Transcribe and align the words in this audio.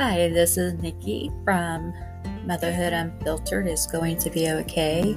Hi, 0.00 0.30
this 0.30 0.56
is 0.56 0.72
Nikki 0.80 1.30
from 1.44 1.92
Motherhood 2.46 2.94
Unfiltered 2.94 3.66
is 3.66 3.86
going 3.86 4.16
to 4.20 4.30
be 4.30 4.48
okay. 4.48 5.14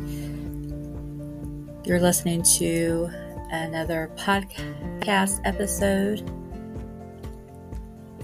You're 1.85 2.01
listening 2.01 2.44
to 2.57 3.09
another 3.49 4.11
podcast 4.17 5.39
episode. 5.46 6.29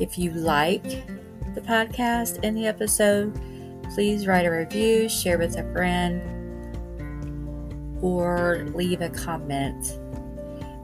If 0.01 0.17
you 0.17 0.31
like 0.31 0.83
the 1.55 1.61
podcast 1.61 2.41
and 2.43 2.57
the 2.57 2.67
episode, 2.67 3.39
please 3.93 4.27
write 4.27 4.45
a 4.45 4.51
review, 4.51 5.07
share 5.07 5.37
with 5.37 5.55
a 5.55 5.63
friend, 5.71 6.21
or 8.03 8.67
leave 8.73 8.99
a 8.99 9.07
comment. 9.07 9.97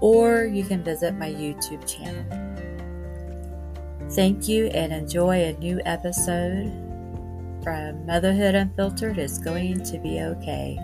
or 0.00 0.44
you 0.46 0.64
can 0.64 0.82
visit 0.82 1.14
my 1.14 1.30
YouTube 1.30 1.86
channel. 1.86 2.24
Thank 4.10 4.48
you 4.48 4.66
and 4.66 4.92
enjoy 4.92 5.44
a 5.44 5.52
new 5.58 5.80
episode 5.84 6.72
from 7.62 8.04
Motherhood 8.06 8.56
Unfiltered 8.56 9.18
is 9.18 9.38
going 9.38 9.84
to 9.84 9.98
be 9.98 10.22
okay. 10.22 10.76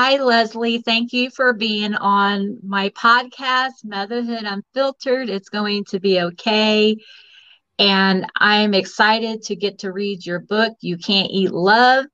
Hi, 0.00 0.22
Leslie. 0.22 0.80
Thank 0.80 1.12
you 1.12 1.28
for 1.28 1.52
being 1.52 1.92
on 1.92 2.60
my 2.64 2.90
podcast, 2.90 3.84
Motherhood 3.84 4.44
Unfiltered. 4.44 5.28
It's 5.28 5.48
going 5.48 5.86
to 5.86 5.98
be 5.98 6.20
okay. 6.20 6.98
And 7.80 8.24
I'm 8.36 8.74
excited 8.74 9.42
to 9.42 9.56
get 9.56 9.80
to 9.80 9.90
read 9.90 10.24
your 10.24 10.38
book, 10.38 10.74
You 10.82 10.98
Can't 10.98 11.32
Eat 11.32 11.50
Love. 11.50 12.04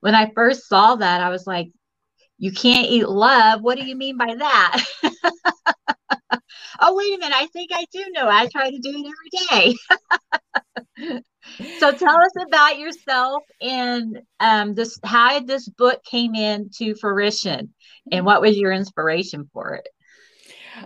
When 0.00 0.14
I 0.14 0.30
first 0.34 0.68
saw 0.68 0.96
that, 0.96 1.22
I 1.22 1.30
was 1.30 1.46
like, 1.46 1.68
You 2.36 2.52
can't 2.52 2.88
eat 2.88 3.08
love? 3.08 3.62
What 3.62 3.78
do 3.78 3.86
you 3.86 3.96
mean 3.96 4.18
by 4.18 4.34
that? 4.34 4.84
oh, 6.78 6.94
wait 6.94 7.14
a 7.14 7.18
minute. 7.20 7.34
I 7.34 7.46
think 7.46 7.70
I 7.72 7.86
do 7.90 8.04
know. 8.10 8.28
I 8.28 8.48
try 8.48 8.70
to 8.70 8.78
do 8.78 8.90
it 8.90 9.46
every 9.46 9.74
day. 10.98 11.20
so 11.78 11.92
tell 11.92 12.16
us 12.16 12.32
about 12.46 12.78
yourself 12.78 13.42
and 13.60 14.20
um, 14.40 14.74
this 14.74 14.98
how 15.04 15.40
this 15.40 15.68
book 15.68 16.02
came 16.04 16.34
into 16.34 16.94
fruition 16.94 17.72
and 18.12 18.24
what 18.24 18.40
was 18.40 18.56
your 18.56 18.72
inspiration 18.72 19.48
for 19.52 19.74
it 19.74 19.88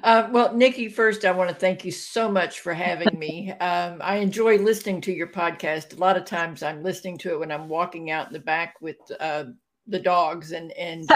uh, 0.03 0.29
well, 0.33 0.53
Nikki, 0.55 0.89
first, 0.89 1.25
I 1.25 1.31
want 1.31 1.51
to 1.51 1.55
thank 1.55 1.84
you 1.84 1.93
so 1.93 2.31
much 2.31 2.61
for 2.61 2.75
having 2.75 3.17
me. 3.19 3.53
Um, 3.53 3.98
I 4.03 4.17
enjoy 4.17 4.59
listening 4.59 5.01
to 5.03 5.12
your 5.12 5.29
podcast. 5.29 5.97
A 5.97 6.01
lot 6.01 6.17
of 6.17 6.25
times 6.25 6.62
I'm 6.62 6.83
listening 6.83 7.19
to 7.19 7.33
it 7.33 7.39
when 7.39 7.53
I'm 7.53 7.69
walking 7.69 8.11
out 8.11 8.27
in 8.27 8.33
the 8.33 8.41
back 8.41 8.75
with 8.81 8.97
uh, 9.21 9.45
the 9.87 10.01
dogs, 10.01 10.53
and, 10.53 10.73
and 10.73 11.09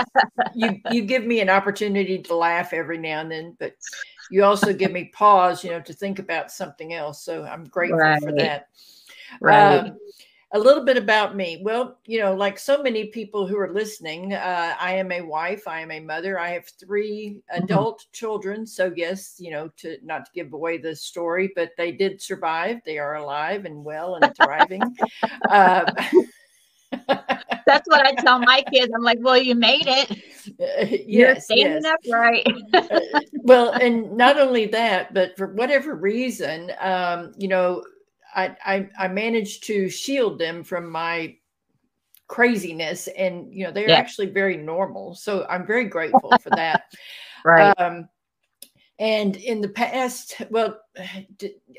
you, 0.54 0.80
you 0.90 1.02
give 1.02 1.24
me 1.24 1.40
an 1.40 1.50
opportunity 1.50 2.18
to 2.18 2.34
laugh 2.36 2.72
every 2.72 2.98
now 2.98 3.20
and 3.20 3.30
then, 3.30 3.56
but 3.58 3.74
you 4.30 4.44
also 4.44 4.72
give 4.72 4.92
me 4.92 5.10
pause, 5.14 5.64
you 5.64 5.70
know, 5.70 5.80
to 5.80 5.92
think 5.92 6.18
about 6.18 6.50
something 6.50 6.92
else. 6.92 7.24
So 7.24 7.44
I'm 7.44 7.64
grateful 7.64 7.98
right. 7.98 8.22
for 8.22 8.32
that. 8.32 8.68
Right. 9.40 9.78
Um, 9.78 9.98
a 10.52 10.58
little 10.58 10.82
bit 10.84 10.96
about 10.96 11.36
me. 11.36 11.60
Well, 11.62 11.98
you 12.06 12.20
know, 12.20 12.34
like 12.34 12.58
so 12.58 12.82
many 12.82 13.06
people 13.06 13.46
who 13.46 13.58
are 13.58 13.72
listening, 13.72 14.32
uh, 14.32 14.74
I 14.80 14.94
am 14.94 15.12
a 15.12 15.20
wife. 15.20 15.68
I 15.68 15.80
am 15.80 15.90
a 15.90 16.00
mother. 16.00 16.38
I 16.38 16.50
have 16.50 16.66
3 16.66 17.42
mm-hmm. 17.52 17.62
adult 17.62 18.06
children. 18.12 18.66
So 18.66 18.92
yes, 18.96 19.36
you 19.38 19.50
know, 19.50 19.68
to 19.78 19.98
not 20.02 20.24
to 20.26 20.32
give 20.34 20.54
away 20.54 20.78
the 20.78 20.96
story, 20.96 21.52
but 21.54 21.72
they 21.76 21.92
did 21.92 22.22
survive. 22.22 22.80
They 22.86 22.98
are 22.98 23.16
alive 23.16 23.66
and 23.66 23.84
well 23.84 24.14
and 24.14 24.34
thriving. 24.36 24.82
uh, 25.50 25.92
That's 27.68 27.86
what 27.86 28.06
I 28.06 28.12
tell 28.12 28.38
my 28.38 28.64
kids. 28.72 28.90
I'm 28.94 29.02
like, 29.02 29.18
well, 29.20 29.36
you 29.36 29.54
made 29.54 29.86
it. 29.86 30.10
Uh, 30.58 30.86
yes, 30.90 31.02
You're 31.06 31.40
standing 31.40 31.84
yes. 31.84 31.94
upright. 32.06 32.46
uh, 32.72 33.20
well, 33.42 33.72
and 33.72 34.16
not 34.16 34.38
only 34.38 34.64
that, 34.66 35.12
but 35.12 35.36
for 35.36 35.48
whatever 35.48 35.94
reason, 35.94 36.72
um, 36.80 37.32
you 37.36 37.48
know, 37.48 37.84
I, 38.34 38.56
I, 38.64 38.88
I 38.98 39.08
managed 39.08 39.64
to 39.64 39.88
shield 39.88 40.38
them 40.38 40.64
from 40.64 40.90
my 40.90 41.36
craziness, 42.26 43.08
and 43.08 43.52
you 43.52 43.64
know 43.64 43.72
they're 43.72 43.88
yeah. 43.88 43.96
actually 43.96 44.26
very 44.26 44.56
normal. 44.56 45.14
So 45.14 45.46
I'm 45.48 45.66
very 45.66 45.84
grateful 45.84 46.32
for 46.40 46.50
that. 46.56 46.92
right. 47.44 47.72
Um, 47.78 48.08
and 49.00 49.36
in 49.36 49.60
the 49.60 49.68
past, 49.68 50.42
well, 50.50 50.80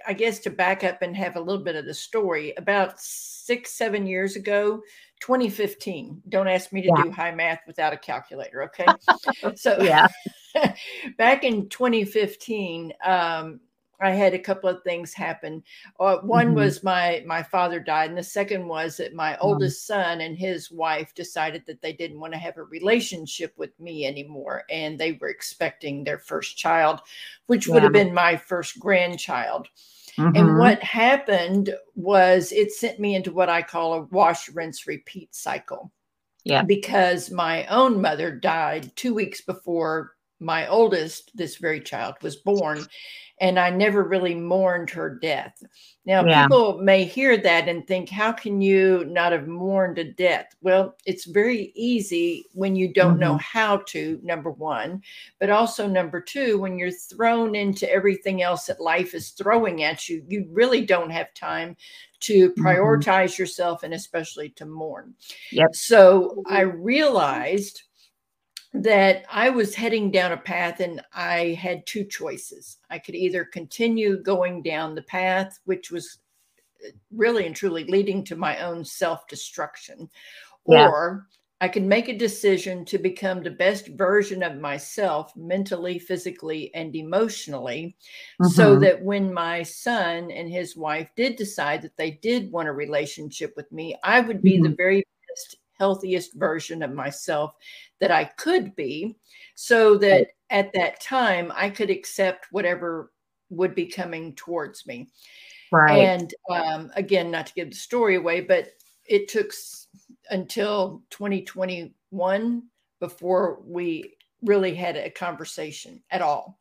I 0.08 0.14
guess 0.14 0.40
to 0.40 0.50
back 0.50 0.86
up 0.86 1.02
and 1.02 1.16
have 1.18 1.36
a 1.36 1.42
little 1.42 1.62
bit 1.62 1.76
of 1.76 1.86
the 1.86 1.94
story, 1.94 2.54
about 2.56 2.98
six, 2.98 3.74
seven 3.74 4.08
years 4.08 4.38
ago, 4.38 4.82
2015. 5.20 6.22
Don't 6.30 6.48
ask 6.48 6.72
me 6.72 6.82
to 6.82 6.88
yeah. 6.88 7.04
do 7.04 7.12
high 7.12 7.36
math 7.36 7.60
without 7.68 7.92
a 7.92 7.98
calculator, 7.98 8.64
okay? 8.64 8.86
so, 9.56 9.82
yeah, 9.82 10.08
back 11.18 11.44
in 11.44 11.68
2015, 11.68 12.94
um, 13.04 13.60
I 14.02 14.12
had 14.12 14.34
a 14.34 14.40
couple 14.40 14.70
of 14.70 14.84
things 14.84 15.14
happen. 15.14 15.64
Uh, 16.00 16.18
one 16.18 16.48
mm-hmm. 16.48 16.56
was 16.56 16.84
my 16.84 17.24
my 17.26 17.44
father 17.44 17.80
died, 17.80 18.10
and 18.10 18.18
the 18.18 18.24
second 18.24 18.68
was 18.68 18.98
that 18.98 19.14
my 19.14 19.34
mm-hmm. 19.34 19.46
oldest 19.46 19.86
son 19.86 20.22
and 20.22 20.38
his 20.38 20.72
wife 20.72 21.14
decided 21.14 21.64
that 21.68 21.82
they 21.82 21.94
didn't 21.94 22.20
want 22.20 22.34
to 22.34 22.40
have 22.40 22.58
a 22.58 22.64
relationship 22.64 23.54
with 23.58 23.78
me 23.80 24.06
anymore, 24.06 24.64
and 24.70 24.98
they 24.98 25.14
were 25.14 25.30
expecting 25.30 26.04
their 26.04 26.20
first 26.20 26.58
child, 26.58 27.02
which 27.48 27.68
yeah. 27.68 27.74
would 27.74 27.84
have 27.84 27.94
been 27.94 28.14
my 28.14 28.38
first 28.38 28.80
grandchild. 28.80 29.68
Mm-hmm. 30.18 30.36
And 30.36 30.58
what 30.58 30.84
happened 30.84 31.74
was 31.96 32.52
it 32.52 32.72
sent 32.72 33.00
me 33.00 33.16
into 33.16 33.32
what 33.32 33.50
I 33.50 33.62
call 33.62 33.94
a 33.94 34.02
wash, 34.02 34.50
rinse, 34.50 34.88
repeat 34.88 35.34
cycle. 35.34 35.92
Yeah. 36.44 36.64
Because 36.64 37.32
my 37.32 37.66
own 37.68 38.02
mother 38.02 38.32
died 38.32 38.92
two 38.96 39.14
weeks 39.14 39.42
before 39.42 40.14
my 40.40 40.68
oldest, 40.68 41.32
this 41.36 41.58
very 41.58 41.82
child, 41.82 42.16
was 42.22 42.38
born 42.38 42.86
and 43.42 43.58
I 43.58 43.70
never 43.70 44.04
really 44.04 44.36
mourned 44.36 44.90
her 44.92 45.10
death. 45.10 45.64
Now, 46.06 46.26
yeah. 46.26 46.44
people 46.44 46.80
may 46.80 47.06
hear 47.06 47.38
that 47.38 47.68
and 47.68 47.86
think, 47.88 48.10
how 48.10 48.32
can 48.32 48.62
you 48.62 49.06
not 49.06 49.32
have 49.32 49.48
mourned 49.48 49.98
a 49.98 50.04
death? 50.04 50.56
Well, 50.62 50.96
it's 51.06 51.26
very 51.26 51.72
easy 51.76 52.46
when 52.54 52.76
you 52.76 52.92
don't 52.92 53.14
mm-hmm. 53.14 53.22
know 53.22 53.38
how 53.38 53.78
to, 53.88 54.20
number 54.24 54.52
one, 54.52 55.02
but 55.40 55.50
also 55.50 55.88
number 55.88 56.20
two, 56.20 56.60
when 56.60 56.78
you're 56.78 56.92
thrown 56.92 57.56
into 57.56 57.90
everything 57.92 58.42
else 58.42 58.66
that 58.66 58.82
life 58.82 59.14
is 59.14 59.30
throwing 59.30 59.84
at 59.84 60.10
you, 60.10 60.24
you 60.28 60.46
really 60.52 60.86
don't 60.86 61.12
have 61.12 61.34
time 61.34 61.78
to 62.22 62.50
mm-hmm. 62.50 62.66
prioritize 62.66 63.32
mm-hmm. 63.32 63.44
yourself 63.44 63.84
and 63.84 63.94
especially 63.94 64.50
to 64.50 64.66
mourn. 64.66 65.14
Yep. 65.52 65.76
So 65.76 66.44
I 66.48 66.62
realized 66.62 67.84
that 68.74 69.26
I 69.32 69.50
was 69.50 69.74
heading 69.74 70.12
down 70.12 70.32
a 70.32 70.38
path 70.38 70.80
and 70.80 71.02
I 71.14 71.58
had 71.60 71.86
two 71.86 72.04
choices. 72.04 72.78
I 72.90 73.00
could 73.00 73.16
either 73.16 73.44
continue 73.46 74.22
going 74.22 74.62
down 74.62 74.96
the 74.96 75.02
path, 75.02 75.60
which 75.66 75.92
was 75.92 76.20
uh, 76.86 76.92
really 77.12 77.46
and 77.46 77.56
truly 77.56 77.86
leading 77.86 78.24
to 78.26 78.36
my 78.36 78.60
own 78.60 78.86
self 78.86 79.28
destruction, 79.28 80.10
yeah. 80.68 80.88
or 80.88 81.28
I 81.62 81.68
could 81.68 81.84
make 81.84 82.08
a 82.08 82.18
decision 82.18 82.86
to 82.86 82.98
become 82.98 83.42
the 83.42 83.52
best 83.52 83.88
version 83.90 84.44
of 84.44 84.62
myself 84.62 85.36
mentally, 85.36 86.00
physically, 86.00 86.74
and 86.74 86.96
emotionally, 86.96 87.98
mm-hmm. 88.42 88.52
so 88.52 88.80
that 88.80 89.02
when 89.02 89.34
my 89.34 89.64
son 89.64 90.32
and 90.32 90.50
his 90.50 90.78
wife 90.78 91.10
did 91.18 91.36
decide 91.36 91.82
that 91.82 91.98
they 91.98 92.12
did 92.12 92.52
want 92.52 92.70
a 92.70 92.74
relationship 92.74 93.54
with 93.58 93.70
me, 93.72 93.96
I 94.04 94.22
would 94.22 94.42
be 94.42 94.54
mm-hmm. 94.54 94.64
the 94.64 94.76
very 94.76 95.04
best 95.28 95.58
healthiest 95.80 96.34
version 96.36 96.84
of 96.84 96.94
myself 96.94 97.56
that 98.00 98.12
I 98.12 98.26
could 98.26 98.76
be, 98.76 99.18
so 99.56 99.98
that 99.98 100.28
at 100.50 100.74
that 100.74 101.02
time 101.02 101.52
I 101.56 101.70
could 101.70 101.90
accept 101.90 102.48
whatever 102.52 103.12
would 103.50 103.76
be 103.76 103.86
coming 103.86 104.34
towards 104.36 104.86
me. 104.86 105.10
Right. 105.72 106.00
And 106.00 106.34
um, 106.50 106.92
again, 106.96 107.32
not 107.32 107.48
to 107.48 107.54
give 107.54 107.70
the 107.70 107.76
story 107.76 108.16
away, 108.16 108.42
but 108.42 108.70
it 109.06 109.28
took 109.28 109.52
until 110.30 111.04
2021 111.10 112.64
before 113.00 113.60
we 113.66 114.16
really 114.44 114.76
had 114.76 114.96
a 114.96 115.10
conversation 115.10 116.02
at 116.12 116.22
all. 116.22 116.60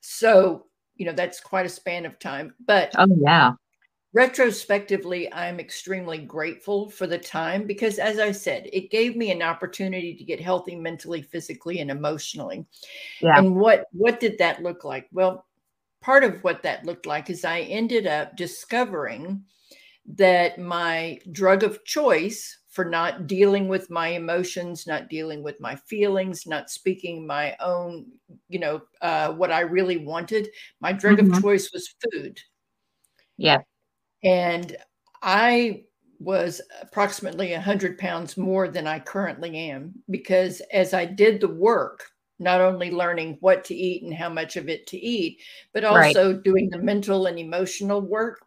So, 0.00 0.66
you 0.96 1.06
know, 1.06 1.12
that's 1.12 1.40
quite 1.40 1.66
a 1.66 1.70
span 1.70 2.06
of 2.06 2.18
time. 2.18 2.54
But 2.64 2.92
oh, 2.96 3.06
yeah 3.20 3.52
retrospectively 4.14 5.30
i'm 5.34 5.60
extremely 5.60 6.18
grateful 6.18 6.88
for 6.88 7.06
the 7.06 7.18
time 7.18 7.66
because 7.66 7.98
as 7.98 8.18
i 8.18 8.32
said 8.32 8.68
it 8.72 8.90
gave 8.90 9.16
me 9.16 9.30
an 9.30 9.42
opportunity 9.42 10.14
to 10.14 10.24
get 10.24 10.40
healthy 10.40 10.74
mentally 10.74 11.20
physically 11.20 11.80
and 11.80 11.90
emotionally 11.90 12.64
yeah. 13.20 13.36
and 13.36 13.54
what 13.54 13.84
what 13.92 14.18
did 14.18 14.38
that 14.38 14.62
look 14.62 14.82
like 14.82 15.06
well 15.12 15.44
part 16.00 16.24
of 16.24 16.42
what 16.42 16.62
that 16.62 16.86
looked 16.86 17.04
like 17.04 17.28
is 17.28 17.44
i 17.44 17.60
ended 17.60 18.06
up 18.06 18.34
discovering 18.34 19.42
that 20.06 20.58
my 20.58 21.18
drug 21.32 21.62
of 21.62 21.84
choice 21.84 22.60
for 22.70 22.86
not 22.86 23.26
dealing 23.26 23.68
with 23.68 23.90
my 23.90 24.08
emotions 24.08 24.86
not 24.86 25.10
dealing 25.10 25.42
with 25.42 25.60
my 25.60 25.76
feelings 25.76 26.46
not 26.46 26.70
speaking 26.70 27.26
my 27.26 27.54
own 27.60 28.06
you 28.48 28.58
know 28.58 28.80
uh, 29.02 29.30
what 29.32 29.52
i 29.52 29.60
really 29.60 29.98
wanted 29.98 30.48
my 30.80 30.92
drug 30.92 31.18
mm-hmm. 31.18 31.34
of 31.34 31.42
choice 31.42 31.70
was 31.74 31.94
food 32.10 32.40
yeah 33.36 33.58
and 34.22 34.76
I 35.22 35.84
was 36.20 36.60
approximately 36.82 37.52
100 37.52 37.98
pounds 37.98 38.36
more 38.36 38.68
than 38.68 38.86
I 38.86 38.98
currently 38.98 39.56
am 39.56 39.94
because 40.10 40.60
as 40.72 40.92
I 40.92 41.04
did 41.04 41.40
the 41.40 41.48
work, 41.48 42.04
not 42.40 42.60
only 42.60 42.90
learning 42.90 43.36
what 43.40 43.64
to 43.64 43.74
eat 43.74 44.02
and 44.02 44.14
how 44.14 44.28
much 44.28 44.56
of 44.56 44.68
it 44.68 44.86
to 44.88 44.98
eat, 44.98 45.40
but 45.72 45.84
also 45.84 46.32
right. 46.32 46.42
doing 46.42 46.70
the 46.70 46.78
mental 46.78 47.26
and 47.26 47.38
emotional 47.38 48.00
work, 48.00 48.40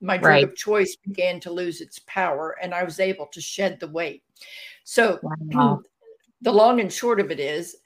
my 0.00 0.16
drug 0.16 0.30
right. 0.30 0.44
of 0.44 0.56
choice 0.56 0.96
began 0.96 1.40
to 1.40 1.52
lose 1.52 1.80
its 1.80 2.00
power 2.00 2.56
and 2.62 2.74
I 2.74 2.84
was 2.84 3.00
able 3.00 3.26
to 3.26 3.40
shed 3.40 3.78
the 3.80 3.88
weight. 3.88 4.22
So, 4.84 5.18
wow. 5.22 5.82
the 6.42 6.52
long 6.52 6.80
and 6.80 6.92
short 6.92 7.20
of 7.20 7.30
it 7.30 7.40
is, 7.40 7.76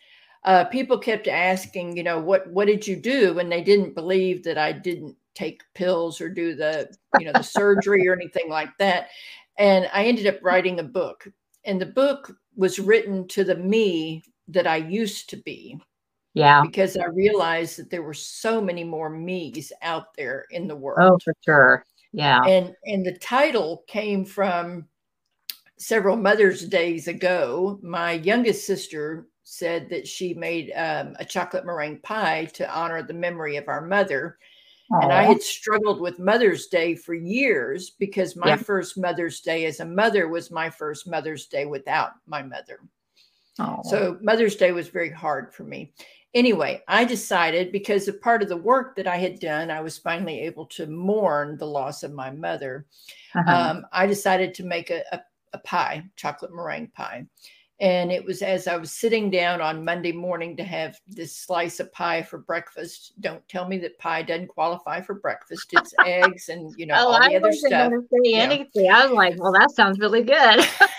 uh, 0.45 0.65
people 0.67 0.99
kept 0.99 1.27
asking, 1.27 1.97
you 1.97 2.03
know, 2.03 2.21
what 2.21 2.47
what 2.51 2.67
did 2.67 2.87
you 2.87 2.97
do? 2.97 3.39
And 3.39 3.51
they 3.51 3.63
didn't 3.63 3.95
believe 3.95 4.45
that 4.45 4.59
I 4.59 4.73
didn't 4.73 5.17
take 5.35 5.63
pills 5.75 6.21
or 6.21 6.29
do 6.29 6.55
the, 6.55 6.89
you 7.19 7.27
know, 7.27 7.33
the 7.33 7.43
surgery 7.43 8.07
or 8.09 8.13
anything 8.13 8.49
like 8.49 8.71
that. 8.79 9.09
And 9.59 9.89
I 9.93 10.05
ended 10.05 10.27
up 10.27 10.43
writing 10.43 10.81
a 10.81 10.85
book. 10.85 11.27
And 11.65 11.81
the 11.81 11.87
book 11.87 12.37
was 12.57 12.79
written 12.79 13.27
to 13.29 13.45
the 13.45 13.57
me 13.57 14.23
that 14.49 14.67
I 14.67 14.77
used 14.77 15.31
to 15.31 15.37
be. 15.37 15.79
Yeah. 16.35 16.63
Because 16.63 16.97
I 16.97 17.07
realized 17.07 17.79
that 17.79 17.91
there 17.91 18.03
were 18.03 18.15
so 18.15 18.61
many 18.61 18.85
more 18.85 19.09
me's 19.09 19.73
out 19.83 20.15
there 20.17 20.47
in 20.51 20.67
the 20.67 20.77
world. 20.77 20.99
Oh, 21.01 21.19
for 21.23 21.35
sure. 21.45 21.85
Yeah. 22.13 22.43
And 22.45 22.75
and 22.85 23.05
the 23.05 23.17
title 23.19 23.85
came 23.87 24.25
from 24.25 24.87
several 25.79 26.17
Mother's 26.17 26.67
Days 26.67 27.09
ago. 27.09 27.79
My 27.83 28.13
youngest 28.13 28.67
sister 28.67 29.29
said 29.45 29.89
that 29.91 30.09
she 30.09 30.35
made 30.35 30.73
um, 30.75 31.15
a 31.19 31.25
chocolate 31.25 31.67
meringue 31.67 31.99
pie 31.99 32.47
to 32.55 32.73
honor 32.75 33.03
the 33.03 33.15
memory 33.15 33.57
of 33.57 33.69
our 33.69 33.81
mother. 33.87 34.39
Aww. 34.93 35.03
And 35.03 35.13
I 35.13 35.23
had 35.23 35.43
struggled 35.43 36.01
with 36.01 36.19
Mother's 36.19 36.67
Day 36.67 36.95
for 36.95 37.15
years 37.15 37.91
because 37.99 38.37
my 38.37 38.49
yeah. 38.49 38.57
first 38.57 38.99
Mother's 38.99 39.41
Day 39.41 39.65
as 39.65 39.81
a 39.81 39.85
mother 39.85 40.29
was 40.29 40.51
my 40.51 40.69
first 40.69 41.09
Mother's 41.09 41.47
Day 41.47 41.65
without 41.65 42.13
my 42.27 42.43
mother. 42.43 42.81
Aww. 43.59 43.85
So 43.85 44.19
Mother's 44.21 44.57
Day 44.57 44.73
was 44.73 44.89
very 44.89 45.11
hard 45.11 45.55
for 45.55 45.65
me. 45.65 45.93
Anyway, 46.35 46.83
I 46.89 47.05
decided 47.05 47.71
because 47.71 48.09
of 48.09 48.21
part 48.21 48.43
of 48.43 48.49
the 48.49 48.57
work 48.57 48.97
that 48.97 49.07
I 49.07 49.17
had 49.17 49.39
done, 49.39 49.71
I 49.71 49.81
was 49.81 49.97
finally 49.97 50.41
able 50.41 50.67
to 50.67 50.87
mourn 50.87 51.57
the 51.57 51.67
loss 51.67 52.03
of 52.03 52.13
my 52.13 52.31
mother. 52.31 52.87
Uh-huh. 53.35 53.55
Um, 53.55 53.87
I 53.93 54.07
decided 54.07 54.53
to 54.55 54.65
make 54.65 54.91
a, 54.91 55.05
a, 55.13 55.21
a 55.53 55.59
pie, 55.59 56.05
chocolate 56.17 56.53
meringue 56.53 56.89
pie. 56.89 57.27
And 57.85 58.11
it 58.11 58.25
was 58.25 58.41
as 58.41 58.67
I 58.67 58.77
was 58.79 58.91
sitting 58.91 59.31
down 59.31 59.61
on 59.61 59.85
Monday 59.85 60.11
morning 60.11 60.57
to 60.57 60.65
have 60.65 60.99
this 61.07 61.37
slice 61.37 61.81
of 61.81 61.93
pie 61.93 62.23
for 62.23 62.39
breakfast. 62.39 63.13
Don't 63.21 63.47
tell 63.47 63.69
me 63.69 63.77
that 63.77 63.99
pie 63.99 64.23
doesn't 64.23 64.49
qualify 64.49 65.03
for 65.03 65.17
breakfast. 65.17 65.69
It's 65.71 65.93
eggs 66.07 66.49
and 66.49 66.73
you 66.79 66.87
know 66.87 66.95
oh, 66.99 67.09
all 67.09 67.21
the 67.21 67.35
I 67.35 67.37
other 67.37 67.53
stuff. 67.53 67.93
Say 68.11 68.33
anything. 68.33 68.91
I 68.91 69.05
was 69.05 69.13
like, 69.13 69.35
well, 69.39 69.53
that 69.53 69.71
sounds 69.73 69.99
really 69.99 70.23
good. 70.23 70.67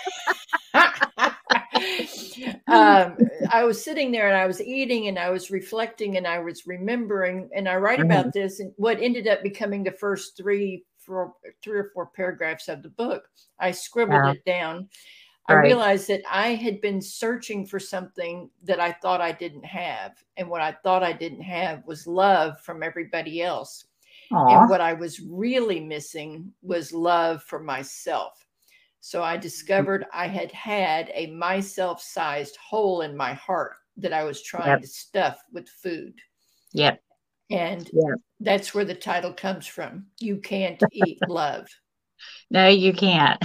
um, 2.68 3.16
I 3.50 3.64
was 3.64 3.82
sitting 3.82 4.12
there 4.12 4.28
and 4.28 4.36
I 4.36 4.46
was 4.46 4.62
eating 4.62 5.08
and 5.08 5.18
I 5.18 5.30
was 5.30 5.50
reflecting 5.50 6.18
and 6.18 6.26
I 6.26 6.38
was 6.38 6.68
remembering 6.68 7.50
and 7.52 7.68
I 7.68 7.74
write 7.74 7.98
mm-hmm. 7.98 8.12
about 8.12 8.32
this 8.32 8.60
and 8.60 8.72
what 8.76 9.00
ended 9.00 9.26
up 9.26 9.42
becoming 9.42 9.82
the 9.82 9.90
first 9.90 10.36
three, 10.36 10.84
four, 10.98 11.34
three 11.64 11.80
or 11.80 11.90
four 11.92 12.06
paragraphs 12.06 12.68
of 12.68 12.84
the 12.84 12.90
book. 12.90 13.24
I 13.58 13.72
scribbled 13.72 14.36
it 14.36 14.44
down 14.44 14.88
I 15.48 15.54
right. 15.54 15.64
realized 15.64 16.08
that 16.08 16.22
I 16.28 16.54
had 16.54 16.80
been 16.80 17.00
searching 17.00 17.66
for 17.66 17.78
something 17.78 18.50
that 18.64 18.80
I 18.80 18.92
thought 18.92 19.20
I 19.20 19.32
didn't 19.32 19.64
have. 19.64 20.12
And 20.36 20.48
what 20.48 20.60
I 20.60 20.72
thought 20.72 21.04
I 21.04 21.12
didn't 21.12 21.42
have 21.42 21.84
was 21.86 22.06
love 22.06 22.60
from 22.60 22.82
everybody 22.82 23.42
else. 23.42 23.86
Aww. 24.32 24.62
And 24.62 24.70
what 24.70 24.80
I 24.80 24.92
was 24.92 25.20
really 25.20 25.78
missing 25.78 26.52
was 26.62 26.92
love 26.92 27.44
for 27.44 27.60
myself. 27.60 28.46
So 29.00 29.22
I 29.22 29.36
mm. 29.36 29.40
discovered 29.40 30.06
I 30.12 30.26
had 30.26 30.50
had 30.50 31.12
a 31.14 31.28
myself 31.28 32.02
sized 32.02 32.56
hole 32.56 33.02
in 33.02 33.16
my 33.16 33.34
heart 33.34 33.76
that 33.98 34.12
I 34.12 34.24
was 34.24 34.42
trying 34.42 34.68
yep. 34.68 34.80
to 34.80 34.86
stuff 34.88 35.38
with 35.52 35.68
food. 35.68 36.14
Yep. 36.72 37.00
And 37.50 37.88
yep. 37.92 38.18
that's 38.40 38.74
where 38.74 38.84
the 38.84 38.94
title 38.94 39.32
comes 39.32 39.66
from. 39.66 40.06
You 40.18 40.38
can't 40.38 40.82
eat 40.92 41.18
love. 41.28 41.68
No, 42.50 42.68
you 42.68 42.92
can't. 42.92 43.42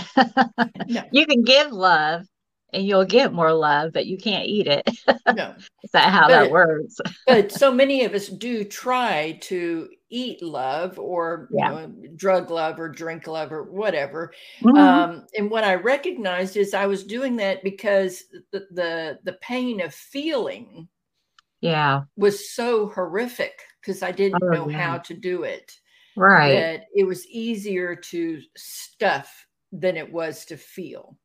no. 0.88 1.04
You 1.12 1.26
can 1.26 1.44
give 1.44 1.72
love 1.72 2.26
and 2.74 2.86
you'll 2.86 3.06
get 3.06 3.34
more 3.34 3.52
love, 3.54 3.92
but 3.94 4.06
you 4.06 4.18
can't 4.18 4.48
eat 4.48 4.68
it. 4.68 4.88
No. 5.36 5.56
Is 5.84 5.92
that 5.92 6.12
how 6.12 6.28
but, 6.28 6.30
that 6.30 6.52
works? 6.52 6.98
but 7.28 7.52
so 7.52 7.72
many 7.72 8.04
of 8.04 8.14
us 8.14 8.28
do 8.28 8.64
try 8.66 9.38
to 9.44 9.88
eat 10.10 10.42
love 10.42 11.00
or 11.00 11.48
yeah. 11.52 11.70
you 11.70 11.76
know, 11.76 11.94
drug 12.16 12.50
love 12.50 12.80
or 12.80 12.90
drink 12.90 13.28
love 13.28 13.52
or 13.54 13.64
whatever. 13.64 14.34
Mm-hmm. 14.62 14.78
Um, 14.78 15.26
and 15.38 15.50
what 15.50 15.64
I 15.64 15.76
recognized 15.76 16.58
is 16.58 16.74
I 16.74 16.86
was 16.86 17.04
doing 17.04 17.38
that 17.38 17.64
because 17.64 18.24
the, 18.52 18.68
the, 18.72 19.20
the 19.24 19.34
pain 19.34 19.80
of 19.82 19.94
feeling 19.94 20.90
yeah 21.62 22.02
was 22.18 22.52
so 22.52 22.88
horrific 22.88 23.62
because 23.80 24.04
I 24.04 24.12
didn't 24.12 24.44
oh, 24.44 24.48
know 24.48 24.70
yeah. 24.70 24.78
how 24.80 24.98
to 24.98 25.14
do 25.14 25.44
it 25.44 25.80
right. 26.16 26.54
that 26.54 26.86
it 26.94 27.06
was 27.06 27.28
easier 27.28 27.96
to 27.96 28.42
stuff 28.56 29.46
than 29.72 29.98
it 29.98 30.12
was 30.12 30.46
to 30.46 30.58
feel. 30.58 31.18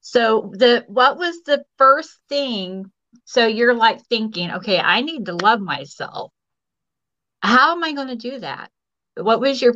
So 0.00 0.52
the 0.54 0.84
what 0.86 1.18
was 1.18 1.42
the 1.42 1.64
first 1.78 2.18
thing? 2.28 2.90
So 3.24 3.46
you're 3.46 3.74
like 3.74 4.00
thinking 4.04 4.52
okay 4.52 4.78
i 4.78 5.00
need 5.00 5.26
to 5.26 5.34
love 5.34 5.60
myself. 5.60 6.32
How 7.42 7.72
am 7.72 7.82
i 7.82 7.92
going 7.92 8.08
to 8.08 8.16
do 8.16 8.38
that? 8.38 8.70
What 9.16 9.40
was 9.40 9.60
your 9.60 9.74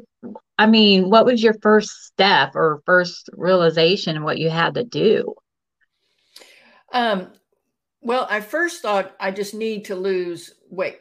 i 0.56 0.66
mean 0.66 1.10
what 1.10 1.26
was 1.26 1.42
your 1.42 1.56
first 1.62 1.90
step 2.04 2.54
or 2.54 2.82
first 2.86 3.28
realization 3.32 4.18
of 4.18 4.22
what 4.22 4.38
you 4.38 4.50
had 4.50 4.74
to 4.74 4.84
do? 4.84 5.34
Um 6.92 7.32
well 8.00 8.26
i 8.30 8.40
first 8.40 8.82
thought 8.82 9.16
i 9.18 9.32
just 9.32 9.52
need 9.52 9.86
to 9.86 9.96
lose 9.96 10.54
weight. 10.70 11.00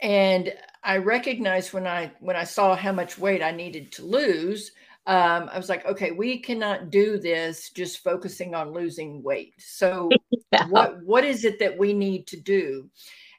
And 0.00 0.54
I 0.84 0.96
recognized 0.98 1.72
when 1.72 1.86
I 1.86 2.12
when 2.20 2.36
I 2.36 2.44
saw 2.44 2.74
how 2.74 2.92
much 2.92 3.18
weight 3.18 3.42
I 3.42 3.52
needed 3.52 3.92
to 3.92 4.04
lose, 4.04 4.72
um, 5.06 5.48
I 5.52 5.56
was 5.56 5.68
like, 5.68 5.84
okay, 5.86 6.12
we 6.12 6.38
cannot 6.38 6.90
do 6.90 7.18
this 7.18 7.70
just 7.70 8.02
focusing 8.02 8.54
on 8.54 8.72
losing 8.72 9.22
weight. 9.22 9.54
So 9.58 10.10
yeah. 10.52 10.66
what 10.68 11.02
what 11.02 11.24
is 11.24 11.44
it 11.44 11.58
that 11.60 11.76
we 11.76 11.92
need 11.92 12.26
to 12.28 12.40
do? 12.40 12.88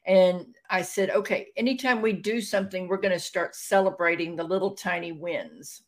And 0.06 0.48
I 0.70 0.82
said, 0.82 1.12
okay, 1.12 1.48
anytime 1.56 2.02
we 2.02 2.14
do 2.14 2.42
something, 2.42 2.88
we're 2.88 2.98
going 2.98 3.14
to 3.14 3.20
start 3.20 3.56
celebrating 3.56 4.36
the 4.36 4.44
little 4.44 4.72
tiny 4.72 5.14
wins. 5.14 5.84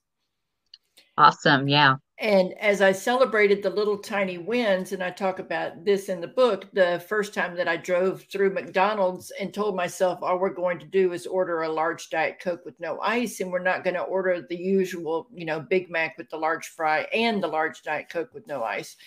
Awesome. 1.18 1.68
Yeah. 1.68 1.96
And 2.18 2.54
as 2.60 2.82
I 2.82 2.94
celebrated 2.94 3.62
the 3.62 3.70
little 3.70 3.98
tiny 3.98 4.38
wins, 4.38 4.94
and 4.94 5.04
I 5.04 5.10
talk 5.10 5.40
about 5.40 5.84
this 5.84 6.08
in 6.08 6.22
the 6.22 6.28
book, 6.28 6.66
the 6.72 7.04
first 7.10 7.34
time 7.34 7.56
that 7.58 7.68
I 7.68 7.76
drove 7.76 8.24
through 8.32 8.54
McDonald's 8.54 9.34
and 9.38 9.54
told 9.54 9.76
myself, 9.76 10.20
all 10.22 10.40
we're 10.40 10.54
going 10.54 10.80
to 10.80 10.86
do 10.86 11.12
is 11.12 11.28
order 11.28 11.64
a 11.64 11.70
large 11.70 12.10
Diet 12.10 12.40
Coke 12.40 12.64
with 12.64 12.80
no 12.80 13.02
ice, 13.02 13.42
and 13.42 13.52
we're 13.52 13.60
not 13.60 13.84
going 13.84 13.96
to 13.96 14.04
order 14.04 14.46
the 14.48 14.56
usual, 14.56 15.28
you 15.34 15.44
know, 15.44 15.60
Big 15.60 15.90
Mac 15.90 16.18
with 16.18 16.30
the 16.30 16.38
large 16.38 16.68
fry 16.68 17.02
and 17.14 17.44
the 17.44 17.48
large 17.48 17.82
Diet 17.82 18.08
Coke 18.10 18.34
with 18.34 18.48
no 18.48 18.64
ice. 18.64 18.96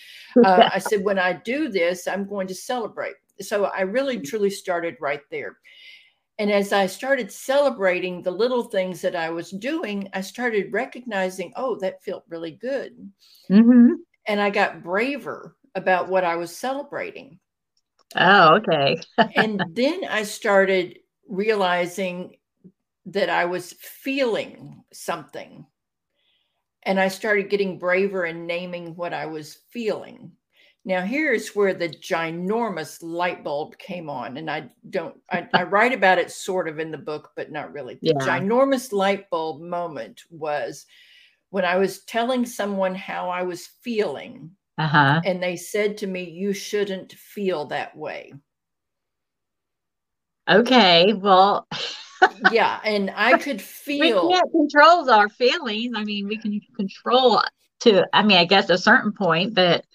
Uh, 0.49 0.69
I 0.73 0.79
said, 0.79 1.03
when 1.03 1.19
I 1.19 1.33
do 1.33 1.69
this, 1.69 2.07
I'm 2.07 2.27
going 2.27 2.47
to 2.47 2.55
celebrate. 2.55 3.15
So 3.41 3.65
I 3.65 3.81
really 3.81 4.19
truly 4.19 4.49
started 4.49 4.95
right 5.01 5.21
there. 5.29 5.57
And 6.39 6.49
as 6.49 6.71
I 6.71 6.85
started 6.85 7.33
celebrating 7.33 8.21
the 8.21 8.31
little 8.31 8.63
things 8.63 9.01
that 9.01 9.13
I 9.15 9.29
was 9.29 9.51
doing, 9.51 10.07
I 10.13 10.21
started 10.21 10.71
recognizing, 10.71 11.51
oh, 11.57 11.77
that 11.79 12.01
felt 12.01 12.23
really 12.29 12.51
good. 12.51 12.95
Mm-hmm. 13.51 13.95
And 14.25 14.41
I 14.41 14.49
got 14.49 14.81
braver 14.81 15.57
about 15.75 16.07
what 16.07 16.23
I 16.23 16.37
was 16.37 16.55
celebrating. 16.55 17.39
Oh, 18.15 18.55
okay. 18.55 19.01
and 19.35 19.61
then 19.73 20.05
I 20.09 20.23
started 20.23 20.99
realizing 21.27 22.37
that 23.07 23.29
I 23.29 23.43
was 23.43 23.73
feeling 23.73 24.81
something. 24.93 25.65
And 26.83 27.01
I 27.01 27.09
started 27.09 27.49
getting 27.49 27.79
braver 27.79 28.23
and 28.23 28.47
naming 28.47 28.95
what 28.95 29.13
I 29.13 29.25
was 29.25 29.57
feeling. 29.71 30.31
Now, 30.85 31.01
here's 31.01 31.49
where 31.49 31.73
the 31.73 31.89
ginormous 31.89 32.99
light 33.01 33.43
bulb 33.43 33.77
came 33.77 34.09
on. 34.09 34.37
And 34.37 34.49
I 34.49 34.69
don't, 34.89 35.15
I, 35.29 35.47
I 35.53 35.63
write 35.63 35.93
about 35.93 36.17
it 36.17 36.31
sort 36.31 36.67
of 36.67 36.79
in 36.79 36.89
the 36.89 36.97
book, 36.97 37.31
but 37.35 37.51
not 37.51 37.73
really. 37.73 37.95
The 38.01 38.15
yeah. 38.17 38.25
ginormous 38.25 38.93
light 38.93 39.29
bulb 39.29 39.61
moment 39.61 40.21
was 40.29 40.85
when 41.49 41.65
I 41.65 41.77
was 41.77 42.03
telling 42.05 42.45
someone 42.45 42.95
how 42.95 43.29
I 43.29 43.43
was 43.43 43.67
feeling. 43.81 44.51
Uh-huh. 44.77 45.21
And 45.25 45.43
they 45.43 45.57
said 45.57 45.97
to 45.97 46.07
me, 46.07 46.23
You 46.23 46.53
shouldn't 46.53 47.11
feel 47.11 47.65
that 47.65 47.95
way. 47.97 48.33
Okay. 50.49 51.13
Well, 51.13 51.67
yeah. 52.51 52.79
And 52.83 53.11
I 53.13 53.37
could 53.37 53.61
feel. 53.61 54.27
We 54.27 54.33
can't 54.33 54.51
control 54.51 55.09
our 55.09 55.27
feelings. 55.27 55.93
I 55.95 56.05
mean, 56.05 56.27
we 56.27 56.37
can 56.37 56.59
control 56.77 57.41
to, 57.81 58.07
I 58.13 58.23
mean, 58.23 58.37
I 58.37 58.45
guess 58.45 58.69
a 58.69 58.77
certain 58.77 59.11
point, 59.11 59.53
but 59.53 59.85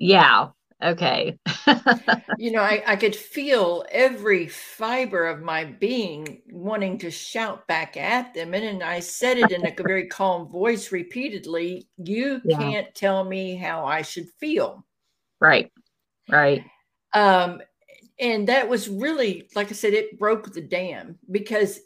yeah 0.00 0.48
Okay. 0.82 1.38
you 2.38 2.52
know, 2.52 2.62
I, 2.62 2.82
I 2.86 2.96
could 2.96 3.14
feel 3.14 3.84
every 3.90 4.48
fiber 4.48 5.26
of 5.26 5.42
my 5.42 5.64
being 5.64 6.42
wanting 6.50 6.98
to 6.98 7.10
shout 7.10 7.66
back 7.66 7.96
at 7.96 8.32
them. 8.32 8.54
And, 8.54 8.64
and 8.64 8.82
I 8.82 9.00
said 9.00 9.38
it 9.38 9.50
in 9.50 9.66
a 9.66 9.74
very 9.82 10.06
calm 10.06 10.48
voice 10.48 10.90
repeatedly 10.90 11.88
You 11.98 12.40
yeah. 12.44 12.58
can't 12.58 12.94
tell 12.94 13.24
me 13.24 13.56
how 13.56 13.84
I 13.84 14.02
should 14.02 14.28
feel. 14.38 14.86
Right. 15.38 15.70
Right. 16.28 16.64
Um, 17.12 17.60
and 18.18 18.48
that 18.48 18.68
was 18.68 18.88
really, 18.88 19.48
like 19.54 19.68
I 19.70 19.74
said, 19.74 19.92
it 19.92 20.18
broke 20.18 20.52
the 20.52 20.60
dam 20.60 21.18
because 21.30 21.80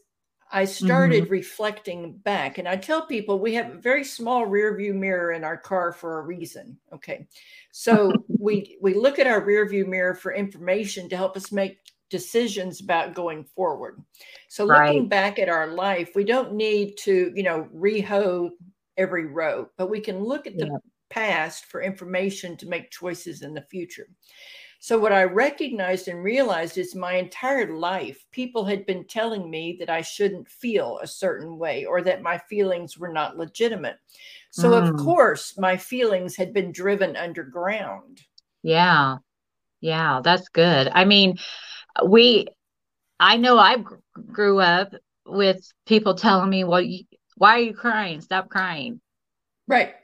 I 0.55 0.67
started 0.67 1.25
mm-hmm. 1.25 1.33
reflecting 1.33 2.13
back. 2.19 2.59
And 2.59 2.69
I 2.69 2.77
tell 2.77 3.05
people 3.05 3.41
we 3.41 3.55
have 3.55 3.73
a 3.73 3.79
very 3.79 4.05
small 4.05 4.47
rear 4.47 4.77
view 4.77 4.95
mirror 4.95 5.33
in 5.33 5.43
our 5.43 5.57
car 5.57 5.93
for 5.93 6.21
a 6.21 6.23
reason. 6.23 6.79
Okay. 6.93 7.27
So 7.73 8.13
we 8.39 8.79
we 8.81 8.95
look 8.95 9.19
at 9.19 9.27
our 9.27 9.45
rear 9.45 9.69
view 9.69 9.85
mirror 9.85 10.15
for 10.15 10.33
information 10.33 11.09
to 11.09 11.17
help 11.17 11.37
us 11.37 11.51
make 11.51 11.79
decisions 12.09 12.81
about 12.81 13.15
going 13.15 13.43
forward. 13.43 14.01
So 14.49 14.65
looking 14.65 15.01
right. 15.01 15.09
back 15.09 15.41
at 15.41 15.49
our 15.49 15.67
life, 15.67 16.13
we 16.15 16.23
don't 16.23 16.55
need 16.55 16.97
to, 16.99 17.33
you 17.35 17.43
know, 17.43 17.69
reho 17.75 18.51
every 18.97 19.27
row, 19.27 19.69
but 19.77 19.91
we 19.91 19.99
can 19.99 20.23
look 20.23 20.47
at 20.47 20.57
the 20.57 20.67
yeah. 20.67 20.77
past 21.11 21.65
for 21.65 21.83
information 21.83 22.57
to 22.59 22.69
make 22.69 22.93
choices 22.93 23.43
in 23.43 23.55
the 23.55 23.67
future. 23.73 24.07
So, 24.85 24.99
what 24.99 25.15
I 25.15 25.23
recognized 25.23 26.09
and 26.09 26.23
realized 26.23 26.77
is 26.77 26.95
my 26.95 27.15
entire 27.15 27.75
life, 27.75 28.27
people 28.33 28.67
had 28.67 28.85
been 28.85 29.07
telling 29.07 29.51
me 29.51 29.79
that 29.81 29.89
I 29.89 30.03
shouldn't 30.03 30.47
feel 30.47 30.99
a 30.99 31.07
certain 31.07 31.57
way 31.57 31.87
or 31.87 32.03
that 32.03 32.21
my 32.21 32.37
feelings 32.51 32.99
were 32.99 33.09
not 33.11 33.39
legitimate. 33.39 33.97
So, 34.51 34.73
mm. 34.73 34.87
of 34.87 34.97
course, 35.03 35.57
my 35.57 35.79
feelings 35.79 36.37
had 36.37 36.53
been 36.53 36.71
driven 36.71 37.17
underground. 37.17 38.21
Yeah. 38.63 39.17
Yeah. 39.81 40.21
That's 40.23 40.51
good. 40.51 40.91
I 40.93 41.07
mean, 41.07 41.39
we, 42.07 42.49
I 43.19 43.39
know 43.39 43.57
I 43.57 43.83
grew 44.33 44.61
up 44.61 44.93
with 45.25 45.67
people 45.87 46.15
telling 46.15 46.51
me, 46.51 46.65
well, 46.65 46.83
you, 46.83 47.05
why 47.39 47.55
are 47.55 47.63
you 47.63 47.73
crying? 47.73 48.21
Stop 48.21 48.51
crying. 48.51 49.01
Right. 49.67 49.95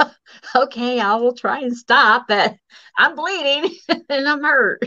okay, 0.56 1.00
I 1.00 1.14
will 1.16 1.34
try 1.34 1.60
and 1.60 1.76
stop, 1.76 2.26
but 2.28 2.56
I'm 2.96 3.14
bleeding 3.14 3.76
and 4.08 4.28
I'm 4.28 4.42
hurt. 4.42 4.82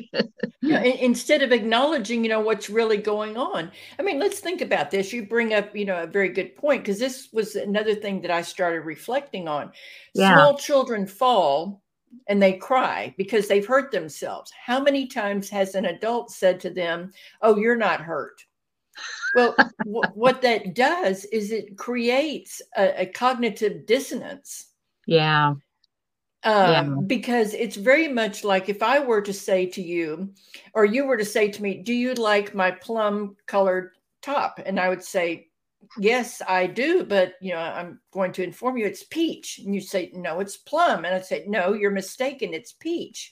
yeah, 0.62 0.82
instead 0.82 1.42
of 1.42 1.52
acknowledging, 1.52 2.24
you 2.24 2.30
know, 2.30 2.42
what's 2.42 2.70
really 2.70 2.98
going 2.98 3.38
on. 3.38 3.72
I 4.00 4.04
mean, 4.04 4.20
let's 4.20 4.40
think 4.40 4.62
about 4.62 4.92
this. 4.92 5.14
You 5.14 5.26
bring 5.26 5.54
up, 5.54 5.76
you 5.76 5.86
know, 5.86 6.02
a 6.04 6.08
very 6.08 6.30
good 6.30 6.56
point 6.56 6.84
because 6.84 7.00
this 7.00 7.30
was 7.34 7.56
another 7.56 7.96
thing 7.96 8.22
that 8.22 8.32
I 8.32 8.42
started 8.42 8.82
reflecting 8.82 9.48
on. 9.48 9.72
Yeah. 10.14 10.36
Small 10.36 10.58
children 10.58 11.06
fall 11.06 11.82
and 12.28 12.42
they 12.42 12.54
cry 12.54 13.14
because 13.18 13.48
they've 13.48 13.66
hurt 13.66 13.92
themselves. 13.92 14.52
How 14.52 14.80
many 14.80 15.08
times 15.08 15.50
has 15.50 15.76
an 15.76 15.86
adult 15.86 16.32
said 16.32 16.60
to 16.62 16.70
them, 16.70 17.12
"Oh, 17.42 17.58
you're 17.58 17.76
not 17.76 18.02
hurt"? 18.02 18.46
well, 19.36 19.56
w- 19.86 20.12
what 20.14 20.42
that 20.42 20.76
does 20.76 21.26
is 21.26 21.52
it 21.52 21.78
creates 21.78 22.62
a, 22.78 23.02
a 23.02 23.06
cognitive 23.08 23.86
dissonance. 23.86 24.68
Yeah. 25.06 25.56
Um, 26.46 26.72
yeah. 26.72 26.96
Because 27.08 27.54
it's 27.54 27.78
very 27.78 28.08
much 28.08 28.44
like 28.44 28.68
if 28.70 28.84
I 28.84 29.00
were 29.00 29.22
to 29.22 29.34
say 29.34 29.66
to 29.68 29.82
you, 29.82 30.34
or 30.74 30.86
you 30.86 31.06
were 31.06 31.18
to 31.18 31.26
say 31.26 31.50
to 31.50 31.62
me, 31.64 31.76
Do 31.76 31.94
you 31.94 32.14
like 32.16 32.54
my 32.54 32.72
plum 32.72 33.36
colored 33.46 33.92
top? 34.22 34.60
And 34.66 34.80
I 34.80 34.90
would 34.90 35.04
say, 35.04 35.48
Yes, 35.98 36.42
I 36.48 36.68
do. 36.68 37.04
But, 37.04 37.36
you 37.42 37.54
know, 37.54 37.60
I'm 37.60 38.00
going 38.12 38.32
to 38.34 38.44
inform 38.44 38.78
you 38.78 38.86
it's 38.86 39.04
peach. 39.04 39.60
And 39.60 39.74
you 39.74 39.82
say, 39.82 40.12
No, 40.14 40.40
it's 40.40 40.58
plum. 40.58 41.06
And 41.06 41.16
I'd 41.16 41.26
say, 41.26 41.46
No, 41.48 41.74
you're 41.74 41.92
mistaken. 41.92 42.54
It's 42.54 42.74
peach. 42.74 43.32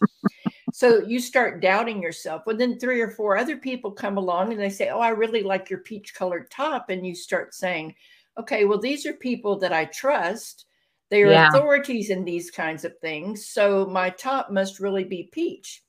So 0.74 1.04
you 1.06 1.20
start 1.20 1.62
doubting 1.62 2.02
yourself. 2.02 2.44
Well, 2.46 2.56
then 2.56 2.80
three 2.80 3.02
or 3.02 3.10
four 3.10 3.38
other 3.38 3.58
people 3.58 3.92
come 3.92 4.18
along 4.18 4.52
and 4.52 4.62
they 4.62 4.70
say, 4.70 4.90
Oh, 4.90 5.00
I 5.00 5.10
really 5.10 5.44
like 5.44 5.70
your 5.70 5.80
peach 5.80 6.14
colored 6.16 6.50
top. 6.50 6.90
And 6.90 7.06
you 7.06 7.14
start 7.14 7.54
saying, 7.54 7.94
Okay, 8.40 8.64
well, 8.64 8.80
these 8.80 9.06
are 9.06 9.14
people 9.14 9.60
that 9.60 9.74
I 9.74 9.86
trust. 9.86 10.66
They 11.12 11.24
are 11.24 11.32
yeah. 11.32 11.50
authorities 11.50 12.10
in 12.10 12.24
these 12.24 12.50
kinds 12.50 12.86
of 12.86 12.98
things. 13.00 13.50
So 13.50 13.86
my 13.86 14.10
top 14.10 14.50
must 14.50 14.80
really 14.80 15.04
be 15.04 15.30
peach. 15.32 15.84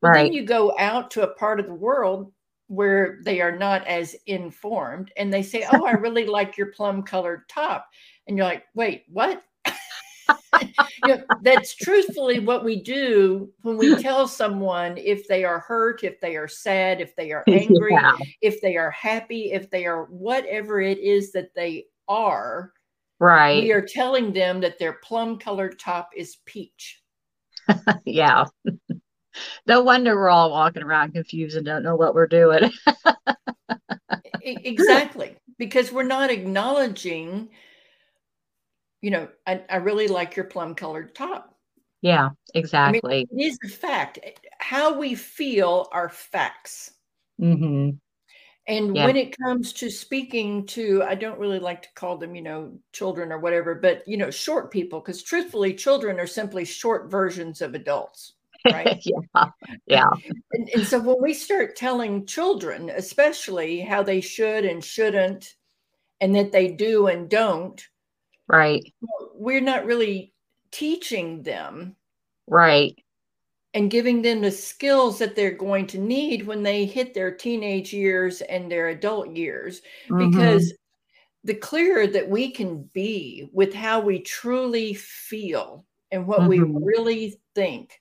But 0.00 0.08
right. 0.08 0.22
then 0.22 0.32
you 0.32 0.44
go 0.44 0.72
out 0.78 1.10
to 1.10 1.22
a 1.24 1.34
part 1.34 1.58
of 1.58 1.66
the 1.66 1.74
world 1.74 2.32
where 2.68 3.18
they 3.24 3.40
are 3.40 3.56
not 3.56 3.84
as 3.88 4.14
informed 4.26 5.12
and 5.16 5.34
they 5.34 5.42
say, 5.42 5.66
Oh, 5.72 5.84
I 5.84 5.92
really 5.92 6.24
like 6.38 6.56
your 6.56 6.68
plum 6.68 7.02
colored 7.02 7.48
top. 7.48 7.88
And 8.28 8.36
you're 8.36 8.46
like, 8.46 8.64
Wait, 8.74 9.02
what? 9.08 9.42
you 10.62 10.68
know, 11.04 11.22
that's 11.42 11.74
truthfully 11.74 12.38
what 12.38 12.64
we 12.64 12.80
do 12.80 13.50
when 13.62 13.76
we 13.76 13.96
tell 14.00 14.28
someone 14.28 14.96
if 14.96 15.26
they 15.26 15.42
are 15.42 15.58
hurt, 15.58 16.04
if 16.04 16.20
they 16.20 16.36
are 16.36 16.48
sad, 16.48 17.00
if 17.00 17.16
they 17.16 17.32
are 17.32 17.42
angry, 17.48 17.92
yeah. 17.92 18.12
if 18.40 18.60
they 18.60 18.76
are 18.76 18.92
happy, 18.92 19.50
if 19.50 19.68
they 19.68 19.84
are 19.84 20.04
whatever 20.04 20.80
it 20.80 20.98
is 20.98 21.32
that 21.32 21.52
they 21.56 21.86
are. 22.08 22.72
Right. 23.20 23.62
We 23.62 23.72
are 23.72 23.86
telling 23.86 24.32
them 24.32 24.60
that 24.60 24.78
their 24.78 24.94
plum 24.94 25.38
colored 25.38 25.78
top 25.78 26.10
is 26.16 26.38
peach. 26.46 27.00
yeah. 28.04 28.46
no 29.66 29.82
wonder 29.82 30.16
we're 30.16 30.30
all 30.30 30.50
walking 30.50 30.82
around 30.82 31.12
confused 31.12 31.56
and 31.56 31.66
don't 31.66 31.82
know 31.82 31.96
what 31.96 32.14
we're 32.14 32.26
doing. 32.26 32.72
exactly. 34.42 35.36
Because 35.58 35.92
we're 35.92 36.02
not 36.02 36.30
acknowledging 36.30 37.50
you 39.02 39.10
know, 39.10 39.28
I, 39.46 39.62
I 39.68 39.76
really 39.76 40.08
like 40.08 40.36
your 40.36 40.44
plum 40.44 40.74
colored 40.74 41.14
top. 41.14 41.56
Yeah, 42.02 42.30
exactly. 42.54 43.26
I 43.30 43.34
mean, 43.34 43.44
it 43.44 43.44
is 43.44 43.58
a 43.64 43.68
fact. 43.68 44.18
How 44.58 44.98
we 44.98 45.14
feel 45.14 45.88
are 45.92 46.08
facts. 46.08 46.92
Mm-hmm. 47.40 47.96
And 48.66 48.94
yeah. 48.94 49.06
when 49.06 49.16
it 49.16 49.36
comes 49.36 49.72
to 49.74 49.90
speaking 49.90 50.66
to, 50.66 51.02
I 51.02 51.14
don't 51.14 51.38
really 51.38 51.58
like 51.58 51.82
to 51.82 51.88
call 51.94 52.16
them, 52.16 52.34
you 52.34 52.42
know, 52.42 52.72
children 52.92 53.32
or 53.32 53.38
whatever, 53.38 53.74
but, 53.74 54.06
you 54.06 54.16
know, 54.16 54.30
short 54.30 54.70
people, 54.70 55.00
because 55.00 55.22
truthfully, 55.22 55.74
children 55.74 56.20
are 56.20 56.26
simply 56.26 56.64
short 56.64 57.10
versions 57.10 57.62
of 57.62 57.74
adults. 57.74 58.34
Right. 58.70 59.02
yeah. 59.06 59.46
Yeah. 59.86 60.10
And, 60.52 60.68
and 60.74 60.86
so 60.86 60.98
when 60.98 61.16
we 61.22 61.32
start 61.32 61.76
telling 61.76 62.26
children, 62.26 62.90
especially 62.90 63.80
how 63.80 64.02
they 64.02 64.20
should 64.20 64.66
and 64.66 64.84
shouldn't, 64.84 65.54
and 66.20 66.36
that 66.36 66.52
they 66.52 66.68
do 66.68 67.06
and 67.06 67.30
don't, 67.30 67.82
Right. 68.50 68.92
We're 69.34 69.60
not 69.60 69.86
really 69.86 70.34
teaching 70.72 71.42
them. 71.42 71.94
Right. 72.48 72.96
And 73.72 73.90
giving 73.90 74.22
them 74.22 74.40
the 74.40 74.50
skills 74.50 75.18
that 75.20 75.36
they're 75.36 75.52
going 75.52 75.86
to 75.88 75.98
need 75.98 76.44
when 76.44 76.62
they 76.62 76.84
hit 76.84 77.14
their 77.14 77.30
teenage 77.30 77.92
years 77.92 78.40
and 78.40 78.70
their 78.70 78.88
adult 78.88 79.36
years. 79.36 79.80
Mm-hmm. 80.08 80.30
Because 80.30 80.72
the 81.44 81.54
clearer 81.54 82.06
that 82.06 82.28
we 82.28 82.50
can 82.50 82.88
be 82.92 83.48
with 83.52 83.72
how 83.72 84.00
we 84.00 84.20
truly 84.20 84.94
feel 84.94 85.86
and 86.10 86.26
what 86.26 86.40
mm-hmm. 86.40 86.72
we 86.74 86.84
really 86.84 87.40
think, 87.54 87.98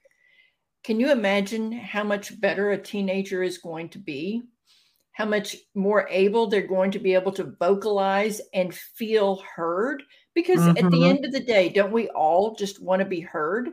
can 0.83 0.99
you 0.99 1.11
imagine 1.11 1.71
how 1.71 2.03
much 2.03 2.39
better 2.39 2.71
a 2.71 2.77
teenager 2.81 3.43
is 3.43 3.57
going 3.57 3.89
to 3.89 3.99
be? 3.99 4.41
How 5.11 5.25
much 5.25 5.57
more 5.75 6.07
able 6.09 6.47
they're 6.47 6.61
going 6.65 6.91
to 6.91 6.99
be 6.99 7.13
able 7.13 7.33
to 7.33 7.55
vocalize 7.59 8.41
and 8.53 8.73
feel 8.73 9.43
heard 9.55 10.01
because 10.33 10.59
mm-hmm. 10.59 10.69
at 10.69 10.91
the 10.91 10.97
mm-hmm. 10.97 11.09
end 11.09 11.25
of 11.25 11.33
the 11.33 11.41
day, 11.41 11.69
don't 11.69 11.91
we 11.91 12.07
all 12.09 12.55
just 12.55 12.81
want 12.81 13.01
to 13.01 13.05
be 13.05 13.19
heard? 13.19 13.69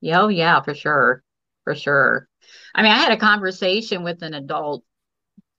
Yeah, 0.00 0.22
oh, 0.22 0.28
yeah, 0.28 0.60
for 0.62 0.74
sure. 0.74 1.22
For 1.64 1.74
sure. 1.74 2.28
I 2.74 2.82
mean, 2.82 2.92
I 2.92 2.96
had 2.96 3.12
a 3.12 3.16
conversation 3.16 4.04
with 4.04 4.22
an 4.22 4.34
adult, 4.34 4.84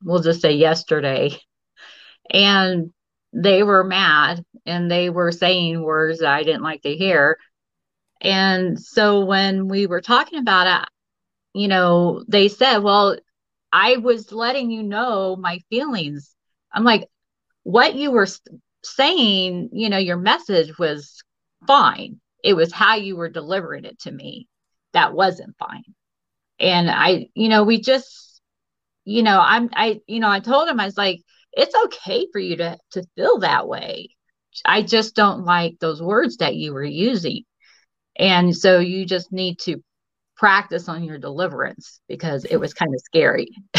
we'll 0.03 0.22
just 0.22 0.41
say 0.41 0.53
yesterday, 0.53 1.38
and 2.29 2.91
they 3.34 3.63
were 3.63 3.84
mad 3.84 4.44
and 4.65 4.89
they 4.89 5.10
were 5.10 5.32
saying 5.32 5.82
words 5.82 6.24
I 6.24 6.44
didn't 6.44 6.63
like 6.63 6.82
to 6.84 6.96
hear. 6.96 7.38
And 8.22 8.79
so 8.79 9.25
when 9.25 9.67
we 9.67 9.88
were 9.88 10.01
talking 10.01 10.39
about 10.39 10.84
it, 10.84 10.89
you 11.53 11.67
know, 11.67 12.24
they 12.27 12.48
said, 12.48 12.79
Well, 12.79 13.17
I 13.72 13.98
was 13.98 14.32
letting 14.32 14.72
you 14.72 14.84
know 14.84 15.36
my 15.36 15.60
feelings. 15.70 16.36
I'm 16.72 16.84
like, 16.84 17.08
what 17.63 17.96
you 17.96 18.12
were 18.12 18.27
saying, 18.84 19.70
you 19.74 19.89
know, 19.89 19.98
your 19.98 20.17
message 20.17 20.77
was 20.79 21.24
fine. 21.67 22.20
It 22.48 22.56
was 22.56 22.72
how 22.72 22.96
you 22.96 23.18
were 23.18 23.27
delivering 23.27 23.84
it 23.84 24.00
to 24.04 24.12
me 24.12 24.48
that 24.94 25.13
wasn't 25.13 25.54
fine. 25.60 25.84
And 26.62 26.89
I, 26.89 27.27
you 27.36 27.50
know, 27.50 27.66
we 27.66 27.82
just, 27.82 28.42
you 29.04 29.22
know, 29.22 29.38
I'm, 29.44 29.70
I, 29.74 30.00
you 30.08 30.22
know, 30.22 30.30
I 30.30 30.39
told 30.39 30.70
him, 30.70 30.80
I 30.80 30.86
was 30.86 30.98
like, 30.98 31.20
it's 31.51 31.75
okay 31.88 32.25
for 32.32 32.39
you 32.39 32.56
to, 32.56 32.77
to 32.92 33.04
feel 33.18 33.39
that 33.39 33.68
way. 33.68 34.12
I 34.63 34.82
just 34.82 35.13
don't 35.13 35.44
like 35.44 35.75
those 35.82 36.01
words 36.01 36.38
that 36.38 36.56
you 36.56 36.74
were 36.74 36.86
using. 36.86 37.44
And 38.18 38.56
so 38.56 38.80
you 38.80 39.06
just 39.06 39.34
need 39.34 39.60
to 39.63 39.84
practice 40.38 40.88
on 40.88 41.04
your 41.04 41.18
deliverance 41.18 42.00
because 42.08 42.46
it 42.46 42.56
was 42.56 42.74
kind 42.74 42.94
of 42.96 43.01
scary. 43.01 43.50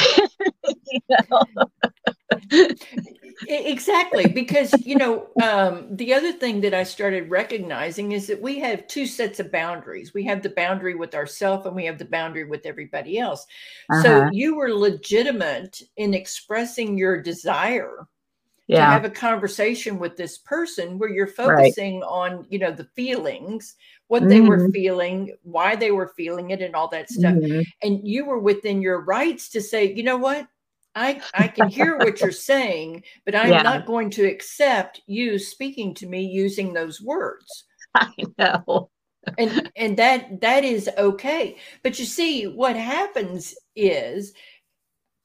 exactly 3.47 4.27
because 4.27 4.75
you 4.85 4.97
know 4.97 5.29
um, 5.43 5.87
the 5.97 6.13
other 6.13 6.33
thing 6.33 6.61
that 6.61 6.75
i 6.75 6.83
started 6.83 7.31
recognizing 7.31 8.13
is 8.13 8.27
that 8.27 8.41
we 8.41 8.59
have 8.59 8.87
two 8.87 9.07
sets 9.07 9.41
of 9.41 9.53
boundaries 9.53 10.13
we 10.15 10.25
have 10.25 10.43
the 10.43 10.51
boundary 10.51 10.95
with 10.95 11.15
ourselves 11.15 11.67
and 11.67 11.77
we 11.77 11.85
have 11.85 11.99
the 11.99 12.05
boundary 12.05 12.45
with 12.45 12.67
everybody 12.67 13.19
else 13.19 13.47
uh-huh. 13.91 14.03
so 14.03 14.29
you 14.33 14.57
were 14.57 14.73
legitimate 14.73 15.83
in 15.97 16.15
expressing 16.15 16.99
your 16.99 17.21
desire 17.21 18.07
yeah. 18.69 18.85
to 18.85 18.93
have 18.93 19.05
a 19.05 19.11
conversation 19.11 19.99
with 19.99 20.17
this 20.17 20.39
person 20.39 20.99
where 20.99 21.09
you're 21.09 21.27
focusing 21.27 22.01
right. 22.01 22.07
on 22.07 22.47
you 22.51 22.59
know 22.59 22.71
the 22.71 22.89
feelings 22.95 23.77
what 24.09 24.21
mm-hmm. 24.21 24.31
they 24.31 24.41
were 24.41 24.59
mm-hmm. 24.59 24.73
feeling 24.73 25.37
why 25.43 25.75
they 25.75 25.91
were 25.91 26.13
feeling 26.17 26.51
it 26.51 26.61
and 26.61 26.75
all 26.77 26.89
that 26.89 27.11
stuff 27.11 27.35
mm-hmm. 27.35 27.63
and 27.83 28.07
you 28.07 28.25
were 28.25 28.39
within 28.39 28.81
your 28.81 29.01
rights 29.05 29.49
to 29.49 29.61
say 29.61 29.93
you 29.93 30.03
know 30.03 30.17
what 30.17 30.47
I, 30.99 31.21
I 31.35 31.49
can 31.49 31.69
hear 31.69 31.97
what 31.97 32.21
you're 32.21 32.33
saying, 32.53 33.05
but 33.25 33.35
I'm 33.35 33.51
yeah. 33.51 33.63
not 33.63 33.87
going 33.87 34.11
to 34.11 34.27
accept 34.27 35.01
you 35.07 35.39
speaking 35.39 35.95
to 35.95 36.07
me 36.07 36.23
using 36.23 36.73
those 36.73 37.01
words. 37.01 37.65
I 37.95 38.13
know. 38.39 38.91
and 39.37 39.71
and 39.77 39.97
that 39.97 40.41
that 40.41 40.65
is 40.65 40.89
okay. 40.97 41.57
But 41.83 41.99
you 41.99 42.05
see, 42.05 42.47
what 42.47 42.77
happens 42.77 43.55
is 43.77 44.33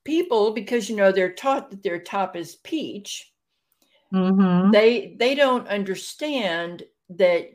people, 0.04 0.52
because 0.52 0.90
you 0.90 0.96
know 0.96 1.12
they're 1.12 1.34
taught 1.34 1.72
that 1.72 1.84
their 1.84 2.00
top 2.00 2.36
is 2.36 2.56
peach, 2.56 3.32
mm-hmm. 4.14 4.72
they 4.72 5.16
they 5.20 5.36
don't 5.36 5.68
understand 5.68 6.84
that 7.10 7.52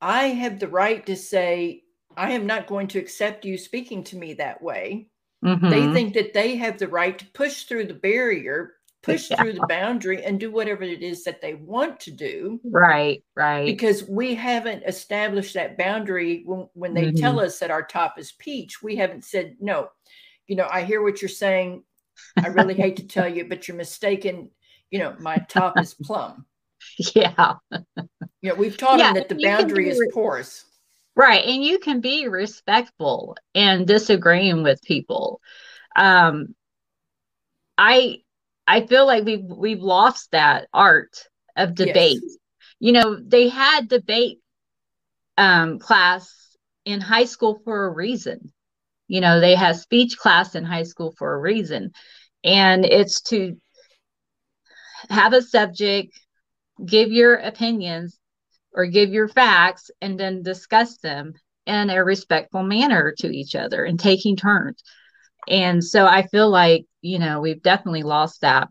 I 0.00 0.28
have 0.28 0.58
the 0.58 0.68
right 0.68 1.04
to 1.06 1.16
say, 1.16 1.82
I 2.16 2.32
am 2.32 2.46
not 2.46 2.66
going 2.66 2.88
to 2.88 2.98
accept 2.98 3.44
you 3.44 3.56
speaking 3.56 4.04
to 4.04 4.16
me 4.16 4.34
that 4.34 4.62
way. 4.62 5.08
Mm-hmm. 5.44 5.68
They 5.68 5.92
think 5.92 6.14
that 6.14 6.32
they 6.32 6.56
have 6.56 6.78
the 6.78 6.88
right 6.88 7.18
to 7.18 7.26
push 7.26 7.64
through 7.64 7.86
the 7.86 7.94
barrier, 7.94 8.72
push 9.02 9.30
yeah. 9.30 9.36
through 9.36 9.54
the 9.54 9.66
boundary, 9.68 10.24
and 10.24 10.40
do 10.40 10.50
whatever 10.50 10.82
it 10.82 11.02
is 11.02 11.24
that 11.24 11.42
they 11.42 11.54
want 11.54 12.00
to 12.00 12.10
do. 12.10 12.60
Right, 12.64 13.22
right. 13.36 13.66
Because 13.66 14.08
we 14.08 14.34
haven't 14.34 14.84
established 14.84 15.54
that 15.54 15.76
boundary 15.76 16.42
when, 16.46 16.68
when 16.72 16.94
they 16.94 17.06
mm-hmm. 17.06 17.16
tell 17.16 17.40
us 17.40 17.58
that 17.58 17.70
our 17.70 17.82
top 17.82 18.18
is 18.18 18.32
peach. 18.32 18.82
We 18.82 18.96
haven't 18.96 19.24
said, 19.24 19.56
no, 19.60 19.88
you 20.46 20.56
know, 20.56 20.68
I 20.70 20.84
hear 20.84 21.02
what 21.02 21.20
you're 21.20 21.28
saying. 21.28 21.84
I 22.42 22.48
really 22.48 22.74
hate 22.74 22.96
to 22.96 23.06
tell 23.06 23.28
you, 23.28 23.44
but 23.46 23.68
you're 23.68 23.76
mistaken. 23.76 24.50
You 24.90 25.00
know, 25.00 25.16
my 25.18 25.36
top 25.48 25.78
is 25.78 25.94
plum. 25.94 26.46
Yeah. 27.14 27.54
You 28.42 28.50
know, 28.50 28.54
we've 28.56 28.76
taught 28.76 28.98
yeah, 28.98 29.06
them 29.06 29.14
that 29.14 29.30
the 29.30 29.40
boundary 29.42 29.88
is 29.88 29.98
porous. 30.12 30.66
Right. 31.16 31.44
And 31.44 31.62
you 31.62 31.78
can 31.78 32.00
be 32.00 32.28
respectful 32.28 33.36
and 33.54 33.86
disagreeing 33.86 34.62
with 34.62 34.82
people. 34.82 35.40
Um 35.96 36.54
I 37.78 38.18
I 38.66 38.86
feel 38.86 39.06
like 39.06 39.24
we've 39.24 39.44
we've 39.44 39.82
lost 39.82 40.30
that 40.32 40.68
art 40.72 41.28
of 41.56 41.74
debate. 41.74 42.20
Yes. 42.22 42.36
You 42.80 42.92
know, 42.92 43.16
they 43.16 43.48
had 43.48 43.88
debate 43.88 44.40
um 45.38 45.78
class 45.78 46.56
in 46.84 47.00
high 47.00 47.24
school 47.24 47.60
for 47.64 47.86
a 47.86 47.90
reason. 47.90 48.52
You 49.06 49.20
know, 49.20 49.40
they 49.40 49.54
had 49.54 49.76
speech 49.76 50.16
class 50.16 50.54
in 50.54 50.64
high 50.64 50.82
school 50.84 51.14
for 51.16 51.34
a 51.34 51.38
reason. 51.38 51.92
And 52.42 52.84
it's 52.84 53.20
to 53.22 53.56
have 55.10 55.32
a 55.32 55.42
subject, 55.42 56.18
give 56.84 57.10
your 57.10 57.34
opinions, 57.34 58.18
or 58.74 58.86
give 58.86 59.10
your 59.10 59.28
facts 59.28 59.90
and 60.00 60.18
then 60.18 60.42
discuss 60.42 60.98
them 60.98 61.34
in 61.66 61.90
a 61.90 62.04
respectful 62.04 62.62
manner 62.62 63.14
to 63.18 63.28
each 63.28 63.54
other 63.54 63.84
and 63.84 63.98
taking 63.98 64.36
turns. 64.36 64.82
And 65.48 65.82
so 65.82 66.06
I 66.06 66.26
feel 66.26 66.50
like, 66.50 66.86
you 67.00 67.18
know, 67.18 67.40
we've 67.40 67.62
definitely 67.62 68.02
lost 68.02 68.40
that 68.40 68.68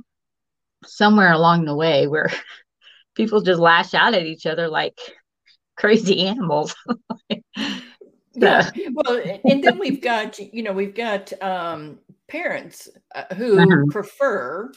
somewhere 0.85 1.31
along 1.31 1.65
the 1.65 1.75
way 1.75 2.07
where 2.07 2.29
people 3.15 3.41
just 3.41 3.59
lash 3.59 3.93
out 3.93 4.13
at 4.13 4.25
each 4.25 4.45
other 4.45 4.67
like 4.67 4.97
crazy 5.77 6.25
animals. 6.25 6.75
yeah. 8.33 8.69
Well, 8.91 9.21
and 9.45 9.63
then 9.63 9.79
we've 9.79 10.01
got, 10.01 10.39
you 10.39 10.63
know, 10.63 10.73
we've 10.73 10.95
got 10.95 11.31
um, 11.41 11.99
parents 12.27 12.89
uh, 13.15 13.33
who 13.35 13.59
uh-huh. 13.59 13.91
prefer 13.91 14.71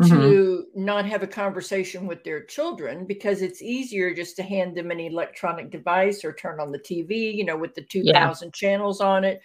mm-hmm. 0.00 0.20
to 0.20 0.66
not 0.74 1.04
have 1.04 1.22
a 1.22 1.26
conversation 1.26 2.06
with 2.06 2.24
their 2.24 2.44
children 2.44 3.06
because 3.06 3.42
it's 3.42 3.62
easier 3.62 4.14
just 4.14 4.36
to 4.36 4.42
hand 4.42 4.76
them 4.76 4.90
an 4.90 5.00
electronic 5.00 5.70
device 5.70 6.24
or 6.24 6.32
turn 6.32 6.60
on 6.60 6.72
the 6.72 6.78
TV, 6.78 7.34
you 7.34 7.44
know, 7.44 7.56
with 7.56 7.74
the 7.74 7.82
2000 7.82 8.46
yeah. 8.46 8.50
channels 8.52 9.00
on 9.00 9.24
it. 9.24 9.42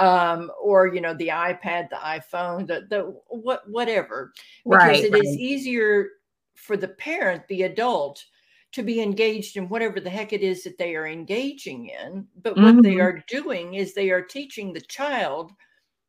Um, 0.00 0.50
or 0.60 0.92
you 0.92 1.00
know, 1.00 1.14
the 1.14 1.28
iPad, 1.28 1.88
the 1.88 2.00
iPhone, 2.02 2.66
the 2.66 2.84
the 2.90 3.14
what 3.28 3.62
whatever. 3.70 4.32
Because 4.64 4.82
right, 4.82 5.04
it 5.04 5.12
right. 5.12 5.22
is 5.22 5.36
easier 5.36 6.08
for 6.56 6.76
the 6.76 6.88
parent, 6.88 7.46
the 7.46 7.62
adult, 7.62 8.24
to 8.72 8.82
be 8.82 9.00
engaged 9.00 9.56
in 9.56 9.68
whatever 9.68 10.00
the 10.00 10.10
heck 10.10 10.32
it 10.32 10.40
is 10.40 10.64
that 10.64 10.78
they 10.78 10.96
are 10.96 11.06
engaging 11.06 11.90
in. 11.90 12.26
But 12.42 12.56
what 12.56 12.74
mm-hmm. 12.74 12.80
they 12.80 12.98
are 12.98 13.22
doing 13.28 13.74
is 13.74 13.94
they 13.94 14.10
are 14.10 14.22
teaching 14.22 14.72
the 14.72 14.80
child 14.80 15.52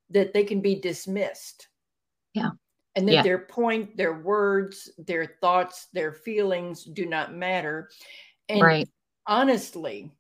that 0.10 0.34
they 0.34 0.44
can 0.44 0.62
be 0.62 0.82
dismissed. 0.82 1.68
Yeah 2.34 2.50
and 2.96 3.08
that 3.08 3.14
yeah. 3.14 3.24
their 3.24 3.40
point, 3.40 3.98
their 3.98 4.20
words, 4.20 4.90
their 4.98 5.26
thoughts, 5.42 5.88
their 5.94 6.12
feelings 6.12 6.84
do 6.84 7.06
not 7.06 7.34
matter. 7.34 7.90
And 8.48 8.62
right. 8.62 8.90
honestly, 9.28 10.12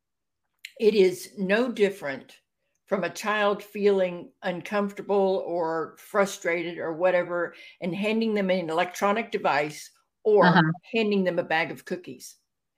it 0.79 0.93
is 0.93 1.31
no 1.38 1.71
different 1.71 2.38
from 2.85 3.03
a 3.03 3.09
child 3.09 3.63
feeling 3.63 4.29
uncomfortable 4.43 5.43
or 5.47 5.95
frustrated 5.97 6.77
or 6.77 6.93
whatever 6.93 7.55
and 7.81 7.95
handing 7.95 8.33
them 8.33 8.49
an 8.49 8.69
electronic 8.69 9.31
device 9.31 9.89
or 10.23 10.45
uh-huh. 10.45 10.61
handing 10.93 11.23
them 11.23 11.39
a 11.39 11.43
bag 11.43 11.71
of 11.71 11.85
cookies. 11.85 12.35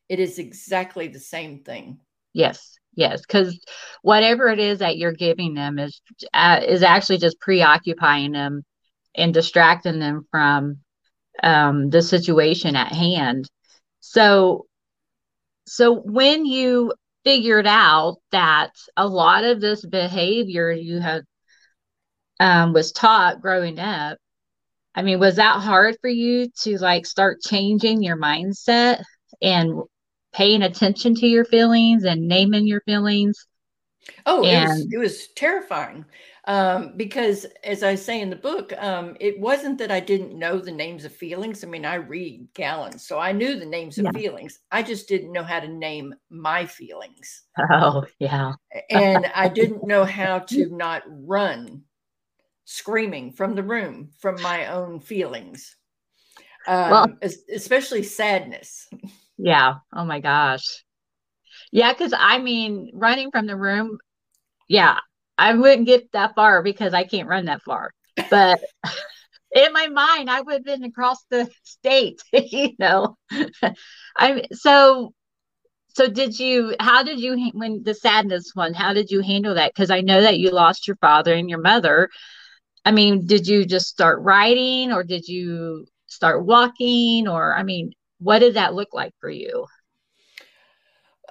It 0.09 0.19
is 0.19 0.39
exactly 0.39 1.07
the 1.07 1.19
same 1.19 1.63
thing. 1.63 1.99
Yes. 2.33 2.77
Yes, 2.97 3.21
because 3.21 3.59
whatever 4.01 4.47
it 4.47 4.57
is 4.57 4.79
that 4.79 4.97
you're 4.97 5.11
giving 5.13 5.53
them 5.53 5.77
is 5.77 6.01
uh, 6.33 6.61
is 6.67 6.81
actually 6.81 7.19
just 7.19 7.39
preoccupying 7.39 8.31
them 8.31 8.65
and 9.17 9.33
distracting 9.33 9.99
them 9.99 10.27
from 10.31 10.77
um, 11.43 11.89
the 11.89 12.01
situation 12.01 12.75
at 12.75 12.93
hand. 12.93 13.49
So, 13.99 14.67
so 15.65 15.95
when 15.95 16.45
you 16.45 16.93
figured 17.23 17.67
out 17.67 18.17
that 18.31 18.71
a 18.95 19.07
lot 19.07 19.43
of 19.43 19.59
this 19.59 19.83
behavior 19.85 20.71
you 20.71 20.99
had 20.99 21.23
um, 22.39 22.73
was 22.73 22.91
taught 22.91 23.41
growing 23.41 23.79
up, 23.79 24.17
I 24.95 25.01
mean, 25.01 25.19
was 25.19 25.35
that 25.35 25.61
hard 25.61 25.97
for 26.01 26.09
you 26.09 26.49
to 26.61 26.77
like 26.77 27.05
start 27.05 27.41
changing 27.41 28.01
your 28.01 28.17
mindset 28.17 29.03
and 29.41 29.81
paying 30.33 30.61
attention 30.61 31.15
to 31.15 31.27
your 31.27 31.45
feelings 31.45 32.03
and 32.03 32.27
naming 32.27 32.65
your 32.65 32.81
feelings? 32.81 33.45
Oh, 34.25 34.43
and, 34.43 34.71
it, 34.71 34.73
was, 34.73 34.87
it 34.93 34.97
was 34.97 35.27
terrifying 35.35 36.05
um, 36.47 36.93
because 36.95 37.45
as 37.63 37.83
I 37.83 37.95
say 37.95 38.21
in 38.21 38.29
the 38.29 38.35
book, 38.35 38.73
um, 38.77 39.17
it 39.19 39.37
wasn't 39.39 39.77
that 39.79 39.91
I 39.91 39.99
didn't 39.99 40.37
know 40.37 40.59
the 40.59 40.71
names 40.71 41.03
of 41.03 41.13
feelings. 41.13 41.63
I 41.63 41.67
mean, 41.67 41.85
I 41.85 41.95
read 41.95 42.47
Gallon, 42.53 42.97
so 42.97 43.19
I 43.19 43.33
knew 43.33 43.59
the 43.59 43.65
names 43.65 43.97
yeah. 43.97 44.09
of 44.09 44.15
feelings. 44.15 44.59
I 44.71 44.81
just 44.81 45.09
didn't 45.09 45.33
know 45.33 45.43
how 45.43 45.59
to 45.59 45.67
name 45.67 46.15
my 46.29 46.65
feelings. 46.65 47.43
Oh, 47.71 48.05
yeah. 48.19 48.53
and 48.89 49.29
I 49.35 49.49
didn't 49.49 49.85
know 49.85 50.05
how 50.05 50.39
to 50.39 50.69
not 50.69 51.03
run 51.07 51.83
screaming 52.63 53.33
from 53.33 53.55
the 53.55 53.63
room 53.63 54.09
from 54.19 54.41
my 54.41 54.67
own 54.67 54.99
feelings, 54.99 55.75
um, 56.67 56.91
well, 56.91 57.07
especially 57.53 58.03
sadness. 58.03 58.87
Yeah. 59.37 59.75
Oh 59.93 60.05
my 60.05 60.19
gosh. 60.19 60.83
Yeah, 61.71 61.93
because 61.93 62.13
I 62.17 62.39
mean, 62.39 62.91
running 62.93 63.31
from 63.31 63.47
the 63.47 63.55
room, 63.55 63.99
yeah, 64.67 64.99
I 65.37 65.53
wouldn't 65.53 65.87
get 65.87 66.11
that 66.13 66.35
far 66.35 66.63
because 66.63 66.93
I 66.93 67.03
can't 67.03 67.29
run 67.29 67.45
that 67.45 67.61
far. 67.61 67.91
But 68.29 68.59
in 69.51 69.73
my 69.73 69.87
mind, 69.87 70.29
I 70.29 70.41
would 70.41 70.53
have 70.53 70.65
been 70.65 70.83
across 70.83 71.23
the 71.29 71.49
state, 71.63 72.21
you 72.33 72.71
know. 72.79 73.17
I'm 74.17 74.41
so 74.51 75.13
so 75.95 76.07
did 76.07 76.39
you 76.39 76.75
how 76.79 77.03
did 77.03 77.19
you 77.19 77.51
when 77.53 77.83
the 77.83 77.93
sadness 77.93 78.51
one, 78.53 78.73
how 78.73 78.93
did 78.93 79.09
you 79.09 79.21
handle 79.21 79.55
that? 79.55 79.73
Because 79.73 79.91
I 79.91 80.01
know 80.01 80.21
that 80.21 80.39
you 80.39 80.51
lost 80.51 80.87
your 80.87 80.97
father 80.97 81.33
and 81.33 81.49
your 81.49 81.61
mother. 81.61 82.09
I 82.85 82.91
mean, 82.91 83.25
did 83.25 83.47
you 83.47 83.65
just 83.65 83.87
start 83.87 84.21
writing 84.21 84.93
or 84.93 85.03
did 85.03 85.27
you 85.27 85.87
start 86.07 86.45
walking 86.45 87.27
or 87.27 87.55
I 87.55 87.63
mean, 87.63 87.91
what 88.19 88.39
did 88.39 88.55
that 88.55 88.73
look 88.73 88.89
like 88.93 89.13
for 89.19 89.29
you? 89.29 89.65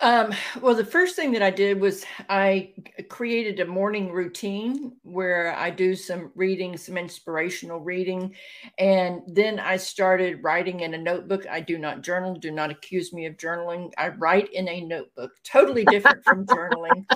Um, 0.03 0.35
well, 0.61 0.75
the 0.75 0.85
first 0.85 1.17
thing 1.17 1.33
that 1.33 1.43
I 1.43 1.51
did 1.51 1.81
was 1.81 2.05
I 2.29 2.73
created 3.09 3.61
a 3.61 3.67
morning 3.67 4.13
routine 4.13 4.93
where 5.03 5.57
I 5.57 5.71
do 5.71 5.95
some 5.95 6.31
reading, 6.35 6.77
some 6.77 6.99
inspirational 6.99 7.81
reading. 7.81 8.35
And 8.79 9.23
then 9.27 9.59
I 9.59 9.79
started 9.79 10.43
writing 10.43 10.81
in 10.81 10.93
a 10.93 10.99
notebook. 10.99 11.47
I 11.49 11.61
do 11.61 11.79
not 11.79 12.03
journal, 12.03 12.35
do 12.35 12.51
not 12.51 12.71
accuse 12.71 13.15
me 13.15 13.25
of 13.25 13.39
journaling. 13.39 13.91
I 13.97 14.09
write 14.09 14.53
in 14.53 14.69
a 14.69 14.83
notebook, 14.83 15.33
totally 15.45 15.87
different 15.87 16.25
from 16.27 16.47
journaling. 16.47 17.07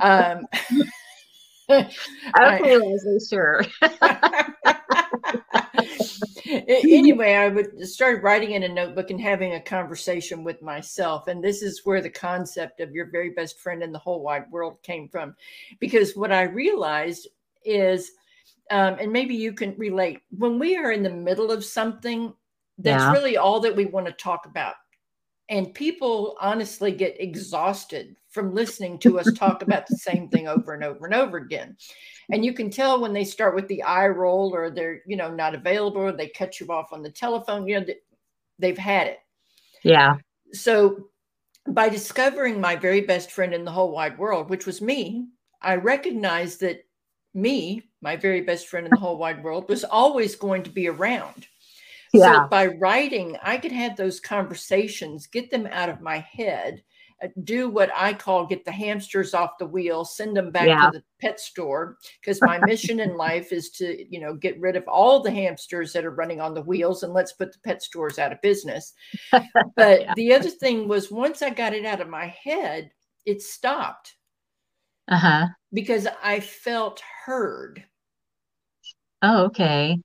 Um, 0.00 0.46
okay, 1.70 2.76
Leslie, 2.78 3.18
sure. 3.28 3.62
anyway, 6.46 7.34
I 7.34 7.48
would 7.48 7.86
start 7.88 8.22
writing 8.22 8.52
in 8.52 8.62
a 8.64 8.68
notebook 8.68 9.10
and 9.10 9.20
having 9.20 9.54
a 9.54 9.60
conversation 9.60 10.44
with 10.44 10.62
myself. 10.62 11.28
And 11.28 11.42
this 11.42 11.62
is 11.62 11.84
where 11.84 12.00
the 12.00 12.10
concept 12.10 12.80
of 12.80 12.92
your 12.92 13.06
very 13.06 13.30
best 13.30 13.60
friend 13.60 13.82
in 13.82 13.92
the 13.92 13.98
whole 13.98 14.22
wide 14.22 14.50
world 14.50 14.82
came 14.82 15.08
from. 15.08 15.34
Because 15.80 16.16
what 16.16 16.32
I 16.32 16.42
realized 16.42 17.28
is, 17.64 18.12
um, 18.70 18.96
and 19.00 19.12
maybe 19.12 19.34
you 19.34 19.52
can 19.52 19.76
relate, 19.76 20.20
when 20.36 20.58
we 20.58 20.76
are 20.76 20.92
in 20.92 21.02
the 21.02 21.10
middle 21.10 21.50
of 21.50 21.64
something, 21.64 22.32
that's 22.78 23.02
yeah. 23.02 23.12
really 23.12 23.36
all 23.36 23.60
that 23.60 23.76
we 23.76 23.86
want 23.86 24.06
to 24.06 24.12
talk 24.12 24.46
about. 24.46 24.74
And 25.48 25.74
people 25.74 26.36
honestly 26.40 26.90
get 26.92 27.20
exhausted 27.20 28.16
from 28.30 28.54
listening 28.54 28.98
to 29.00 29.18
us 29.18 29.30
talk 29.34 29.62
about 29.62 29.86
the 29.86 29.96
same 29.96 30.28
thing 30.28 30.48
over 30.48 30.72
and 30.72 30.82
over 30.82 31.04
and 31.04 31.14
over 31.14 31.36
again. 31.36 31.76
And 32.30 32.44
you 32.44 32.52
can 32.52 32.70
tell 32.70 33.00
when 33.00 33.12
they 33.12 33.24
start 33.24 33.54
with 33.54 33.68
the 33.68 33.82
eye 33.82 34.08
roll 34.08 34.54
or 34.54 34.70
they're, 34.70 35.02
you 35.06 35.16
know, 35.16 35.30
not 35.30 35.54
available 35.54 36.00
or 36.00 36.12
they 36.12 36.28
cut 36.28 36.58
you 36.60 36.66
off 36.68 36.92
on 36.92 37.02
the 37.02 37.10
telephone, 37.10 37.66
you 37.66 37.80
know, 37.80 37.86
they've 38.58 38.78
had 38.78 39.08
it. 39.08 39.18
Yeah. 39.82 40.16
So 40.52 41.08
by 41.68 41.88
discovering 41.88 42.60
my 42.60 42.76
very 42.76 43.02
best 43.02 43.30
friend 43.30 43.52
in 43.52 43.64
the 43.64 43.70
whole 43.70 43.90
wide 43.90 44.18
world, 44.18 44.50
which 44.50 44.66
was 44.66 44.80
me, 44.80 45.26
I 45.60 45.76
recognized 45.76 46.60
that 46.60 46.84
me, 47.34 47.82
my 48.00 48.16
very 48.16 48.40
best 48.40 48.68
friend 48.68 48.86
in 48.86 48.90
the 48.90 49.00
whole 49.00 49.18
wide 49.18 49.42
world, 49.42 49.68
was 49.68 49.84
always 49.84 50.36
going 50.36 50.62
to 50.62 50.70
be 50.70 50.88
around. 50.88 51.46
Yeah. 52.12 52.44
So 52.44 52.48
by 52.48 52.66
writing, 52.66 53.36
I 53.42 53.58
could 53.58 53.72
have 53.72 53.96
those 53.96 54.20
conversations, 54.20 55.26
get 55.26 55.50
them 55.50 55.66
out 55.70 55.88
of 55.88 56.00
my 56.00 56.18
head, 56.18 56.82
do 57.42 57.68
what 57.68 57.90
I 57.94 58.12
call 58.12 58.46
get 58.46 58.64
the 58.64 58.72
hamsters 58.72 59.34
off 59.34 59.58
the 59.58 59.66
wheel, 59.66 60.04
send 60.04 60.36
them 60.36 60.50
back 60.50 60.68
yeah. 60.68 60.86
to 60.86 60.98
the 60.98 61.04
pet 61.20 61.40
store 61.40 61.98
because 62.20 62.40
my 62.42 62.58
mission 62.58 63.00
in 63.00 63.16
life 63.16 63.52
is 63.52 63.70
to, 63.70 64.04
you 64.12 64.20
know, 64.20 64.34
get 64.34 64.60
rid 64.60 64.76
of 64.76 64.86
all 64.88 65.20
the 65.20 65.30
hamsters 65.30 65.92
that 65.92 66.04
are 66.04 66.10
running 66.10 66.40
on 66.40 66.54
the 66.54 66.62
wheels 66.62 67.02
and 67.02 67.12
let's 67.12 67.32
put 67.32 67.52
the 67.52 67.58
pet 67.60 67.82
stores 67.82 68.18
out 68.18 68.32
of 68.32 68.40
business. 68.42 68.92
But 69.76 70.02
yeah. 70.02 70.14
the 70.14 70.34
other 70.34 70.50
thing 70.50 70.88
was 70.88 71.10
once 71.10 71.42
I 71.42 71.50
got 71.50 71.74
it 71.74 71.84
out 71.84 72.00
of 72.00 72.08
my 72.08 72.26
head, 72.26 72.90
it 73.24 73.42
stopped. 73.42 74.14
Uh-huh. 75.08 75.46
Because 75.72 76.06
I 76.22 76.40
felt 76.40 77.02
heard. 77.24 77.84
Oh, 79.22 79.44
okay. 79.46 79.98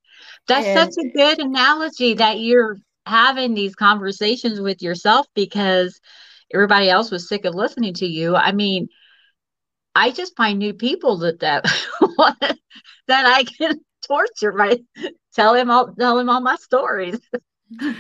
That's 0.47 0.65
and, 0.65 0.93
such 0.93 1.05
a 1.05 1.09
good 1.09 1.39
analogy 1.39 2.15
that 2.15 2.39
you're 2.39 2.77
having 3.05 3.53
these 3.53 3.75
conversations 3.75 4.61
with 4.61 4.81
yourself 4.81 5.27
because 5.33 5.99
everybody 6.53 6.89
else 6.89 7.11
was 7.11 7.27
sick 7.27 7.45
of 7.45 7.55
listening 7.55 7.93
to 7.95 8.05
you. 8.05 8.35
I 8.35 8.51
mean, 8.51 8.89
I 9.95 10.11
just 10.11 10.35
find 10.35 10.59
new 10.59 10.73
people 10.73 11.17
that 11.19 11.39
that 11.39 11.65
that 13.07 13.25
I 13.25 13.43
can 13.43 13.79
torture 14.07 14.51
right 14.51 14.81
tell 15.35 15.53
him 15.53 15.69
all 15.69 15.93
tell 15.93 16.17
him 16.17 16.29
all 16.29 16.41
my 16.41 16.55
stories. 16.55 17.19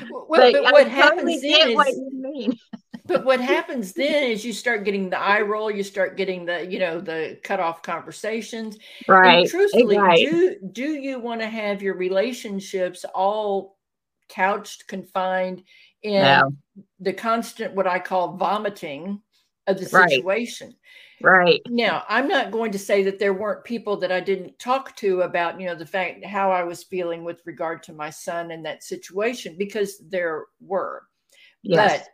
Well, 0.09 0.25
but, 0.27 0.53
but 0.53 0.73
what 0.73 0.87
happens 0.87 1.43
then 1.43 1.69
is, 1.69 1.75
what 1.75 1.89
you 1.89 2.09
mean. 2.11 2.57
but 3.05 3.23
what 3.23 3.39
happens 3.39 3.93
then 3.93 4.23
is 4.23 4.43
you 4.43 4.51
start 4.51 4.83
getting 4.83 5.11
the 5.11 5.19
eye 5.19 5.41
roll, 5.41 5.69
you 5.69 5.83
start 5.83 6.17
getting 6.17 6.43
the, 6.43 6.65
you 6.65 6.79
know, 6.79 6.99
the 6.99 7.39
cut 7.43 7.59
off 7.59 7.83
conversations. 7.83 8.79
Right. 9.07 9.41
And 9.41 9.47
truthfully, 9.47 9.99
right. 9.99 10.17
do 10.17 10.55
do 10.71 10.93
you 10.93 11.19
want 11.19 11.41
to 11.41 11.47
have 11.47 11.83
your 11.83 11.93
relationships 11.93 13.05
all 13.13 13.77
couched, 14.27 14.87
confined 14.87 15.63
in 16.03 16.13
yeah. 16.13 16.43
the 16.99 17.13
constant 17.13 17.75
what 17.75 17.87
I 17.87 17.99
call 17.99 18.37
vomiting 18.37 19.21
of 19.67 19.79
the 19.79 19.85
situation? 19.85 20.75
Right. 21.21 21.61
Now, 21.67 22.03
I'm 22.07 22.27
not 22.27 22.51
going 22.51 22.71
to 22.71 22.79
say 22.79 23.03
that 23.03 23.19
there 23.19 23.33
weren't 23.33 23.65
people 23.65 23.97
that 23.97 24.11
I 24.11 24.21
didn't 24.21 24.57
talk 24.57 24.95
to 24.97 25.21
about, 25.21 25.59
you 25.59 25.67
know, 25.67 25.75
the 25.75 25.85
fact 25.85 26.25
how 26.25 26.51
I 26.51 26.63
was 26.63 26.83
feeling 26.83 27.23
with 27.23 27.41
regard 27.45 27.83
to 27.83 27.93
my 27.93 28.09
son 28.09 28.51
and 28.51 28.65
that 28.65 28.83
situation 28.83 29.55
because 29.57 30.01
there 30.09 30.45
were. 30.61 31.03
Yes. 31.61 31.99
But 31.99 32.07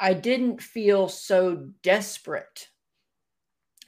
I 0.00 0.14
didn't 0.14 0.60
feel 0.60 1.08
so 1.08 1.68
desperate 1.82 2.68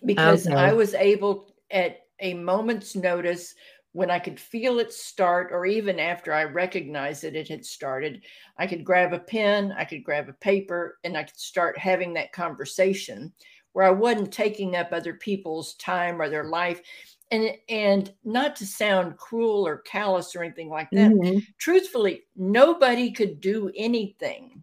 because 0.04 0.46
okay. 0.46 0.56
I 0.56 0.72
was 0.72 0.94
able 0.94 1.52
at 1.70 1.98
a 2.20 2.34
moment's 2.34 2.94
notice 2.94 3.54
when 3.96 4.10
I 4.10 4.18
could 4.18 4.38
feel 4.38 4.78
it 4.78 4.92
start, 4.92 5.48
or 5.52 5.64
even 5.64 5.98
after 5.98 6.34
I 6.34 6.44
recognized 6.44 7.22
that 7.22 7.34
it 7.34 7.48
had 7.48 7.64
started, 7.64 8.20
I 8.58 8.66
could 8.66 8.84
grab 8.84 9.14
a 9.14 9.18
pen, 9.18 9.74
I 9.78 9.86
could 9.86 10.04
grab 10.04 10.28
a 10.28 10.34
paper, 10.34 10.98
and 11.02 11.16
I 11.16 11.22
could 11.22 11.38
start 11.38 11.78
having 11.78 12.12
that 12.12 12.30
conversation 12.30 13.32
where 13.72 13.86
I 13.86 13.90
wasn't 13.90 14.32
taking 14.32 14.76
up 14.76 14.90
other 14.92 15.14
people's 15.14 15.76
time 15.76 16.20
or 16.20 16.28
their 16.28 16.44
life. 16.44 16.82
And, 17.30 17.52
and 17.70 18.12
not 18.22 18.54
to 18.56 18.66
sound 18.66 19.16
cruel 19.16 19.66
or 19.66 19.78
callous 19.78 20.36
or 20.36 20.42
anything 20.42 20.68
like 20.68 20.90
that, 20.92 21.12
mm-hmm. 21.12 21.38
truthfully, 21.56 22.24
nobody 22.36 23.10
could 23.10 23.40
do 23.40 23.72
anything 23.74 24.62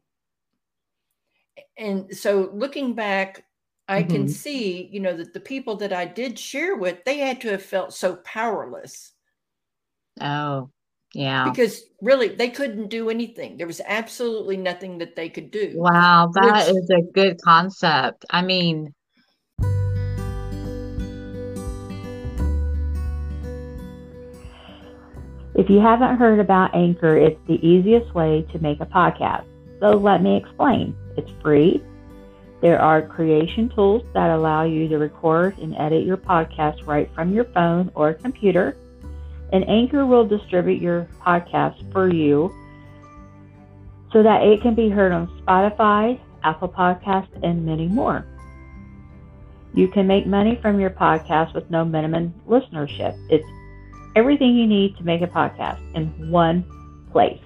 and 1.78 2.16
so 2.16 2.52
looking 2.54 2.94
back 2.94 3.46
i 3.88 4.02
mm-hmm. 4.02 4.12
can 4.12 4.28
see 4.30 4.88
you 4.92 5.00
know 5.00 5.16
that 5.16 5.34
the 5.34 5.40
people 5.40 5.76
that 5.76 5.92
i 5.92 6.06
did 6.06 6.38
share 6.38 6.76
with 6.76 7.04
they 7.04 7.18
had 7.18 7.42
to 7.42 7.50
have 7.50 7.64
felt 7.64 7.94
so 7.94 8.18
powerless 8.18 9.13
oh 10.22 10.70
yeah 11.14 11.46
because 11.50 11.84
really 12.02 12.30
they 12.30 12.50
couldn't 12.50 12.88
do 12.88 13.10
anything 13.10 13.58
there 13.58 13.68
was 13.68 13.82
absolutely 13.86 14.58
nothing 14.58 14.98
that 14.98 15.16
they 15.16 15.30
could 15.30 15.52
do 15.52 15.74
wow 15.76 16.30
that 16.34 16.68
which, 16.68 16.76
is 16.76 16.90
a 16.90 17.02
good 17.14 17.40
concept 17.42 18.26
i 18.30 18.42
mean 18.42 18.94
If 25.56 25.70
you 25.70 25.80
haven't 25.80 26.18
heard 26.18 26.40
about 26.40 26.74
Anchor, 26.74 27.16
it's 27.16 27.40
the 27.48 27.64
easiest 27.66 28.16
way 28.16 28.44
to 28.52 28.60
make 28.60 28.82
a 28.82 28.88
podcast. 28.88 29.46
So 29.80 29.92
let 29.92 30.24
me 30.24 30.36
explain. 30.36 30.96
It's 31.16 31.30
free. 31.44 31.84
There 32.62 32.82
are 32.82 33.04
creation 33.04 33.70
tools 33.70 34.04
that 34.14 34.32
allow 34.32 34.64
you 34.64 34.88
to 34.88 34.98
record 34.98 35.58
and 35.60 35.76
edit 35.78 36.06
your 36.06 36.18
podcast 36.18 36.88
right 36.88 37.08
from 37.14 37.34
your 37.34 37.46
phone 37.46 37.92
or 37.94 38.14
computer. 38.14 38.76
And 39.54 39.70
Anchor 39.70 40.06
will 40.06 40.28
distribute 40.28 40.82
your 40.82 41.08
podcast 41.22 41.92
for 41.94 42.12
you 42.12 42.52
so 44.12 44.24
that 44.24 44.42
it 44.42 44.62
can 44.62 44.74
be 44.74 44.90
heard 44.90 45.12
on 45.12 45.28
Spotify, 45.42 46.20
Apple 46.44 46.70
Podcasts, 46.70 47.30
and 47.44 47.64
many 47.64 47.88
more. 47.88 48.26
You 49.76 49.88
can 49.88 50.08
make 50.08 50.26
money 50.26 50.58
from 50.62 50.80
your 50.80 50.90
podcast 50.90 51.54
with 51.54 51.70
no 51.70 51.86
minimum 51.86 52.34
listenership. 52.48 53.16
It's 53.30 53.46
everything 54.16 54.56
you 54.56 54.66
need 54.68 54.98
to 54.98 55.04
make 55.04 55.22
a 55.22 55.28
podcast 55.28 55.80
in 55.96 56.32
one 56.32 56.66
place. 57.12 57.42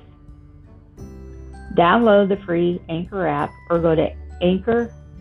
Download 1.76 2.30
the 2.30 2.38
free 2.46 2.82
Anchor 2.89 3.28
app 3.28 3.52
or 3.70 3.80
go 3.80 3.96
to 3.96 4.10
anchor.fm 4.41 5.20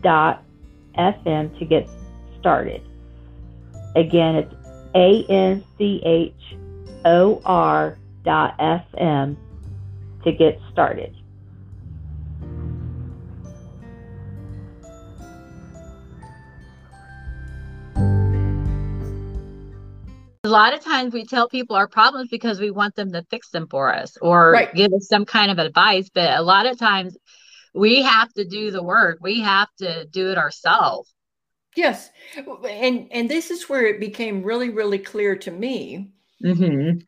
to 1.59 1.65
get 1.65 1.89
started. 2.39 2.83
Again, 3.97 4.37
it's 4.37 4.55
A 4.95 5.25
N 5.29 5.65
C 5.77 6.01
H 6.05 6.33
O 7.07 7.41
R 7.45 7.97
dot 8.25 8.59
FM 8.59 9.37
to 10.25 10.33
get 10.33 10.61
started. 10.73 11.15
a 20.45 20.49
lot 20.49 20.73
of 20.73 20.81
times 20.81 21.13
we 21.13 21.25
tell 21.25 21.49
people 21.49 21.75
our 21.75 21.89
problems 21.89 22.29
because 22.31 22.61
we 22.61 22.71
want 22.71 22.95
them 22.95 23.11
to 23.11 23.21
fix 23.31 23.51
them 23.51 23.67
for 23.67 23.93
us 23.93 24.17
or 24.23 24.53
right. 24.53 24.73
give 24.75 24.93
us 24.93 25.09
some 25.09 25.25
kind 25.25 25.51
of 25.51 25.59
advice 25.59 26.09
but 26.09 26.39
a 26.39 26.43
lot 26.43 26.67
of 26.67 26.79
times 26.79 27.17
we 27.75 28.01
have 28.01 28.33
to 28.33 28.45
do 28.45 28.71
the 28.71 28.83
work 28.83 29.19
we 29.21 29.41
have 29.41 29.69
to 29.77 30.07
do 30.07 30.31
it 30.31 30.39
ourselves 30.39 31.13
yes 31.75 32.11
and 32.71 33.09
and 33.11 33.29
this 33.29 33.51
is 33.51 33.69
where 33.69 33.87
it 33.87 33.99
became 33.99 34.45
really 34.45 34.69
really 34.71 35.01
clear 35.01 35.35
to 35.35 35.51
me 35.51 36.13
mm-hmm. 36.45 36.99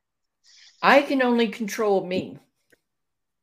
i 0.82 1.02
can 1.02 1.22
only 1.22 1.48
control 1.48 2.06
me 2.06 2.38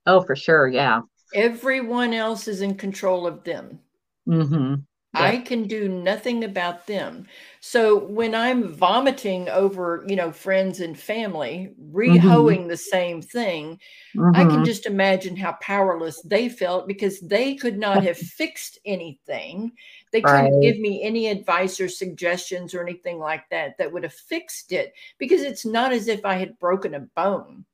oh 0.05 0.23
for 0.23 0.35
sure 0.35 0.67
yeah 0.67 1.01
everyone 1.33 2.13
else 2.13 2.47
is 2.47 2.61
in 2.61 2.75
control 2.75 3.27
of 3.27 3.43
them 3.43 3.79
mm-hmm. 4.27 4.75
I 5.15 5.37
can 5.37 5.67
do 5.67 5.87
nothing 5.87 6.43
about 6.43 6.87
them. 6.87 7.27
So 7.61 7.97
when 7.97 8.35
I'm 8.35 8.73
vomiting 8.73 9.49
over, 9.49 10.03
you 10.07 10.15
know, 10.15 10.31
friends 10.31 10.79
and 10.81 10.97
family, 10.97 11.73
rehoing 11.91 12.21
mm-hmm. 12.21 12.67
the 12.67 12.77
same 12.77 13.21
thing, 13.21 13.79
mm-hmm. 14.15 14.35
I 14.35 14.41
can 14.41 14.49
mm-hmm. 14.49 14.63
just 14.63 14.85
imagine 14.85 15.35
how 15.35 15.53
powerless 15.61 16.21
they 16.21 16.49
felt 16.49 16.87
because 16.87 17.19
they 17.21 17.55
could 17.55 17.77
not 17.77 18.03
have 18.03 18.17
fixed 18.17 18.77
anything. 18.85 19.71
They 20.15 20.21
couldn't 20.21 20.53
right. 20.53 20.61
give 20.61 20.79
me 20.79 21.03
any 21.03 21.27
advice 21.27 21.81
or 21.81 21.89
suggestions 21.89 22.73
or 22.73 22.81
anything 22.81 23.19
like 23.19 23.43
that 23.51 23.77
that 23.77 23.91
would 23.91 24.03
have 24.03 24.13
fixed 24.13 24.71
it 24.71 24.93
because 25.17 25.41
it's 25.41 25.65
not 25.65 25.91
as 25.91 26.07
if 26.07 26.23
I 26.23 26.35
had 26.35 26.57
broken 26.57 26.93
a 26.93 27.01
bone. 27.01 27.65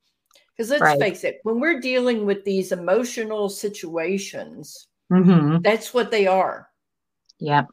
Because 0.58 0.72
let's 0.72 0.82
right. 0.82 1.00
face 1.00 1.24
it, 1.24 1.40
when 1.44 1.60
we're 1.60 1.80
dealing 1.80 2.26
with 2.26 2.44
these 2.44 2.72
emotional 2.72 3.48
situations, 3.48 4.88
mm-hmm. 5.12 5.62
that's 5.62 5.94
what 5.94 6.10
they 6.10 6.26
are 6.26 6.68
Yep. 7.42 7.68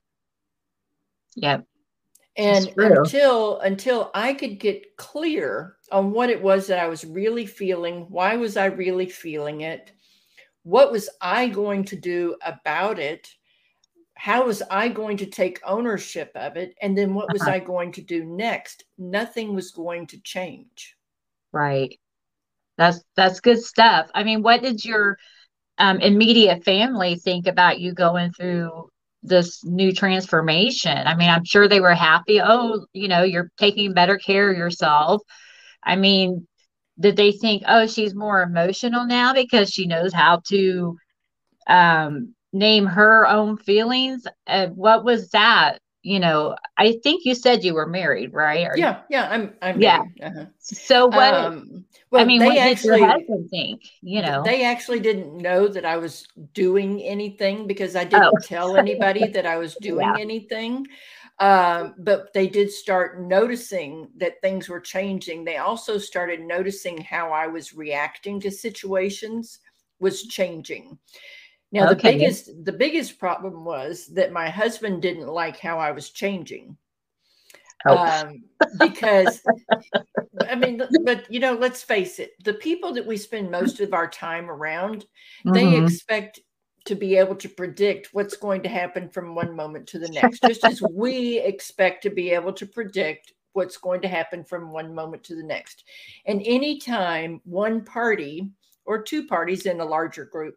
Yep. 1.37 1.65
And 2.37 2.73
until 2.77 3.61
until 3.61 4.11
I 4.15 4.33
could 4.33 4.59
get 4.59 4.97
clear 4.97 5.77
on 5.93 6.13
what 6.13 6.31
it 6.31 6.43
was 6.43 6.67
that 6.67 6.79
I 6.79 6.89
was 6.89 7.05
really 7.05 7.47
feeling. 7.47 8.07
Why 8.09 8.37
was 8.37 8.57
I 8.57 8.67
really 8.67 9.09
feeling 9.09 9.61
it? 9.61 9.93
What 10.63 10.93
was 10.93 11.09
I 11.21 11.49
going 11.49 11.85
to 11.85 11.97
do 11.97 12.37
about 12.45 12.99
it? 12.99 13.29
How 14.19 14.47
was 14.47 14.63
I 14.69 14.89
going 14.89 15.17
to 15.19 15.27
take 15.27 15.61
ownership 15.65 16.33
of 16.35 16.57
it? 16.57 16.75
And 16.83 16.99
then 16.99 17.15
what 17.15 17.33
was 17.33 17.43
uh-huh. 17.43 17.53
I 17.53 17.59
going 17.61 17.93
to 17.93 18.03
do 18.03 18.25
next? 18.25 18.83
Nothing 18.99 19.55
was 19.55 19.71
going 19.71 20.09
to 20.09 20.21
change. 20.21 20.97
Right. 21.53 21.97
That's 22.77 23.01
that's 23.15 23.39
good 23.39 23.63
stuff. 23.63 24.11
I 24.13 24.25
mean, 24.25 24.43
what 24.43 24.61
did 24.61 24.85
your 24.85 25.19
um, 25.79 26.01
immediate 26.01 26.65
family 26.65 27.15
think 27.15 27.47
about 27.47 27.79
you 27.79 27.95
going 27.95 28.33
through 28.33 28.91
this 29.23 29.65
new 29.65 29.93
transformation? 29.93 30.99
I 31.07 31.15
mean, 31.15 31.31
I'm 31.31 31.45
sure 31.45 31.69
they 31.69 31.81
were 31.81 31.95
happy. 31.95 32.41
Oh, 32.43 32.87
you 32.93 33.07
know, 33.07 33.23
you're 33.23 33.53
taking 33.57 33.95
better 33.95 34.19
care 34.19 34.51
of 34.51 34.59
yourself. 34.59 35.23
I 35.85 35.95
mean, 35.95 36.49
did 36.99 37.17
they 37.17 37.31
think, 37.31 37.63
oh, 37.69 37.87
she's 37.87 38.17
more 38.17 38.43
emotional 38.43 39.07
now 39.07 39.33
because 39.33 39.71
she 39.71 39.87
knows 39.87 40.13
how 40.13 40.43
to 40.49 40.97
um, 41.69 42.35
name 42.53 42.87
her 42.87 43.27
own 43.27 43.57
feelings? 43.57 44.27
Uh, 44.47 44.69
what 44.69 45.05
was 45.05 45.31
that? 45.31 45.79
You 46.03 46.21
know, 46.21 46.57
I 46.77 46.99
think 47.03 47.25
you 47.25 47.35
said 47.35 47.65
you 47.65 47.75
were 47.75 47.87
married, 47.87 48.33
right? 48.33 48.69
Yeah, 48.77 49.01
yeah, 49.11 49.29
I'm. 49.31 49.53
I'm 49.61 49.81
yeah. 49.81 50.03
Uh-huh. 50.23 50.47
So 50.59 51.07
what? 51.09 51.35
Um, 51.35 51.85
well, 52.11 52.23
I 52.23 52.25
mean, 52.25 52.43
what 52.43 52.55
they 52.55 52.61
actually 52.61 53.03
think? 53.51 53.83
You 54.01 54.23
know, 54.23 54.43
they 54.45 54.65
actually 54.65 55.01
didn't 55.01 55.37
know 55.37 55.69
that 55.69 55.85
I 55.85 55.97
was 55.97 56.27
doing 56.55 57.03
anything 57.03 57.67
because 57.67 57.97
I 57.97 58.05
didn't 58.05 58.33
oh. 58.35 58.41
tell 58.43 58.77
anybody 58.77 59.27
that 59.29 59.45
I 59.45 59.57
was 59.59 59.75
doing 59.81 60.07
yeah. 60.07 60.17
anything. 60.19 60.87
Um, 61.41 61.95
but 61.99 62.33
they 62.33 62.49
did 62.49 62.71
start 62.71 63.21
noticing 63.21 64.09
that 64.17 64.41
things 64.41 64.69
were 64.69 64.81
changing. 64.81 65.45
They 65.45 65.59
also 65.59 65.99
started 65.99 66.41
noticing 66.41 66.99
how 66.99 67.31
I 67.31 67.47
was 67.47 67.75
reacting 67.75 68.41
to 68.41 68.51
situations 68.51 69.61
was 70.01 70.25
changing. 70.25 70.99
Now, 71.71 71.91
okay. 71.91 72.13
the 72.13 72.19
biggest 72.19 72.65
the 72.65 72.73
biggest 72.73 73.19
problem 73.19 73.65
was 73.65 74.07
that 74.09 74.33
my 74.33 74.49
husband 74.49 75.03
didn't 75.03 75.29
like 75.29 75.59
how 75.59 75.79
I 75.79 75.91
was 75.91 76.11
changing. 76.11 76.77
Oh. 77.87 77.97
Um, 77.97 78.43
because 78.79 79.43
I 80.49 80.55
mean, 80.55 80.83
but 81.05 81.31
you 81.31 81.41
know, 81.41 81.55
let's 81.55 81.83
face 81.83 82.19
it, 82.19 82.33
the 82.45 82.55
people 82.55 82.93
that 82.95 83.07
we 83.07 83.17
spend 83.17 83.51
most 83.51 83.81
of 83.81 83.93
our 83.93 84.09
time 84.09 84.51
around, 84.51 85.07
mm-hmm. 85.47 85.53
they 85.53 85.77
expect 85.77 86.41
to 86.87 86.95
be 86.95 87.17
able 87.17 87.37
to 87.37 87.49
predict 87.51 88.09
what's 88.13 88.37
going 88.37 88.63
to 88.63 88.69
happen 88.69 89.11
from 89.11 89.35
one 89.35 89.55
moment 89.55 89.87
to 89.89 89.99
the 89.99 90.09
next, 90.09 90.43
just 90.43 90.65
as 90.65 90.83
we 90.91 91.39
expect 91.41 92.03
to 92.03 92.11
be 92.11 92.31
able 92.31 92.53
to 92.55 92.67
predict 92.67 93.35
what's 93.53 93.77
going 93.77 94.01
to 94.01 94.09
happen 94.09 94.43
from 94.43 94.73
one 94.73 94.95
moment 94.95 95.23
to 95.25 95.35
the 95.35 95.43
next. 95.43 95.85
And 96.27 96.41
anytime 96.47 97.41
one 97.45 97.85
party 97.85 98.49
or 98.87 99.03
two 99.03 99.27
parties 99.27 99.67
in 99.67 99.81
a 99.81 99.85
larger 99.85 100.25
group 100.25 100.55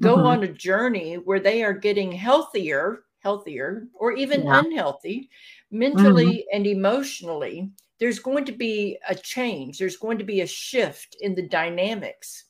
go 0.00 0.16
mm-hmm. 0.16 0.26
on 0.26 0.42
a 0.44 0.52
journey 0.52 1.14
where 1.14 1.40
they 1.40 1.62
are 1.62 1.72
getting 1.72 2.12
healthier, 2.12 3.04
healthier, 3.20 3.88
or 3.94 4.12
even 4.12 4.44
yeah. 4.44 4.60
unhealthy, 4.60 5.30
mentally 5.70 6.26
mm-hmm. 6.26 6.56
and 6.56 6.66
emotionally, 6.66 7.70
there's 7.98 8.18
going 8.18 8.44
to 8.44 8.52
be 8.52 8.98
a 9.08 9.14
change. 9.14 9.78
There's 9.78 9.96
going 9.96 10.18
to 10.18 10.24
be 10.24 10.40
a 10.40 10.46
shift 10.46 11.16
in 11.20 11.34
the 11.34 11.48
dynamics 11.48 12.44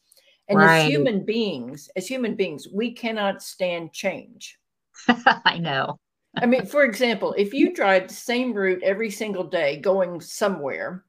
and 0.48 0.58
right. 0.58 0.78
as 0.78 0.88
human 0.88 1.24
beings, 1.24 1.90
as 1.94 2.06
human 2.06 2.34
beings, 2.34 2.68
we 2.72 2.92
cannot 2.92 3.42
stand 3.42 3.92
change. 3.92 4.58
I 5.44 5.58
know. 5.58 5.98
I 6.36 6.46
mean, 6.46 6.66
for 6.66 6.84
example, 6.84 7.34
if 7.36 7.52
you 7.52 7.74
drive 7.74 8.08
the 8.08 8.14
same 8.14 8.54
route 8.54 8.82
every 8.82 9.10
single 9.10 9.44
day 9.44 9.76
going 9.78 10.20
somewhere, 10.20 11.04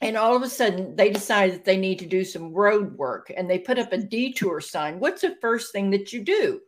and 0.00 0.16
all 0.16 0.36
of 0.36 0.42
a 0.42 0.48
sudden 0.48 0.96
they 0.96 1.10
decide 1.10 1.52
that 1.52 1.64
they 1.64 1.76
need 1.76 1.98
to 2.00 2.06
do 2.06 2.24
some 2.24 2.52
road 2.52 2.96
work 2.96 3.32
and 3.36 3.48
they 3.48 3.58
put 3.58 3.78
up 3.78 3.92
a 3.92 3.98
detour 3.98 4.60
sign, 4.60 5.00
what's 5.00 5.22
the 5.22 5.36
first 5.40 5.72
thing 5.72 5.90
that 5.90 6.12
you 6.12 6.22
do? 6.22 6.60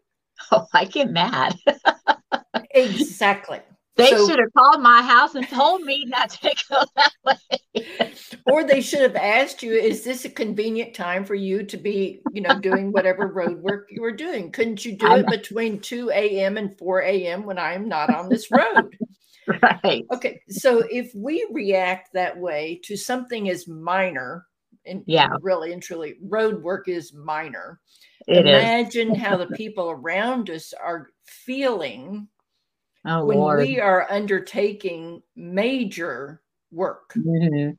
Oh, 0.53 0.67
I 0.73 0.85
get 0.85 1.11
mad. 1.11 1.57
exactly. 2.71 3.61
They 3.97 4.11
so, 4.11 4.29
should 4.29 4.39
have 4.39 4.53
called 4.57 4.81
my 4.81 5.03
house 5.03 5.35
and 5.35 5.49
told 5.49 5.83
me 5.83 6.05
not 6.07 6.31
to 6.31 6.55
go 6.71 6.85
that 6.95 7.13
way. 7.25 8.13
or 8.47 8.63
they 8.63 8.81
should 8.81 9.03
have 9.03 9.17
asked 9.17 9.61
you, 9.61 9.73
is 9.73 10.05
this 10.05 10.25
a 10.25 10.31
convenient 10.31 10.95
time 10.95 11.25
for 11.25 11.35
you 11.35 11.65
to 11.65 11.77
be, 11.77 12.21
you 12.31 12.41
know, 12.41 12.55
doing 12.55 12.93
whatever 12.93 13.27
road 13.27 13.61
work 13.61 13.89
you 13.91 14.01
were 14.01 14.13
doing? 14.13 14.53
Couldn't 14.53 14.85
you 14.85 14.97
do 14.97 15.11
it 15.15 15.29
between 15.29 15.81
2 15.81 16.11
a.m. 16.11 16.57
and 16.57 16.79
4 16.79 17.03
a.m. 17.03 17.45
when 17.45 17.59
I 17.59 17.73
am 17.73 17.89
not 17.89 18.11
on 18.11 18.29
this 18.29 18.53
road? 18.53 18.97
right. 19.63 20.05
Okay. 20.13 20.41
So 20.49 20.85
if 20.91 21.15
we 21.15 21.47
react 21.51 22.13
that 22.13 22.37
way 22.37 22.81
to 22.85 22.97
something 22.97 23.49
as 23.49 23.69
minor, 23.69 24.47
and 24.87 25.03
yeah, 25.07 25.29
really 25.43 25.73
and 25.73 25.83
truly, 25.83 26.17
road 26.23 26.63
work 26.63 26.89
is 26.89 27.13
minor. 27.13 27.81
It 28.27 28.47
Imagine 28.47 29.15
how 29.15 29.37
the 29.37 29.47
people 29.57 29.91
around 29.91 30.51
us 30.51 30.75
are 30.75 31.11
feeling 31.25 32.29
oh, 33.07 33.25
when 33.25 33.39
Lord. 33.39 33.61
we 33.61 33.81
are 33.81 34.11
undertaking 34.11 35.23
major 35.37 36.43
work. 36.71 37.13
Mm-hmm. 37.17 37.71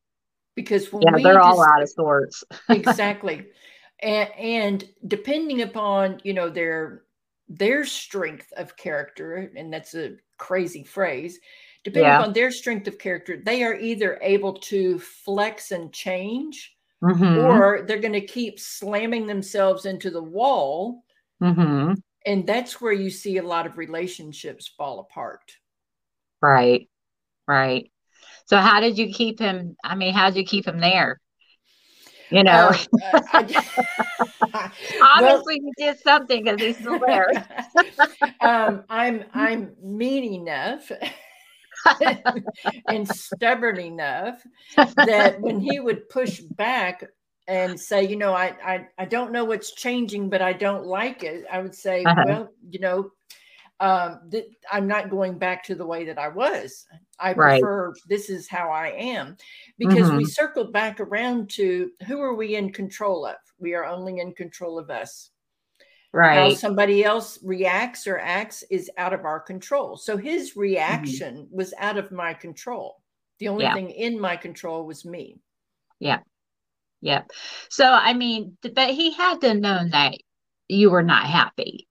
Because 0.56 0.92
when 0.92 1.04
yeah, 1.04 1.16
we 1.16 1.24
they're 1.24 1.36
just, 1.36 1.46
all 1.46 1.64
out 1.64 1.82
of 1.82 1.90
sorts. 1.90 2.44
exactly. 2.70 3.48
And, 4.02 4.30
and 4.38 4.90
depending 5.08 5.62
upon, 5.62 6.20
you 6.24 6.34
know, 6.34 6.50
their 6.50 7.04
their 7.50 7.84
strength 7.84 8.52
of 8.56 8.78
character, 8.78 9.52
and 9.56 9.74
that's 9.74 9.96
a 9.96 10.16
crazy 10.38 10.84
phrase, 10.84 11.40
depending 11.84 12.10
yeah. 12.10 12.20
upon 12.20 12.34
their 12.34 12.52
strength 12.52 12.88
of 12.88 13.00
character, 13.00 13.42
they 13.44 13.64
are 13.64 13.76
either 13.76 14.20
able 14.22 14.54
to 14.54 15.00
flex 15.00 15.72
and 15.72 15.92
change, 15.92 16.76
mm-hmm. 17.04 17.40
or 17.40 17.84
they're 17.88 18.00
going 18.00 18.14
to 18.14 18.22
keep 18.22 18.60
slamming 18.60 19.26
themselves 19.26 19.86
into 19.86 20.10
the 20.10 20.24
wall. 20.24 21.04
Mm-hmm. 21.42 21.94
And 22.26 22.46
that's 22.46 22.80
where 22.80 22.94
you 22.94 23.10
see 23.10 23.38
a 23.38 23.44
lot 23.44 23.66
of 23.66 23.78
relationships 23.78 24.68
fall 24.68 25.00
apart. 25.00 25.54
Right. 26.42 26.90
Right. 27.48 27.92
So 28.46 28.58
how 28.58 28.80
did 28.80 28.98
you 28.98 29.14
keep 29.14 29.40
him 29.40 29.76
i 29.84 29.96
mean 29.96 30.14
how 30.14 30.30
did 30.30 30.38
you 30.38 30.44
keep 30.46 30.68
him 30.68 30.80
there 30.80 31.22
you 32.32 32.44
know 32.44 32.72
uh, 33.14 33.22
obviously 35.02 35.60
well, 35.60 35.64
you 35.64 35.72
did 35.78 36.00
something 36.00 36.44
because 36.44 36.62
he's 36.62 36.78
still 36.78 37.00
there 37.00 37.30
um, 38.42 38.84
i'm 38.90 39.24
i'm 39.34 39.72
mean 39.82 40.24
enough 40.42 40.92
and 42.88 43.08
stubborn 43.08 43.80
enough 43.80 44.42
that 44.98 45.40
when 45.40 45.60
he 45.60 45.80
would 45.80 46.08
push 46.10 46.40
back 46.40 47.04
and 47.50 47.80
say, 47.80 48.04
you 48.06 48.16
know, 48.16 48.34
I, 48.34 48.54
I, 48.64 48.88
I 49.00 49.06
don't 49.06 49.32
know 49.32 49.44
what's 49.44 49.74
changing, 49.74 50.30
but 50.30 50.40
I 50.40 50.54
don't 50.54 50.86
like 50.86 51.24
it. 51.24 51.46
I 51.52 51.60
would 51.62 51.74
say, 51.74 52.04
uh-huh. 52.04 52.24
well, 52.28 52.50
you 52.70 52.80
know, 52.80 53.10
um, 53.80 54.20
th- 54.32 54.52
I'm 54.72 54.88
not 54.88 55.10
going 55.10 55.38
back 55.38 55.64
to 55.66 55.76
the 55.76 55.86
way 55.86 56.06
that 56.06 56.18
I 56.18 56.28
was. 56.28 56.86
I 57.20 57.34
right. 57.34 57.62
prefer 57.62 57.94
this 58.08 58.30
is 58.30 58.48
how 58.48 58.70
I 58.70 58.90
am 58.90 59.38
because 59.78 60.08
mm-hmm. 60.08 60.18
we 60.18 60.26
circled 60.26 60.74
back 60.74 61.00
around 61.00 61.50
to 61.52 61.92
who 62.08 62.22
are 62.22 62.36
we 62.36 62.56
in 62.56 62.72
control 62.72 63.26
of? 63.26 63.36
We 63.60 63.74
are 63.76 63.86
only 63.86 64.20
in 64.20 64.34
control 64.34 64.78
of 64.80 64.90
us. 64.90 65.32
Right. 66.12 66.52
How 66.52 66.56
somebody 66.56 67.04
else 67.04 67.40
reacts 67.44 68.08
or 68.08 68.18
acts 68.18 68.64
is 68.72 68.90
out 68.98 69.14
of 69.14 69.26
our 69.26 69.40
control. 69.40 69.96
So 69.96 70.18
his 70.18 70.52
mm-hmm. 70.52 70.60
reaction 70.60 71.36
mm-hmm. 71.36 71.56
was 71.56 71.74
out 71.78 71.98
of 71.98 72.12
my 72.12 72.34
control. 72.34 73.02
The 73.40 73.48
only 73.48 73.64
yeah. 73.64 73.74
thing 73.74 73.92
in 73.92 74.20
my 74.20 74.36
control 74.36 74.86
was 74.86 75.06
me. 75.06 75.40
Yeah. 76.00 76.20
Yeah. 77.02 77.24
So, 77.70 77.86
I 77.86 78.14
mean, 78.14 78.58
but 78.62 78.90
he 78.90 79.14
had 79.14 79.42
to 79.42 79.54
know 79.54 79.88
that 79.92 80.16
you 80.68 80.92
were 80.92 81.04
not 81.04 81.26
happy, 81.26 81.88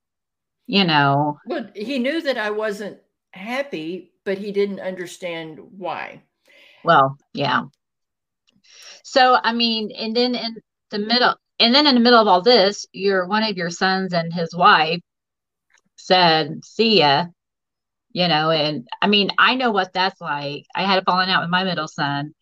you 0.69 0.85
know. 0.85 1.39
But 1.47 1.77
he 1.77 1.99
knew 1.99 2.23
that 2.23 2.39
I 2.39 2.51
wasn't 2.51 2.99
happy, 3.33 4.13
but 4.25 4.39
he 4.39 4.53
didn't 4.53 4.81
understand 4.81 5.59
why. 5.77 6.23
Well, 6.85 7.17
yeah. 7.33 7.63
So, 9.03 9.39
I 9.43 9.53
mean, 9.53 9.91
and 9.91 10.15
then 10.15 10.35
in 10.37 10.57
the 10.91 10.99
middle, 10.99 11.35
and 11.59 11.75
then 11.75 11.87
in 11.87 11.95
the 11.95 12.01
middle 12.01 12.21
of 12.21 12.29
all 12.29 12.43
this, 12.43 12.87
your 12.93 13.27
one 13.27 13.43
of 13.43 13.57
your 13.57 13.71
sons 13.71 14.13
and 14.13 14.33
his 14.33 14.55
wife 14.55 15.01
said, 15.97 16.65
"See 16.65 17.01
ya," 17.01 17.27
you 18.13 18.29
know. 18.29 18.51
And 18.51 18.87
I 19.01 19.09
mean, 19.09 19.31
I 19.39 19.55
know 19.57 19.71
what 19.71 19.93
that's 19.95 20.21
like. 20.21 20.67
I 20.75 20.85
had 20.85 20.99
a 20.99 21.05
falling 21.05 21.31
out 21.31 21.43
with 21.43 21.51
my 21.51 21.65
middle 21.65 21.89
son. 21.89 22.35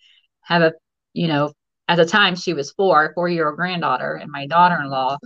Have 0.43 0.62
a, 0.62 0.73
you 1.12 1.29
know, 1.29 1.53
at 1.89 1.97
the 1.97 2.07
time 2.07 2.35
she 2.35 2.55
was 2.55 2.73
four, 2.73 3.12
four 3.15 3.29
year 3.29 3.49
old 3.49 3.57
granddaughter, 3.57 4.15
and 4.15 4.31
my 4.33 4.49
daughter 4.49 4.79
in 4.83 4.91
law. 4.91 5.19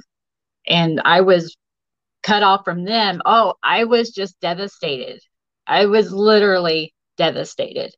And 0.67 1.01
I 1.05 1.23
was 1.23 1.57
cut 2.22 2.42
off 2.42 2.64
from 2.64 2.85
them. 2.85 3.22
Oh, 3.24 3.54
I 3.62 3.85
was 3.85 4.11
just 4.11 4.40
devastated. 4.40 5.20
I 5.66 5.87
was 5.87 6.12
literally 6.12 6.94
devastated. 7.16 7.94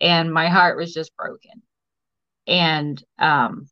And 0.00 0.32
my 0.32 0.48
heart 0.48 0.76
was 0.76 0.92
just 0.92 1.14
broken. 1.16 1.62
And 2.46 3.02
um, 3.18 3.68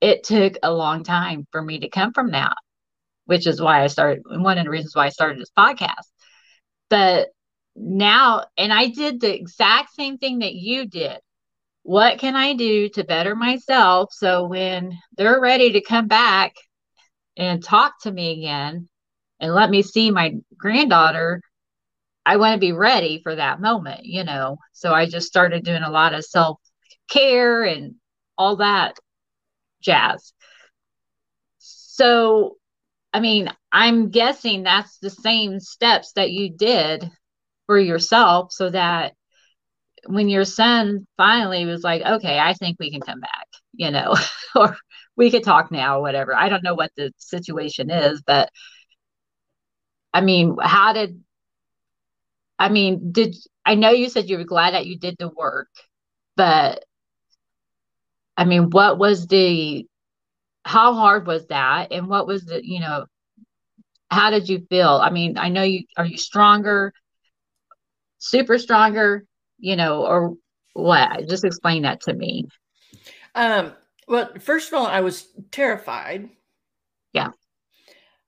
it 0.00 0.24
took 0.24 0.54
a 0.62 0.72
long 0.72 1.04
time 1.04 1.46
for 1.52 1.62
me 1.62 1.80
to 1.80 1.88
come 1.88 2.12
from 2.12 2.32
that, 2.32 2.56
which 3.26 3.46
is 3.46 3.60
why 3.60 3.82
I 3.82 3.86
started 3.86 4.22
one 4.26 4.58
of 4.58 4.64
the 4.64 4.70
reasons 4.70 4.94
why 4.94 5.06
I 5.06 5.10
started 5.10 5.40
this 5.40 5.52
podcast. 5.56 6.06
But 6.90 7.28
now, 7.76 8.44
and 8.56 8.72
I 8.72 8.88
did 8.88 9.20
the 9.20 9.34
exact 9.34 9.94
same 9.94 10.18
thing 10.18 10.40
that 10.40 10.54
you 10.54 10.86
did 10.86 11.20
what 11.86 12.18
can 12.18 12.34
I 12.34 12.54
do 12.54 12.88
to 12.90 13.04
better 13.04 13.36
myself 13.36 14.12
so 14.12 14.48
when 14.48 14.98
they're 15.16 15.40
ready 15.40 15.72
to 15.72 15.80
come 15.80 16.08
back 16.08 16.56
and 17.36 17.62
talk 17.62 18.02
to 18.02 18.10
me 18.10 18.32
again 18.32 18.88
and 19.40 19.54
let 19.54 19.70
me 19.70 19.82
see 19.82 20.10
my 20.10 20.34
granddaughter, 20.56 21.40
I 22.24 22.36
want 22.38 22.54
to 22.54 22.60
be 22.60 22.72
ready 22.72 23.20
for 23.22 23.36
that 23.36 23.60
moment, 23.60 24.04
you 24.04 24.24
know. 24.24 24.58
So 24.72 24.92
I 24.92 25.06
just 25.06 25.28
started 25.28 25.64
doing 25.64 25.82
a 25.82 25.90
lot 25.90 26.14
of 26.14 26.24
self 26.24 26.58
care 27.08 27.62
and 27.64 27.94
all 28.36 28.56
that 28.56 28.96
jazz. 29.80 30.32
So, 31.58 32.56
I 33.12 33.20
mean, 33.20 33.50
I'm 33.72 34.10
guessing 34.10 34.62
that's 34.62 34.98
the 34.98 35.10
same 35.10 35.60
steps 35.60 36.12
that 36.12 36.30
you 36.30 36.50
did 36.50 37.10
for 37.66 37.78
yourself 37.78 38.52
so 38.52 38.70
that 38.70 39.14
when 40.06 40.28
your 40.28 40.44
son 40.44 41.06
finally 41.16 41.64
was 41.64 41.82
like, 41.82 42.02
okay, 42.02 42.38
I 42.38 42.54
think 42.54 42.76
we 42.78 42.90
can 42.90 43.00
come 43.00 43.20
back, 43.20 43.46
you 43.72 43.90
know, 43.90 44.14
or 44.54 44.76
we 45.16 45.30
could 45.30 45.44
talk 45.44 45.70
now, 45.70 46.00
whatever. 46.00 46.34
I 46.34 46.48
don't 46.48 46.62
know 46.62 46.74
what 46.74 46.92
the 46.96 47.12
situation 47.18 47.90
is, 47.90 48.22
but 48.26 48.50
I 50.12 50.20
mean, 50.20 50.56
how 50.60 50.92
did, 50.92 51.22
I 52.58 52.68
mean, 52.68 53.12
did, 53.12 53.36
I 53.64 53.74
know 53.74 53.90
you 53.90 54.08
said 54.08 54.28
you 54.28 54.38
were 54.38 54.44
glad 54.44 54.74
that 54.74 54.86
you 54.86 54.98
did 54.98 55.16
the 55.18 55.28
work, 55.28 55.68
but 56.36 56.84
I 58.36 58.44
mean, 58.44 58.70
what 58.70 58.98
was 58.98 59.26
the, 59.26 59.86
how 60.64 60.94
hard 60.94 61.26
was 61.26 61.46
that? 61.46 61.92
And 61.92 62.08
what 62.08 62.26
was 62.26 62.44
the, 62.44 62.60
you 62.66 62.80
know, 62.80 63.06
how 64.10 64.30
did 64.30 64.48
you 64.48 64.66
feel? 64.70 64.88
I 64.88 65.10
mean, 65.10 65.36
I 65.36 65.48
know 65.48 65.62
you, 65.62 65.84
are 65.96 66.06
you 66.06 66.16
stronger, 66.16 66.92
super 68.18 68.58
stronger, 68.58 69.24
you 69.58 69.76
know, 69.76 70.06
or 70.06 70.34
what? 70.72 71.28
Just 71.28 71.44
explain 71.44 71.82
that 71.82 72.02
to 72.02 72.14
me. 72.14 72.46
Um, 73.34 73.74
well, 74.08 74.30
first 74.40 74.68
of 74.68 74.74
all, 74.74 74.86
I 74.86 75.00
was 75.00 75.26
terrified. 75.50 76.30
Yeah. 77.12 77.30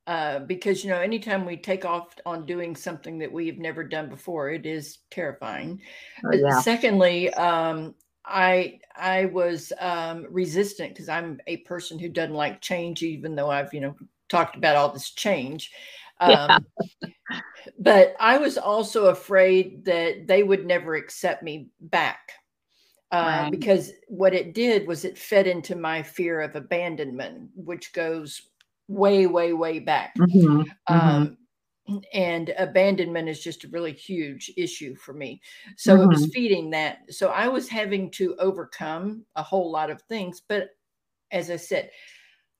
Uh, 0.08 0.38
because 0.38 0.82
you 0.82 0.88
know, 0.88 0.98
anytime 0.98 1.44
we 1.44 1.54
take 1.54 1.84
off 1.84 2.14
on 2.24 2.46
doing 2.46 2.74
something 2.74 3.18
that 3.18 3.30
we've 3.30 3.58
never 3.58 3.84
done 3.84 4.08
before, 4.08 4.48
it 4.48 4.64
is 4.64 5.00
terrifying. 5.10 5.78
Oh, 6.24 6.34
yeah. 6.34 6.62
Secondly, 6.62 7.30
um, 7.34 7.94
I 8.24 8.80
I 8.96 9.26
was 9.26 9.70
um, 9.78 10.26
resistant 10.30 10.94
because 10.94 11.10
I'm 11.10 11.40
a 11.46 11.58
person 11.58 11.98
who 11.98 12.08
doesn't 12.08 12.34
like 12.34 12.62
change, 12.62 13.02
even 13.02 13.36
though 13.36 13.50
I've 13.50 13.74
you 13.74 13.82
know 13.82 13.94
talked 14.30 14.56
about 14.56 14.76
all 14.76 14.90
this 14.90 15.10
change. 15.10 15.72
Um, 16.20 16.64
yeah. 17.02 17.40
but 17.78 18.16
I 18.18 18.38
was 18.38 18.56
also 18.56 19.08
afraid 19.08 19.84
that 19.84 20.26
they 20.26 20.42
would 20.42 20.64
never 20.64 20.94
accept 20.94 21.42
me 21.42 21.68
back. 21.80 22.32
Uh, 23.12 23.40
right. 23.42 23.50
Because 23.50 23.92
what 24.08 24.32
it 24.32 24.54
did 24.54 24.86
was 24.86 25.04
it 25.04 25.18
fed 25.18 25.46
into 25.46 25.76
my 25.76 26.02
fear 26.02 26.40
of 26.40 26.56
abandonment, 26.56 27.50
which 27.54 27.92
goes 27.92 28.48
way, 28.88 29.26
way, 29.26 29.52
way 29.52 29.78
back. 29.78 30.14
Mm-hmm. 30.16 30.62
Um, 30.86 31.36
mm-hmm. 31.88 31.96
And 32.12 32.52
abandonment 32.58 33.28
is 33.28 33.42
just 33.42 33.64
a 33.64 33.68
really 33.68 33.92
huge 33.92 34.50
issue 34.56 34.94
for 34.94 35.14
me. 35.14 35.40
So 35.76 35.94
mm-hmm. 35.94 36.02
it 36.02 36.06
was 36.08 36.22
mm-hmm. 36.22 36.30
feeding 36.30 36.70
that. 36.70 36.98
So 37.10 37.28
I 37.28 37.48
was 37.48 37.68
having 37.68 38.10
to 38.12 38.34
overcome 38.38 39.24
a 39.36 39.42
whole 39.42 39.70
lot 39.70 39.90
of 39.90 40.02
things. 40.02 40.42
But 40.46 40.70
as 41.30 41.50
I 41.50 41.56
said, 41.56 41.90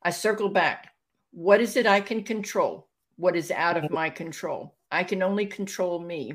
I 0.02 0.10
circle 0.10 0.48
back. 0.48 0.92
What 1.32 1.60
is 1.60 1.76
it 1.76 1.86
I 1.86 2.00
can 2.00 2.22
control? 2.22 2.88
What 3.16 3.36
is 3.36 3.50
out 3.50 3.76
of 3.76 3.90
my 3.90 4.08
control? 4.08 4.76
I 4.90 5.04
can 5.04 5.22
only 5.22 5.44
control 5.44 5.98
me. 6.00 6.32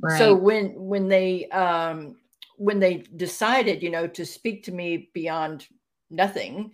Right. 0.00 0.18
So 0.18 0.34
when 0.34 0.74
when 0.74 1.08
they 1.08 1.48
um 1.48 2.16
when 2.56 2.78
they 2.78 3.04
decided, 3.16 3.82
you 3.82 3.90
know, 3.90 4.06
to 4.06 4.26
speak 4.26 4.64
to 4.64 4.72
me 4.72 5.10
beyond 5.14 5.66
nothing, 6.10 6.72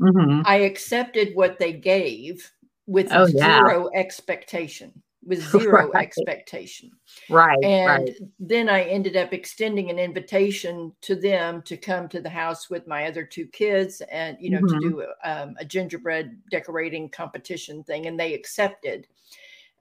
mm-hmm. 0.00 0.42
I 0.44 0.56
accepted 0.56 1.34
what 1.34 1.58
they 1.58 1.72
gave 1.72 2.50
with 2.86 3.08
oh, 3.12 3.26
zero 3.26 3.90
yeah. 3.92 4.00
expectation 4.00 5.02
with 5.26 5.42
zero 5.50 5.90
right. 5.90 6.04
expectation. 6.04 6.90
Right. 7.28 7.62
And 7.62 7.86
right. 7.86 8.16
then 8.38 8.68
I 8.68 8.82
ended 8.82 9.16
up 9.16 9.32
extending 9.32 9.90
an 9.90 9.98
invitation 9.98 10.92
to 11.02 11.14
them 11.14 11.62
to 11.62 11.76
come 11.76 12.08
to 12.08 12.20
the 12.20 12.30
house 12.30 12.70
with 12.70 12.86
my 12.86 13.06
other 13.06 13.24
two 13.24 13.46
kids 13.46 14.00
and, 14.10 14.36
you 14.40 14.50
know, 14.50 14.60
mm-hmm. 14.60 14.80
to 14.80 14.88
do 14.88 15.06
um, 15.24 15.54
a 15.58 15.64
gingerbread 15.64 16.36
decorating 16.50 17.08
competition 17.08 17.82
thing. 17.84 18.06
And 18.06 18.18
they 18.18 18.34
accepted. 18.34 19.06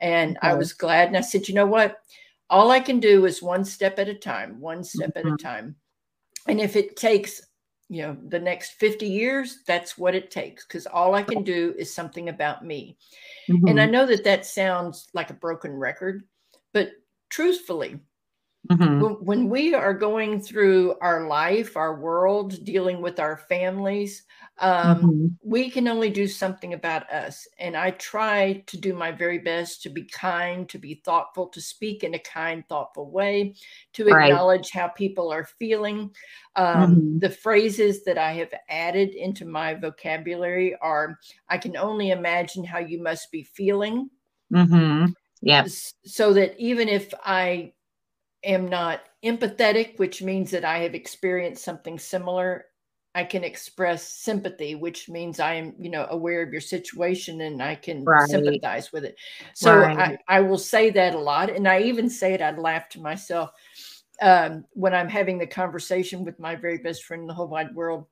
And 0.02 0.38
okay. 0.38 0.50
I 0.50 0.54
was 0.54 0.74
glad. 0.74 1.08
And 1.08 1.18
I 1.18 1.22
said, 1.22 1.48
you 1.48 1.56
know 1.56 1.66
what? 1.66 1.98
All 2.50 2.72
I 2.72 2.80
can 2.80 3.00
do 3.00 3.26
is 3.26 3.42
one 3.42 3.64
step 3.64 4.00
at 4.00 4.10
a 4.10 4.16
time, 4.16 4.60
one 4.60 4.84
step 4.84 5.10
mm-hmm. 5.10 5.20
at 5.20 5.26
a 5.26 5.36
mm-hmm. 5.36 5.48
time. 5.48 5.76
And 6.48 6.60
if 6.60 6.76
it 6.76 6.98
takes, 6.98 7.42
you 7.90 8.02
know, 8.02 8.18
the 8.28 8.40
next 8.40 8.72
50 8.74 9.06
years, 9.06 9.60
that's 9.68 9.98
what 9.98 10.16
it 10.16 10.32
takes 10.32 10.66
because 10.66 10.88
all 10.88 11.16
I 11.16 11.24
can 11.24 11.44
do 11.44 11.76
is 11.78 11.94
something 11.94 12.30
about 12.30 12.66
me. 12.66 12.98
Mm-hmm. 13.50 13.68
And 13.68 13.82
I 13.82 13.86
know 13.86 14.06
that 14.06 14.24
that 14.24 14.46
sounds 14.46 15.08
like 15.14 15.30
a 15.30 15.36
broken 15.36 15.74
record, 15.74 16.24
but 16.74 16.92
truthfully, 17.30 18.00
Mm-hmm. 18.72 19.26
When 19.26 19.50
we 19.50 19.74
are 19.74 19.94
going 19.94 20.40
through 20.40 20.96
our 21.02 21.28
life, 21.28 21.76
our 21.76 22.00
world, 22.00 22.64
dealing 22.64 23.02
with 23.02 23.20
our 23.20 23.36
families, 23.36 24.24
um, 24.60 24.98
mm-hmm. 24.98 25.28
we 25.44 25.70
can 25.70 25.90
only 25.90 26.10
do 26.10 26.28
something 26.28 26.74
about 26.74 27.10
us. 27.12 27.46
And 27.60 27.76
I 27.76 27.92
try 27.92 28.64
to 28.68 28.78
do 28.78 28.94
my 28.94 29.12
very 29.12 29.40
best 29.40 29.84
to 29.84 29.90
be 29.90 30.04
kind, 30.04 30.70
to 30.70 30.80
be 30.80 31.02
thoughtful, 31.04 31.48
to 31.48 31.60
speak 31.60 32.06
in 32.06 32.14
a 32.14 32.20
kind, 32.20 32.64
thoughtful 32.70 33.12
way, 33.12 33.56
to 33.94 34.06
right. 34.06 34.30
acknowledge 34.30 34.72
how 34.72 34.88
people 34.88 35.30
are 35.30 35.46
feeling. 35.60 36.12
Um, 36.56 36.96
mm-hmm. 36.96 37.20
The 37.20 37.32
phrases 37.32 38.06
that 38.06 38.18
I 38.18 38.32
have 38.34 38.54
added 38.70 39.14
into 39.14 39.44
my 39.44 39.74
vocabulary 39.74 40.74
are 40.82 41.20
I 41.50 41.58
can 41.58 41.76
only 41.76 42.12
imagine 42.12 42.64
how 42.64 42.80
you 42.80 43.04
must 43.04 43.30
be 43.30 43.44
feeling. 43.44 44.10
Mm-hmm. 44.54 45.08
Yeah. 45.42 45.66
So 46.06 46.32
that 46.34 46.58
even 46.58 46.88
if 46.88 47.14
I 47.26 47.74
am 48.44 48.68
not 48.68 49.02
empathetic, 49.24 49.98
which 50.00 50.22
means 50.22 50.52
that 50.52 50.66
I 50.66 50.80
have 50.80 50.96
experienced 50.96 51.64
something 51.64 51.98
similar. 51.98 52.66
I 53.16 53.24
can 53.24 53.44
express 53.44 54.08
sympathy, 54.08 54.74
which 54.74 55.08
means 55.08 55.40
I 55.40 55.54
am, 55.54 55.76
you 55.78 55.92
know, 55.92 56.08
aware 56.10 56.42
of 56.42 56.52
your 56.52 56.62
situation 56.62 57.42
and 57.42 57.62
I 57.62 57.76
can 57.76 58.04
right. 58.04 58.28
sympathize 58.28 58.92
with 58.92 59.06
it. 59.06 59.16
So 59.54 59.78
right. 59.78 60.18
I, 60.28 60.38
I 60.38 60.42
will 60.42 60.58
say 60.58 60.90
that 60.90 61.14
a 61.14 61.20
lot. 61.20 61.52
And 61.52 61.68
I 61.68 61.82
even 61.82 62.10
say 62.10 62.34
it, 62.34 62.42
I'd 62.42 62.58
laugh 62.58 62.90
to 62.90 63.02
myself 63.02 63.52
um, 64.22 64.66
when 64.72 64.96
I'm 64.96 65.10
having 65.10 65.38
the 65.38 65.46
conversation 65.46 66.26
with 66.26 66.40
my 66.40 66.56
very 66.56 66.80
best 66.80 67.04
friend 67.04 67.22
in 67.22 67.28
the 67.28 67.34
whole 67.36 67.48
wide 67.48 67.74
world. 67.76 68.08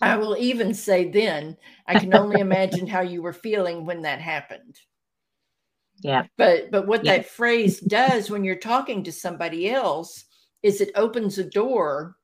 I 0.00 0.16
will 0.16 0.36
even 0.36 0.74
say 0.74 1.08
then, 1.08 1.56
I 1.86 1.98
can 1.98 2.14
only 2.14 2.40
imagine 2.40 2.86
how 2.86 3.02
you 3.02 3.22
were 3.22 3.32
feeling 3.32 3.86
when 3.86 4.02
that 4.02 4.20
happened. 4.20 4.78
Yeah. 6.04 6.26
But 6.36 6.70
but 6.70 6.86
what 6.86 7.04
yeah. 7.04 7.16
that 7.16 7.26
phrase 7.30 7.80
does 7.80 8.30
when 8.30 8.44
you're 8.44 8.56
talking 8.56 9.02
to 9.04 9.10
somebody 9.10 9.70
else 9.70 10.26
is 10.62 10.80
it 10.80 10.90
opens 10.94 11.38
a 11.38 11.44
door 11.44 12.16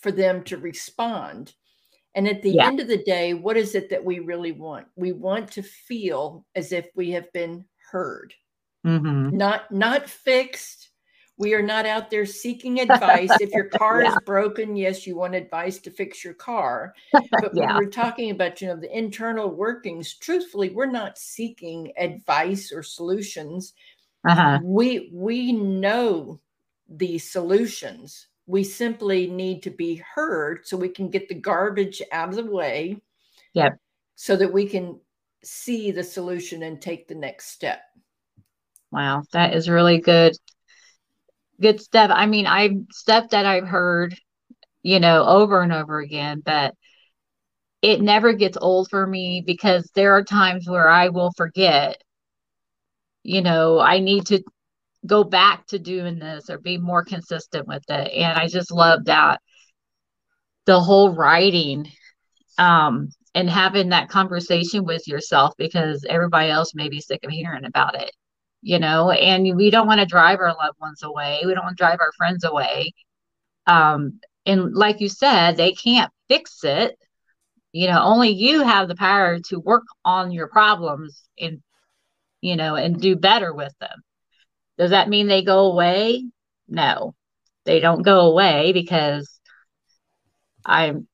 for 0.00 0.10
them 0.10 0.42
to 0.44 0.56
respond. 0.56 1.52
And 2.14 2.26
at 2.26 2.40
the 2.40 2.52
yeah. 2.52 2.66
end 2.66 2.80
of 2.80 2.88
the 2.88 3.02
day, 3.04 3.34
what 3.34 3.58
is 3.58 3.74
it 3.74 3.90
that 3.90 4.02
we 4.02 4.20
really 4.20 4.52
want? 4.52 4.86
We 4.96 5.12
want 5.12 5.52
to 5.52 5.62
feel 5.62 6.46
as 6.54 6.72
if 6.72 6.88
we 6.96 7.10
have 7.10 7.30
been 7.34 7.66
heard. 7.90 8.32
Mm-hmm. 8.86 9.36
Not 9.36 9.70
not 9.70 10.08
fixed, 10.08 10.85
we 11.38 11.54
are 11.54 11.62
not 11.62 11.86
out 11.86 12.10
there 12.10 12.26
seeking 12.26 12.80
advice. 12.90 13.30
if 13.40 13.50
your 13.50 13.68
car 13.68 14.02
yeah. 14.02 14.10
is 14.10 14.18
broken, 14.24 14.76
yes, 14.76 15.06
you 15.06 15.16
want 15.16 15.34
advice 15.34 15.78
to 15.80 15.90
fix 15.90 16.24
your 16.24 16.34
car. 16.34 16.94
But 17.12 17.54
yeah. 17.54 17.66
when 17.66 17.84
we're 17.84 17.90
talking 17.90 18.30
about, 18.30 18.60
you 18.60 18.68
know, 18.68 18.76
the 18.76 18.96
internal 18.96 19.50
workings, 19.50 20.14
truthfully, 20.14 20.70
we're 20.70 20.86
not 20.86 21.18
seeking 21.18 21.92
advice 21.98 22.72
or 22.72 22.82
solutions. 22.82 23.74
Uh-huh. 24.26 24.58
We 24.62 25.10
we 25.12 25.52
know 25.52 26.40
the 26.88 27.18
solutions. 27.18 28.28
We 28.46 28.64
simply 28.64 29.26
need 29.26 29.62
to 29.64 29.70
be 29.70 29.96
heard 30.14 30.66
so 30.66 30.76
we 30.76 30.88
can 30.88 31.10
get 31.10 31.28
the 31.28 31.34
garbage 31.34 32.00
out 32.12 32.30
of 32.30 32.36
the 32.36 32.50
way. 32.50 33.00
Yep. 33.54 33.78
So 34.14 34.36
that 34.36 34.52
we 34.52 34.66
can 34.66 34.98
see 35.42 35.90
the 35.90 36.04
solution 36.04 36.62
and 36.62 36.80
take 36.80 37.06
the 37.06 37.14
next 37.14 37.48
step. 37.48 37.80
Wow, 38.90 39.24
that 39.32 39.54
is 39.54 39.68
really 39.68 40.00
good 40.00 40.36
good 41.60 41.80
stuff. 41.80 42.10
I 42.12 42.26
mean, 42.26 42.46
I've 42.46 42.72
stuff 42.90 43.30
that 43.30 43.46
I've 43.46 43.66
heard, 43.66 44.14
you 44.82 45.00
know, 45.00 45.24
over 45.24 45.62
and 45.62 45.72
over 45.72 46.00
again, 46.00 46.42
but 46.44 46.74
it 47.82 48.00
never 48.00 48.32
gets 48.32 48.56
old 48.60 48.88
for 48.90 49.06
me 49.06 49.42
because 49.46 49.90
there 49.94 50.12
are 50.16 50.24
times 50.24 50.68
where 50.68 50.88
I 50.88 51.08
will 51.08 51.32
forget, 51.36 52.02
you 53.22 53.42
know, 53.42 53.78
I 53.78 54.00
need 54.00 54.26
to 54.26 54.42
go 55.06 55.24
back 55.24 55.66
to 55.68 55.78
doing 55.78 56.18
this 56.18 56.50
or 56.50 56.58
be 56.58 56.78
more 56.78 57.04
consistent 57.04 57.68
with 57.68 57.84
it. 57.88 58.12
And 58.12 58.38
I 58.38 58.48
just 58.48 58.72
love 58.72 59.04
that 59.06 59.40
the 60.66 60.80
whole 60.80 61.14
writing 61.14 61.88
um 62.58 63.08
and 63.34 63.48
having 63.50 63.90
that 63.90 64.08
conversation 64.08 64.84
with 64.84 65.06
yourself 65.06 65.54
because 65.58 66.04
everybody 66.08 66.50
else 66.50 66.74
may 66.74 66.88
be 66.88 67.00
sick 67.00 67.20
of 67.24 67.30
hearing 67.30 67.64
about 67.64 67.94
it 67.94 68.10
you 68.66 68.80
know, 68.80 69.12
and 69.12 69.54
we 69.54 69.70
don't 69.70 69.86
want 69.86 70.00
to 70.00 70.06
drive 70.06 70.40
our 70.40 70.48
loved 70.48 70.80
ones 70.80 71.04
away. 71.04 71.40
We 71.46 71.54
don't 71.54 71.62
want 71.62 71.76
to 71.78 71.80
drive 71.84 72.00
our 72.00 72.10
friends 72.18 72.42
away. 72.42 72.94
Um, 73.68 74.18
and 74.44 74.74
like 74.74 75.00
you 75.00 75.08
said, 75.08 75.56
they 75.56 75.70
can't 75.70 76.12
fix 76.26 76.64
it. 76.64 76.98
You 77.70 77.86
know, 77.86 78.02
only 78.02 78.30
you 78.30 78.64
have 78.64 78.88
the 78.88 78.96
power 78.96 79.38
to 79.50 79.60
work 79.60 79.84
on 80.04 80.32
your 80.32 80.48
problems 80.48 81.22
and, 81.38 81.62
you 82.40 82.56
know, 82.56 82.74
and 82.74 83.00
do 83.00 83.14
better 83.14 83.54
with 83.54 83.72
them. 83.78 84.02
Does 84.78 84.90
that 84.90 85.08
mean 85.08 85.28
they 85.28 85.44
go 85.44 85.70
away? 85.70 86.24
No, 86.66 87.14
they 87.66 87.78
don't 87.78 88.02
go 88.02 88.22
away 88.22 88.72
because 88.72 89.38
I'm 90.64 91.06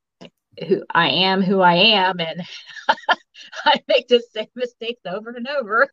who 0.67 0.83
I 0.91 1.09
am 1.09 1.41
who 1.41 1.61
I 1.61 1.75
am 1.75 2.19
and 2.19 2.43
I 3.65 3.81
make 3.87 4.07
the 4.07 4.21
same 4.33 4.47
mistakes 4.55 5.01
over 5.05 5.31
and 5.31 5.47
over. 5.47 5.89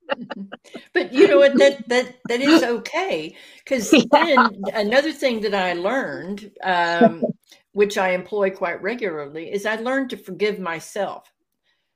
but 0.94 1.12
you 1.12 1.28
know 1.28 1.38
what 1.38 1.56
that 1.58 1.88
that 1.88 2.16
that 2.28 2.40
is 2.40 2.62
okay 2.78 3.36
because 3.58 3.92
yeah. 3.92 4.02
then 4.12 4.62
another 4.74 5.12
thing 5.12 5.40
that 5.42 5.54
I 5.54 5.74
learned, 5.74 6.50
um, 6.62 7.24
which 7.72 7.98
I 7.98 8.10
employ 8.10 8.50
quite 8.50 8.80
regularly, 8.82 9.52
is 9.52 9.66
I 9.66 9.76
learned 9.76 10.10
to 10.10 10.16
forgive 10.16 10.58
myself. 10.58 11.32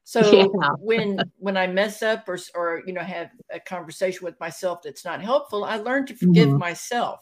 So 0.04 0.20
yeah. 0.30 0.46
when 0.78 1.18
when 1.38 1.56
I 1.56 1.66
mess 1.66 2.02
up 2.02 2.28
or 2.28 2.38
or 2.54 2.82
you 2.86 2.92
know 2.92 3.02
have 3.02 3.30
a 3.50 3.60
conversation 3.60 4.24
with 4.24 4.38
myself 4.38 4.80
that's 4.82 5.04
not 5.04 5.22
helpful, 5.22 5.64
I 5.64 5.76
learned 5.76 6.08
to 6.08 6.14
forgive 6.14 6.48
mm-hmm. 6.48 6.58
myself. 6.58 7.20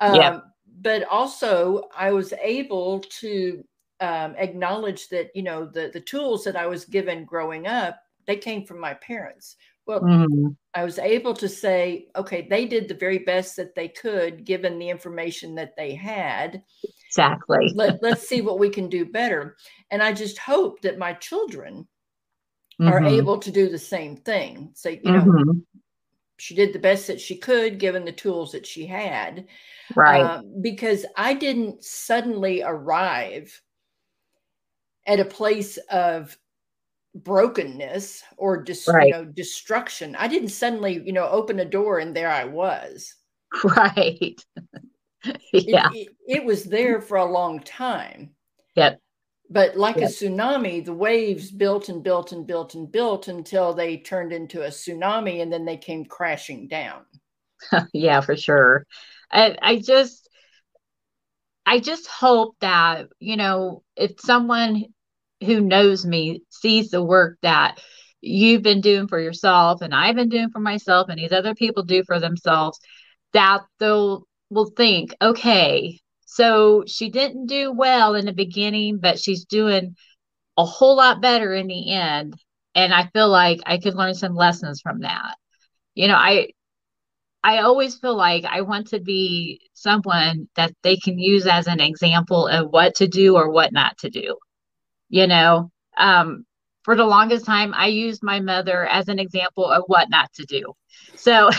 Um, 0.00 0.14
yeah. 0.14 0.40
But 0.80 1.04
also, 1.04 1.88
I 1.96 2.10
was 2.10 2.32
able 2.42 3.00
to 3.20 3.64
um, 4.00 4.34
acknowledge 4.36 5.08
that 5.08 5.30
you 5.34 5.42
know 5.42 5.66
the 5.66 5.90
the 5.92 6.00
tools 6.00 6.44
that 6.44 6.56
I 6.56 6.66
was 6.66 6.84
given 6.84 7.24
growing 7.24 7.66
up 7.66 8.00
they 8.26 8.36
came 8.36 8.64
from 8.64 8.80
my 8.80 8.94
parents. 8.94 9.56
Well, 9.86 10.00
mm-hmm. 10.00 10.48
I 10.74 10.84
was 10.84 10.98
able 10.98 11.34
to 11.34 11.48
say, 11.48 12.08
okay, 12.16 12.46
they 12.48 12.66
did 12.66 12.88
the 12.88 12.94
very 12.94 13.18
best 13.18 13.56
that 13.56 13.74
they 13.74 13.88
could 13.88 14.44
given 14.44 14.78
the 14.78 14.88
information 14.88 15.54
that 15.56 15.76
they 15.76 15.94
had. 15.94 16.62
Exactly. 17.06 17.70
Let, 17.74 18.02
let's 18.02 18.26
see 18.26 18.40
what 18.40 18.58
we 18.58 18.70
can 18.70 18.88
do 18.88 19.04
better. 19.04 19.56
And 19.90 20.02
I 20.02 20.12
just 20.12 20.38
hope 20.38 20.80
that 20.82 20.98
my 20.98 21.12
children 21.14 21.86
mm-hmm. 22.80 22.88
are 22.88 23.04
able 23.04 23.38
to 23.38 23.50
do 23.50 23.68
the 23.68 23.78
same 23.78 24.16
thing. 24.16 24.70
Say, 24.74 25.00
you 25.04 25.12
know, 25.12 25.20
mm-hmm. 25.20 25.58
she 26.38 26.54
did 26.54 26.72
the 26.72 26.78
best 26.78 27.06
that 27.08 27.20
she 27.20 27.36
could 27.36 27.78
given 27.78 28.06
the 28.06 28.12
tools 28.12 28.52
that 28.52 28.66
she 28.66 28.86
had. 28.86 29.46
Right. 29.94 30.22
Uh, 30.22 30.42
because 30.62 31.04
I 31.14 31.34
didn't 31.34 31.84
suddenly 31.84 32.62
arrive 32.62 33.60
at 35.06 35.20
a 35.20 35.24
place 35.24 35.76
of 35.90 36.36
brokenness 37.14 38.24
or 38.36 38.62
just 38.62 38.88
right. 38.88 39.06
you 39.06 39.12
know 39.12 39.24
destruction. 39.24 40.16
I 40.16 40.28
didn't 40.28 40.48
suddenly 40.48 41.02
you 41.04 41.12
know 41.12 41.28
open 41.28 41.60
a 41.60 41.64
door 41.64 41.98
and 41.98 42.14
there 42.14 42.30
i 42.30 42.44
was. 42.44 43.14
Right. 43.64 44.40
Yeah. 45.54 45.88
it, 45.94 46.08
it, 46.08 46.08
it, 46.28 46.44
was 46.44 46.64
there 46.64 47.00
for 47.00 47.16
a 47.16 47.24
long 47.24 47.60
time. 47.60 48.34
Yep. 48.76 49.00
But 49.48 49.74
like 49.74 49.96
yep. 49.96 50.10
a 50.10 50.12
tsunami 50.12 50.84
the 50.84 50.92
waves 50.92 51.50
built 51.50 51.88
and 51.88 52.02
built 52.02 52.32
and 52.32 52.46
built 52.46 52.74
and 52.74 52.92
built 52.92 53.28
until 53.28 53.72
they 53.72 53.96
turned 53.96 54.34
into 54.34 54.64
a 54.64 54.68
tsunami 54.68 55.40
and 55.40 55.50
then 55.50 55.64
they 55.64 55.78
came 55.78 56.04
crashing 56.04 56.68
down. 56.68 57.04
Yeah 57.94 58.20
for 58.20 58.36
sure. 58.36 58.86
I 59.30 59.56
i 59.62 59.76
just 59.76 60.23
i 61.66 61.78
just 61.78 62.06
hope 62.06 62.54
that 62.60 63.06
you 63.18 63.36
know 63.36 63.82
if 63.96 64.12
someone 64.20 64.84
who 65.44 65.60
knows 65.60 66.04
me 66.04 66.42
sees 66.50 66.90
the 66.90 67.02
work 67.02 67.38
that 67.42 67.78
you've 68.24 68.62
been 68.62 68.80
doing 68.80 69.06
for 69.06 69.20
yourself 69.20 69.82
and 69.82 69.94
I've 69.94 70.16
been 70.16 70.28
doing 70.28 70.50
for 70.50 70.60
myself 70.60 71.08
and 71.08 71.18
these 71.18 71.32
other 71.32 71.54
people 71.54 71.82
do 71.82 72.02
for 72.04 72.18
themselves, 72.18 72.78
that 73.32 73.62
they'll 73.78 74.26
will 74.50 74.70
think, 74.76 75.14
okay, 75.20 76.00
so 76.26 76.84
she 76.86 77.10
didn't 77.10 77.46
do 77.46 77.72
well 77.72 78.14
in 78.14 78.26
the 78.26 78.32
beginning, 78.32 78.98
but 78.98 79.18
she's 79.18 79.44
doing 79.44 79.96
a 80.56 80.64
whole 80.64 80.96
lot 80.96 81.20
better 81.20 81.52
in 81.54 81.66
the 81.66 81.92
end. 81.92 82.34
And 82.74 82.92
I 82.92 83.08
feel 83.12 83.28
like 83.28 83.60
I 83.66 83.78
could 83.78 83.94
learn 83.94 84.14
some 84.14 84.34
lessons 84.34 84.80
from 84.80 85.00
that. 85.00 85.36
You 85.94 86.08
know, 86.08 86.16
I 86.16 86.48
I 87.44 87.58
always 87.60 87.96
feel 87.98 88.16
like 88.16 88.44
I 88.46 88.62
want 88.62 88.88
to 88.88 89.00
be 89.00 89.60
someone 89.74 90.48
that 90.56 90.72
they 90.82 90.96
can 90.96 91.18
use 91.20 91.46
as 91.46 91.68
an 91.68 91.80
example 91.80 92.48
of 92.48 92.70
what 92.70 92.96
to 92.96 93.08
do 93.08 93.36
or 93.36 93.50
what 93.50 93.72
not 93.72 93.98
to 93.98 94.10
do 94.10 94.36
you 95.10 95.26
know? 95.26 95.70
Um, 95.96 96.44
for 96.84 96.96
the 96.96 97.04
longest 97.06 97.46
time 97.46 97.72
i 97.74 97.86
used 97.86 98.22
my 98.22 98.40
mother 98.40 98.86
as 98.86 99.08
an 99.08 99.18
example 99.18 99.64
of 99.66 99.84
what 99.86 100.10
not 100.10 100.32
to 100.34 100.44
do. 100.44 100.74
So 101.16 101.50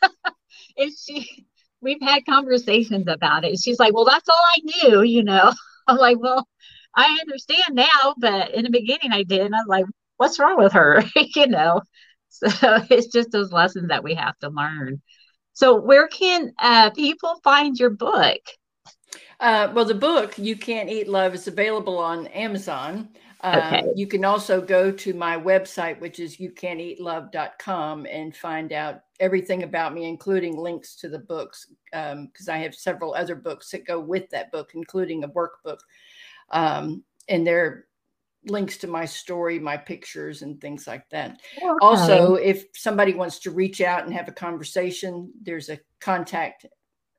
if 0.76 0.94
she 0.98 1.46
we've 1.80 2.02
had 2.02 2.26
conversations 2.26 3.06
about 3.08 3.44
it. 3.44 3.58
She's 3.62 3.78
like 3.78 3.94
well 3.94 4.04
that's 4.04 4.28
all 4.28 4.36
i 4.56 4.88
knew 4.88 5.02
you 5.02 5.22
know? 5.24 5.52
I'm 5.88 5.96
like 5.98 6.18
well 6.20 6.46
i 6.94 7.18
understand 7.20 7.76
now 7.76 8.14
but 8.18 8.52
in 8.54 8.64
the 8.64 8.70
beginning 8.70 9.12
i 9.12 9.22
did 9.22 9.40
and 9.42 9.54
i 9.54 9.58
was 9.58 9.66
like 9.68 9.84
what's 10.18 10.38
wrong 10.38 10.58
with 10.58 10.72
her? 10.72 11.02
You 11.36 11.46
know? 11.46 11.82
So 12.30 12.48
it's 12.90 13.08
just 13.08 13.30
those 13.30 13.52
lessons 13.52 13.88
that 13.88 14.04
we 14.04 14.14
have 14.14 14.36
to 14.40 14.50
learn 14.50 15.00
so 15.58 15.74
where 15.74 16.06
can 16.06 16.52
uh, 16.60 16.90
people 16.90 17.40
find 17.42 17.78
your 17.78 17.90
book 17.90 18.40
uh, 19.40 19.70
well, 19.72 19.84
the 19.84 19.94
book 19.94 20.36
"You 20.36 20.56
Can't 20.56 20.88
Eat 20.88 21.08
Love" 21.08 21.34
is 21.34 21.46
available 21.46 21.98
on 21.98 22.26
Amazon. 22.28 23.08
Uh, 23.40 23.62
okay. 23.64 23.92
You 23.94 24.08
can 24.08 24.24
also 24.24 24.60
go 24.60 24.90
to 24.90 25.14
my 25.14 25.36
website, 25.36 26.00
which 26.00 26.18
is 26.18 26.38
youcaneatlove.com, 26.38 28.06
and 28.06 28.36
find 28.36 28.72
out 28.72 29.02
everything 29.20 29.62
about 29.62 29.94
me, 29.94 30.08
including 30.08 30.56
links 30.56 30.96
to 30.96 31.08
the 31.08 31.20
books, 31.20 31.66
because 31.92 32.48
um, 32.48 32.54
I 32.54 32.58
have 32.58 32.74
several 32.74 33.14
other 33.14 33.36
books 33.36 33.70
that 33.70 33.86
go 33.86 34.00
with 34.00 34.28
that 34.30 34.50
book, 34.50 34.72
including 34.74 35.22
a 35.22 35.28
workbook. 35.28 35.78
Um, 36.50 37.04
and 37.28 37.46
there 37.46 37.64
are 37.64 37.87
links 38.46 38.76
to 38.78 38.86
my 38.86 39.04
story, 39.04 39.58
my 39.58 39.76
pictures, 39.76 40.42
and 40.42 40.60
things 40.60 40.86
like 40.86 41.08
that. 41.10 41.40
Okay. 41.56 41.68
Also, 41.80 42.34
if 42.34 42.64
somebody 42.74 43.14
wants 43.14 43.38
to 43.40 43.50
reach 43.50 43.80
out 43.80 44.04
and 44.04 44.12
have 44.14 44.28
a 44.28 44.32
conversation, 44.32 45.32
there's 45.42 45.68
a 45.68 45.80
contact 46.00 46.66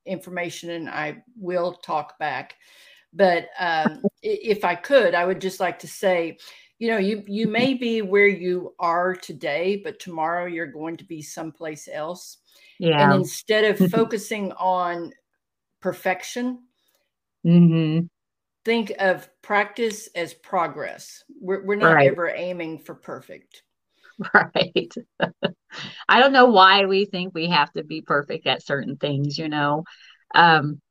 information 0.05 0.71
and 0.71 0.89
I 0.89 1.23
will 1.37 1.73
talk 1.73 2.17
back. 2.19 2.55
But 3.13 3.47
um, 3.59 4.03
if 4.21 4.63
I 4.63 4.75
could, 4.75 5.15
I 5.15 5.25
would 5.25 5.41
just 5.41 5.59
like 5.59 5.79
to 5.79 5.87
say, 5.87 6.37
you 6.77 6.89
know, 6.89 6.97
you 6.97 7.23
you 7.27 7.47
may 7.47 7.73
be 7.73 8.01
where 8.01 8.27
you 8.27 8.73
are 8.79 9.13
today, 9.13 9.81
but 9.83 9.99
tomorrow 9.99 10.45
you're 10.45 10.67
going 10.67 10.95
to 10.97 11.03
be 11.03 11.21
someplace 11.21 11.89
else. 11.91 12.37
Yeah. 12.79 13.03
And 13.03 13.21
instead 13.21 13.65
of 13.65 13.89
focusing 13.91 14.51
on 14.53 15.11
perfection, 15.81 16.63
mm-hmm. 17.45 18.05
Think 18.65 18.93
of 18.99 19.27
practice 19.41 20.07
as 20.15 20.33
progress. 20.33 21.23
We're, 21.39 21.65
we're 21.65 21.75
not 21.75 21.95
right. 21.95 22.11
ever 22.11 22.29
aiming 22.29 22.79
for 22.79 22.95
perfect. 22.95 23.63
Right. 24.33 24.93
I 26.09 26.19
don't 26.19 26.33
know 26.33 26.47
why 26.47 26.85
we 26.85 27.05
think 27.05 27.33
we 27.33 27.47
have 27.47 27.71
to 27.71 27.85
be 27.85 28.01
perfect 28.01 28.47
at 28.47 28.65
certain 28.65 28.97
things, 28.97 29.37
you 29.37 29.47
know. 29.47 29.85
Um, 30.35 30.81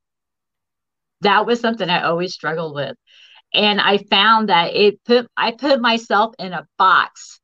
that 1.20 1.46
was 1.46 1.60
something 1.60 1.88
I 1.88 2.04
always 2.04 2.32
struggled 2.32 2.74
with. 2.74 2.96
And 3.52 3.80
I 3.80 3.98
found 3.98 4.48
that 4.48 4.74
it 4.74 5.02
put 5.04 5.28
I 5.36 5.52
put 5.52 5.80
myself 5.80 6.34
in 6.38 6.52
a 6.52 6.66
box 6.76 7.40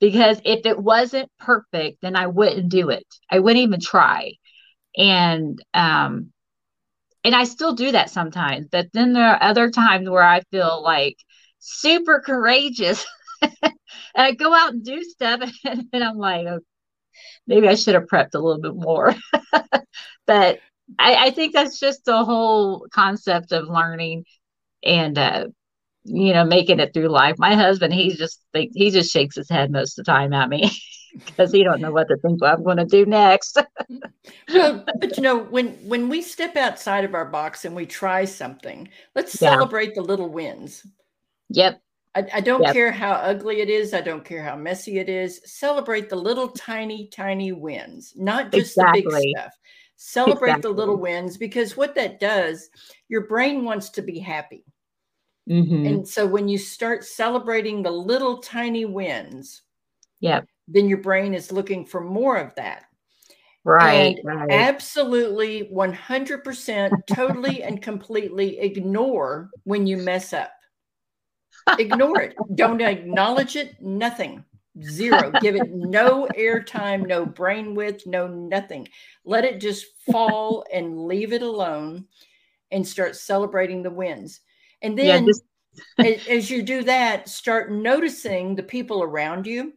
because 0.00 0.40
if 0.44 0.66
it 0.66 0.78
wasn't 0.78 1.30
perfect, 1.38 1.98
then 2.02 2.16
I 2.16 2.26
wouldn't 2.26 2.68
do 2.68 2.90
it. 2.90 3.06
I 3.30 3.38
wouldn't 3.38 3.62
even 3.62 3.80
try. 3.80 4.34
And 4.96 5.62
um 5.74 6.32
and 7.24 7.34
I 7.34 7.44
still 7.44 7.74
do 7.74 7.92
that 7.92 8.10
sometimes, 8.10 8.68
but 8.70 8.88
then 8.92 9.12
there 9.12 9.28
are 9.28 9.42
other 9.42 9.70
times 9.70 10.08
where 10.08 10.22
I 10.22 10.42
feel 10.50 10.82
like 10.82 11.16
super 11.58 12.20
courageous 12.24 13.04
and 13.42 13.72
I 14.14 14.32
go 14.32 14.54
out 14.54 14.72
and 14.72 14.84
do 14.84 15.02
stuff, 15.02 15.40
and, 15.64 15.84
and 15.92 16.04
I'm 16.04 16.16
like, 16.18 16.46
oh, 16.46 16.60
maybe 17.46 17.68
I 17.68 17.74
should 17.74 17.94
have 17.94 18.06
prepped 18.06 18.34
a 18.34 18.38
little 18.38 18.60
bit 18.60 18.74
more. 18.74 19.14
but 20.26 20.60
I, 20.98 21.26
I, 21.26 21.30
think 21.30 21.52
that's 21.52 21.78
just 21.78 22.04
the 22.04 22.24
whole 22.24 22.86
concept 22.92 23.52
of 23.52 23.68
learning 23.68 24.24
and 24.82 25.18
uh, 25.18 25.46
you 26.04 26.32
know 26.32 26.44
making 26.44 26.80
it 26.80 26.94
through 26.94 27.08
life. 27.08 27.36
My 27.38 27.54
husband, 27.54 27.92
he 27.92 28.14
just 28.14 28.40
he 28.52 28.90
just 28.90 29.12
shakes 29.12 29.36
his 29.36 29.50
head 29.50 29.70
most 29.70 29.98
of 29.98 30.04
the 30.04 30.12
time 30.12 30.32
at 30.32 30.48
me. 30.48 30.70
Because 31.26 31.52
he 31.52 31.62
don't 31.62 31.80
know 31.80 31.90
what 31.90 32.08
to 32.08 32.16
think 32.16 32.42
I'm 32.42 32.62
going 32.62 32.76
to 32.76 32.84
do 32.84 33.06
next. 33.06 33.58
well, 34.52 34.84
but 35.00 35.16
you 35.16 35.22
know, 35.22 35.38
when 35.38 35.68
when 35.88 36.08
we 36.08 36.22
step 36.22 36.56
outside 36.56 37.04
of 37.04 37.14
our 37.14 37.24
box 37.24 37.64
and 37.64 37.74
we 37.74 37.86
try 37.86 38.24
something, 38.24 38.88
let's 39.14 39.40
yeah. 39.40 39.50
celebrate 39.50 39.94
the 39.94 40.02
little 40.02 40.28
wins. 40.28 40.86
Yep. 41.50 41.80
I, 42.14 42.26
I 42.34 42.40
don't 42.40 42.62
yep. 42.62 42.72
care 42.72 42.90
how 42.90 43.12
ugly 43.12 43.60
it 43.60 43.70
is. 43.70 43.94
I 43.94 44.00
don't 44.00 44.24
care 44.24 44.42
how 44.42 44.56
messy 44.56 44.98
it 44.98 45.08
is. 45.08 45.40
Celebrate 45.44 46.08
the 46.08 46.16
little 46.16 46.48
tiny, 46.48 47.08
tiny 47.08 47.52
wins, 47.52 48.12
not 48.16 48.50
just 48.50 48.72
exactly. 48.72 49.02
the 49.02 49.10
big 49.10 49.36
stuff. 49.36 49.52
Celebrate 49.96 50.50
exactly. 50.50 50.70
the 50.70 50.76
little 50.76 50.96
wins 50.96 51.36
because 51.36 51.76
what 51.76 51.94
that 51.96 52.20
does, 52.20 52.70
your 53.08 53.26
brain 53.26 53.64
wants 53.64 53.90
to 53.90 54.02
be 54.02 54.18
happy. 54.18 54.64
Mm-hmm. 55.48 55.86
And 55.86 56.08
so 56.08 56.26
when 56.26 56.48
you 56.48 56.58
start 56.58 57.04
celebrating 57.04 57.82
the 57.82 57.90
little 57.90 58.38
tiny 58.38 58.84
wins, 58.84 59.62
yeah, 60.20 60.42
then 60.68 60.88
your 60.88 60.98
brain 60.98 61.34
is 61.34 61.50
looking 61.50 61.84
for 61.84 62.00
more 62.00 62.36
of 62.36 62.54
that. 62.56 62.84
Right. 63.64 64.18
And 64.18 64.24
right. 64.24 64.50
absolutely 64.50 65.68
100% 65.72 66.90
totally 67.06 67.62
and 67.62 67.82
completely 67.82 68.58
ignore 68.60 69.50
when 69.64 69.86
you 69.86 69.96
mess 69.96 70.32
up. 70.32 70.52
Ignore 71.78 72.20
it. 72.20 72.36
Don't 72.54 72.80
acknowledge 72.80 73.56
it. 73.56 73.80
Nothing. 73.82 74.44
Zero. 74.80 75.32
Give 75.40 75.56
it 75.56 75.70
no 75.70 76.28
airtime, 76.38 77.06
no 77.06 77.26
brain 77.26 77.74
width, 77.74 78.06
no 78.06 78.28
nothing. 78.28 78.88
Let 79.24 79.44
it 79.44 79.60
just 79.60 79.86
fall 80.10 80.64
and 80.72 81.06
leave 81.06 81.32
it 81.32 81.42
alone 81.42 82.06
and 82.70 82.86
start 82.86 83.16
celebrating 83.16 83.82
the 83.82 83.90
wins. 83.90 84.40
And 84.82 84.96
Yeah, 84.96 85.04
then 85.14 85.26
just- 85.26 85.44
as, 85.98 86.26
as 86.26 86.50
you 86.50 86.62
do 86.62 86.82
that, 86.84 87.28
start 87.28 87.70
noticing 87.70 88.54
the 88.54 88.62
people 88.62 89.02
around 89.02 89.46
you 89.46 89.72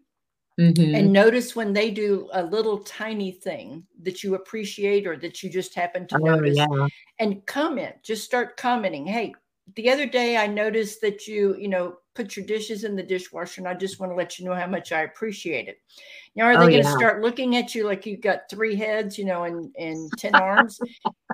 Mhm. 0.61 0.95
and 0.95 1.11
notice 1.13 1.55
when 1.55 1.73
they 1.73 1.89
do 1.91 2.29
a 2.33 2.43
little 2.43 2.79
tiny 2.79 3.31
thing 3.31 3.85
that 4.03 4.23
you 4.23 4.35
appreciate 4.35 5.07
or 5.07 5.17
that 5.17 5.41
you 5.41 5.49
just 5.49 5.73
happen 5.75 6.07
to 6.07 6.15
Oh, 6.15 6.25
notice 6.25 6.57
yeah. 6.57 6.87
and 7.19 7.45
comment 7.45 7.95
just 8.03 8.23
start 8.23 8.57
commenting 8.57 9.05
hey 9.05 9.33
the 9.75 9.89
other 9.89 10.05
day 10.05 10.37
i 10.37 10.47
noticed 10.47 11.01
that 11.01 11.27
you 11.27 11.55
you 11.57 11.67
know 11.67 11.97
put 12.13 12.35
your 12.35 12.45
dishes 12.45 12.83
in 12.83 12.95
the 12.95 13.03
dishwasher 13.03 13.61
and 13.61 13.67
i 13.67 13.73
just 13.73 13.99
want 13.99 14.11
to 14.11 14.15
let 14.15 14.37
you 14.37 14.45
know 14.45 14.53
how 14.55 14.67
much 14.67 14.91
i 14.91 15.01
appreciate 15.01 15.67
it 15.67 15.77
now 16.35 16.45
are 16.45 16.57
they 16.57 16.65
Oh, 16.65 16.69
going 16.69 16.83
to 16.83 16.89
yeah. 16.89 16.95
start 16.97 17.21
looking 17.21 17.55
at 17.55 17.73
you 17.73 17.85
like 17.85 18.05
you've 18.05 18.21
got 18.21 18.49
three 18.49 18.75
heads 18.75 19.17
you 19.17 19.25
know 19.25 19.43
and 19.43 19.73
and 19.77 20.11
10 20.17 20.35
arms 20.35 20.79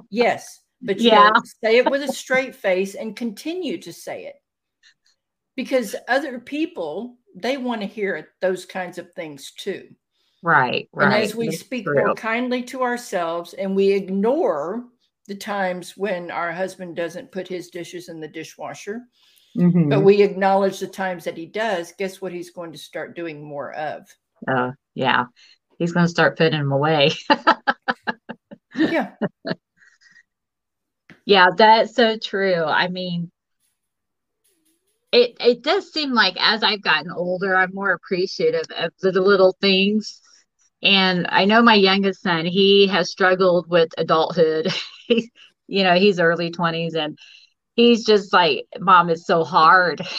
yes 0.10 0.62
but 0.84 1.00
you 1.00 1.06
Yeah. 1.10 1.30
say 1.64 1.78
it 1.78 1.90
with 1.90 2.04
a 2.04 2.08
straight 2.14 2.56
face 2.56 2.96
and 2.96 3.16
continue 3.16 3.78
to 3.82 3.92
say 3.92 4.26
it 4.26 4.36
because 5.56 5.96
other 6.08 6.40
people 6.40 7.17
they 7.42 7.58
want 7.58 7.82
to 7.82 7.88
hear 7.88 8.30
those 8.42 8.66
kinds 8.66 8.98
of 8.98 9.12
things 9.14 9.52
too 9.52 9.88
Right. 10.44 10.88
Right. 10.94 11.06
and 11.06 11.14
as 11.14 11.36
we 11.36 11.48
That's 11.48 11.60
speak 11.60 11.86
true. 11.86 11.96
more 12.06 12.14
kindly 12.16 12.64
to 12.64 12.84
ourselves 12.84 13.54
and 13.54 13.76
we 13.76 13.92
ignore 13.92 14.84
the 15.28 15.36
times 15.36 15.98
when 15.98 16.32
our 16.32 16.52
husband 16.52 16.96
doesn't 16.96 17.32
put 17.32 17.48
his 17.48 17.70
dishes 17.70 18.08
in 18.08 18.20
the 18.22 18.28
dishwasher, 18.30 19.02
Mhm. 19.58 19.90
but 19.90 20.02
we 20.02 20.22
acknowledge 20.22 20.80
the 20.80 20.88
times 20.88 21.24
that 21.26 21.36
he 21.36 21.48
does, 21.48 21.92
guess 21.98 22.22
what 22.22 22.32
he's 22.32 22.52
going 22.52 22.72
to 22.72 22.78
start 22.78 23.16
doing 23.16 23.44
more 23.44 23.74
of? 23.74 24.08
Uh, 24.48 24.72
yeah. 24.94 25.26
He's 25.80 25.92
going 25.92 26.06
to 26.06 26.10
start 26.12 26.38
putting 26.38 26.60
them 26.60 26.72
away. 26.72 27.12
Yeah. 28.76 29.12
Yeah, 31.26 31.48
that's 31.58 31.94
so 31.94 32.18
true. 32.18 32.64
I 32.64 32.88
mean, 32.88 33.32
it 35.12 35.38
it 35.40 35.64
does 35.64 35.92
seem 35.92 36.14
like 36.14 36.36
as 36.40 36.64
I've 36.64 36.82
gotten 36.82 37.12
older, 37.12 37.56
I'm 37.56 37.74
more 37.74 37.92
appreciative 37.94 38.66
of 38.78 38.92
the 39.02 39.12
little 39.22 39.56
things. 39.62 40.22
And 40.84 41.28
I 41.30 41.46
know 41.46 41.62
my 41.64 41.76
youngest 41.76 42.22
son, 42.22 42.46
he 42.46 42.88
has 42.88 43.12
struggled 43.12 43.70
with 43.70 43.90
adulthood. 43.98 44.68
He's, 45.08 45.30
you 45.68 45.84
know, 45.84 45.96
he's 45.96 46.20
early 46.20 46.52
20s 46.52 46.96
and 46.96 47.18
he's 47.76 48.06
just 48.06 48.34
like, 48.34 48.66
Mom, 48.80 49.10
it's 49.10 49.26
so 49.28 49.44
hard. 49.44 50.02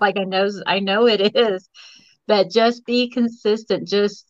Like, 0.00 0.18
I 0.18 0.24
know, 0.24 0.48
I 0.66 0.80
know 0.80 1.06
it 1.08 1.34
is, 1.34 1.68
but 2.26 2.50
just 2.50 2.86
be 2.86 3.10
consistent. 3.10 3.88
Just, 3.88 4.26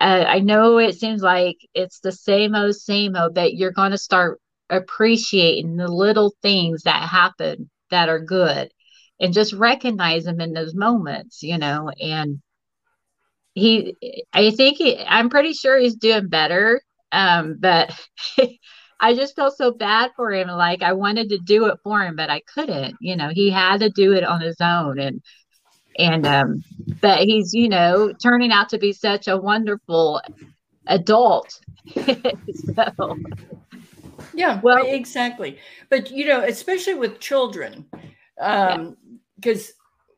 uh, 0.00 0.24
I 0.26 0.40
know 0.40 0.78
it 0.78 0.94
seems 0.98 1.22
like 1.22 1.56
it's 1.74 2.00
the 2.00 2.12
same 2.12 2.54
old, 2.54 2.74
same 2.76 3.16
old, 3.16 3.34
but 3.34 3.54
you're 3.54 3.72
going 3.72 3.92
to 3.92 3.98
start 3.98 4.40
appreciating 4.70 5.76
the 5.76 5.88
little 5.88 6.34
things 6.42 6.82
that 6.84 7.08
happen 7.08 7.70
that 7.90 8.08
are 8.08 8.20
good 8.20 8.70
and 9.20 9.32
just 9.32 9.52
recognize 9.52 10.26
him 10.26 10.40
in 10.40 10.52
those 10.52 10.74
moments, 10.74 11.42
you 11.42 11.58
know. 11.58 11.90
And 12.00 12.40
he, 13.54 13.96
I 14.32 14.50
think 14.50 14.78
he, 14.78 14.98
I'm 14.98 15.30
pretty 15.30 15.52
sure 15.52 15.78
he's 15.78 15.96
doing 15.96 16.28
better. 16.28 16.80
Um, 17.12 17.56
but 17.58 17.90
I 19.00 19.14
just 19.14 19.36
felt 19.36 19.56
so 19.56 19.72
bad 19.72 20.10
for 20.16 20.32
him. 20.32 20.48
Like 20.48 20.82
I 20.82 20.92
wanted 20.92 21.30
to 21.30 21.38
do 21.38 21.66
it 21.66 21.78
for 21.82 22.02
him, 22.02 22.16
but 22.16 22.30
I 22.30 22.42
couldn't, 22.54 22.96
you 23.00 23.16
know, 23.16 23.30
he 23.32 23.50
had 23.50 23.80
to 23.80 23.90
do 23.90 24.12
it 24.12 24.24
on 24.24 24.40
his 24.40 24.56
own. 24.60 24.98
And, 24.98 25.22
and, 25.98 26.26
um, 26.26 26.64
but 27.00 27.20
he's, 27.20 27.54
you 27.54 27.68
know, 27.68 28.12
turning 28.22 28.52
out 28.52 28.68
to 28.70 28.78
be 28.78 28.92
such 28.92 29.28
a 29.28 29.36
wonderful 29.36 30.20
adult. 30.86 31.58
so, 31.94 33.16
Yeah, 34.34 34.60
Well- 34.62 34.86
exactly. 34.86 35.58
But 35.88 36.10
you 36.10 36.26
know, 36.26 36.42
especially 36.42 36.94
with 36.94 37.20
children, 37.20 37.86
um, 38.40 38.96
because 39.36 39.72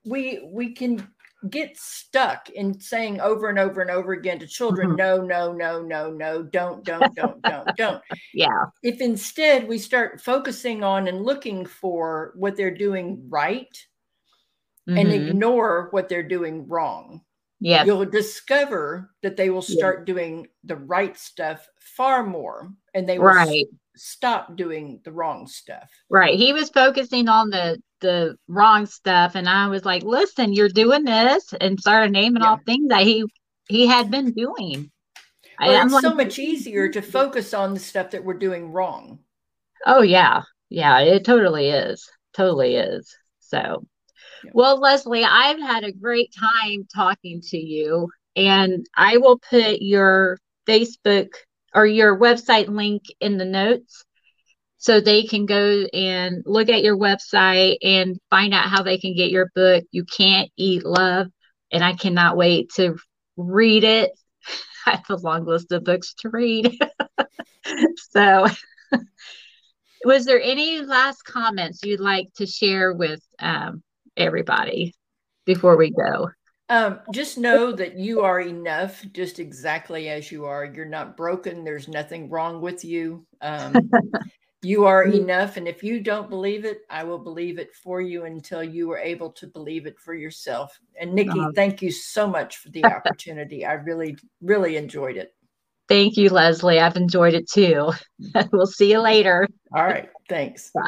we 0.05 0.41
we 0.51 0.73
can 0.73 1.07
get 1.51 1.77
stuck 1.79 2.51
in 2.51 2.79
saying 2.81 3.21
over 3.21 3.49
and 3.49 3.61
over 3.61 3.81
and 3.81 3.91
over 3.91 4.13
again 4.13 4.41
to 4.41 4.47
children, 4.47 4.91
Mhm. 4.91 4.97
no, 4.97 5.23
no, 5.23 5.53
no, 5.53 5.81
no, 5.83 6.11
no, 6.11 6.43
don't, 6.43 6.85
don't, 6.85 7.15
don't, 7.15 7.45
don't, 7.45 7.77
don't. 7.77 8.03
yeah. 8.35 8.65
If 8.83 9.01
instead 9.01 9.69
we 9.69 9.79
start 9.79 10.21
focusing 10.21 10.83
on 10.83 11.07
and 11.07 11.23
looking 11.25 11.65
for 11.65 12.33
what 12.35 12.57
they're 12.57 12.75
doing 12.77 13.25
right 13.29 13.69
and 14.89 15.09
Mhm. 15.09 15.29
ignore 15.29 15.89
what 15.93 16.09
they're 16.09 16.23
doing 16.27 16.67
wrong, 16.67 17.21
yeah 17.61 17.85
you'll 17.85 18.05
discover 18.05 19.11
that 19.23 19.37
they 19.37 19.51
will 19.51 19.65
Yeah. 19.69 19.77
start 19.77 20.07
doing 20.07 20.49
the 20.65 20.77
right 20.77 21.17
stuff 21.17 21.69
far 21.79 22.25
more 22.25 22.73
and 22.95 23.09
they 23.09 23.19
will 23.19 23.29
s- 23.31 23.49
stop 23.97 24.57
doing 24.57 25.01
the 25.05 25.13
wrong 25.13 25.47
stuff. 25.47 25.91
Right. 26.09 26.37
He 26.39 26.53
was 26.53 26.71
focusing 26.71 27.29
on 27.29 27.51
the 27.51 27.81
the 28.01 28.37
wrong 28.49 28.87
stuff 28.87 29.35
and 29.35 29.49
I 29.49 29.69
was 29.69 29.85
like, 29.85 30.03
"Listen, 30.03 30.53
you're 30.53 30.69
doing 30.69 31.05
this." 31.05 31.53
And 31.61 31.81
started 31.81 32.13
naming 32.13 32.43
Yeah. 32.43 32.51
off 32.51 32.61
things 32.65 32.89
that 32.89 33.03
he 33.03 33.25
he 33.69 33.87
had 33.87 34.11
been 34.11 34.33
doing. 34.33 34.91
Well, 35.61 35.83
I'm 35.83 35.89
it's 35.89 36.01
so 36.01 36.15
much 36.15 36.39
easier 36.39 36.89
to 36.89 37.03
focus 37.03 37.53
on 37.55 37.75
the 37.75 37.81
stuff 37.81 38.11
that 38.13 38.25
we're 38.25 38.35
doing 38.35 38.73
wrong. 38.73 39.21
Oh 39.87 40.03
yeah. 40.03 40.43
Yeah, 40.71 41.01
it 41.01 41.25
totally 41.25 41.69
is. 41.71 42.09
Totally 42.35 42.77
is. 42.77 43.17
So, 43.41 43.87
Yeah. 44.45 44.51
well, 44.55 44.79
Leslie, 44.81 45.25
I've 45.25 45.61
had 45.61 45.85
a 45.85 45.93
great 45.93 46.33
time 46.39 46.87
talking 46.95 47.41
to 47.43 47.59
you 47.59 48.09
and 48.37 48.87
I 48.97 49.17
will 49.19 49.39
put 49.39 49.81
your 49.83 50.39
Facebook 50.67 51.31
or 51.75 51.87
your 51.87 52.19
website 52.19 52.69
link 52.69 53.05
in 53.21 53.39
the 53.39 53.45
notes 53.45 54.05
so 54.79 55.01
they 55.01 55.25
can 55.25 55.45
go 55.45 55.87
and 55.93 56.43
look 56.47 56.69
at 56.69 56.85
your 56.85 56.97
website 56.97 57.79
and 57.83 58.17
find 58.31 58.55
out 58.55 58.69
how 58.69 58.83
they 58.83 58.97
can 58.97 59.15
get 59.15 59.31
your 59.31 59.51
book. 59.55 59.85
You 59.91 60.05
Can't 60.05 60.51
Eat 60.57 60.85
Love. 60.85 61.27
And 61.71 61.85
I 61.85 61.95
cannot 61.95 62.37
wait 62.37 62.71
to 62.77 62.97
read 63.37 63.83
it. 63.85 64.13
I 64.87 64.93
have 64.93 65.11
a 65.11 65.17
long 65.17 65.45
list 65.45 65.73
of 65.73 65.85
books 65.85 66.15
to 66.21 66.31
read. 66.31 66.79
so, 68.11 68.47
was 70.05 70.25
there 70.25 70.41
any 70.41 70.81
last 70.81 71.25
comments 71.25 71.81
you'd 71.83 72.01
like 72.01 72.29
to 72.37 72.47
share 72.47 72.93
with 72.93 73.21
um, 73.41 73.83
everybody 74.17 74.95
before 75.45 75.77
we 75.77 75.91
go? 75.91 76.31
Um, 76.71 77.01
just 77.13 77.37
know 77.37 77.73
that 77.73 77.99
you 77.99 78.21
are 78.21 78.41
enough, 78.41 79.05
just 79.13 79.41
exactly 79.41 80.09
as 80.09 80.31
you 80.31 80.45
are. 80.45 80.65
You're 80.65 80.85
not 80.85 81.17
broken. 81.17 81.65
There's 81.65 81.89
nothing 81.89 82.31
wrong 82.31 82.61
with 82.61 82.85
you. 82.85 83.27
Um, 83.41 83.91
you 84.63 84.87
are 84.87 85.05
mm-hmm. 85.05 85.19
enough. 85.19 85.57
And 85.57 85.69
if 85.69 85.83
you 85.83 86.01
don't 86.01 86.29
believe 86.29 86.65
it, 86.65 86.81
I 86.91 87.05
will 87.05 87.19
believe 87.19 87.59
it 87.59 87.75
for 87.75 88.01
you 88.01 88.25
until 88.25 88.63
you 88.63 88.91
are 88.91 88.99
able 88.99 89.31
to 89.33 89.47
believe 89.47 89.87
it 89.87 89.99
for 89.99 90.15
yourself. 90.15 90.79
And 91.01 91.15
Nikki, 91.15 91.39
Oh. 91.39 91.53
thank 91.55 91.81
you 91.81 91.93
so 91.93 92.27
much 92.27 92.57
for 92.57 92.71
the 92.71 92.85
opportunity. 92.97 93.65
I 93.65 93.75
really, 93.75 94.17
really 94.41 94.77
enjoyed 94.77 95.17
it. 95.17 95.35
Thank 95.89 96.17
you, 96.17 96.29
Leslie. 96.29 96.81
I've 96.81 96.97
enjoyed 96.97 97.35
it 97.35 97.49
too. 97.49 97.93
we'll 98.53 98.67
see 98.67 98.91
you 98.91 99.01
later. 99.01 99.49
All 99.73 99.85
right. 99.85 100.11
Thanks. 100.29 100.73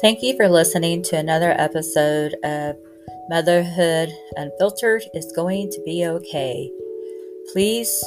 Thank 0.00 0.22
you 0.22 0.36
for 0.36 0.48
listening 0.48 1.02
to 1.04 1.16
another 1.16 1.54
episode 1.56 2.34
of 2.44 2.76
Motherhood 3.28 4.10
Unfiltered 4.36 5.02
is 5.14 5.32
Going 5.34 5.70
to 5.70 5.80
Be 5.84 6.06
Okay. 6.06 6.70
Please 7.52 8.04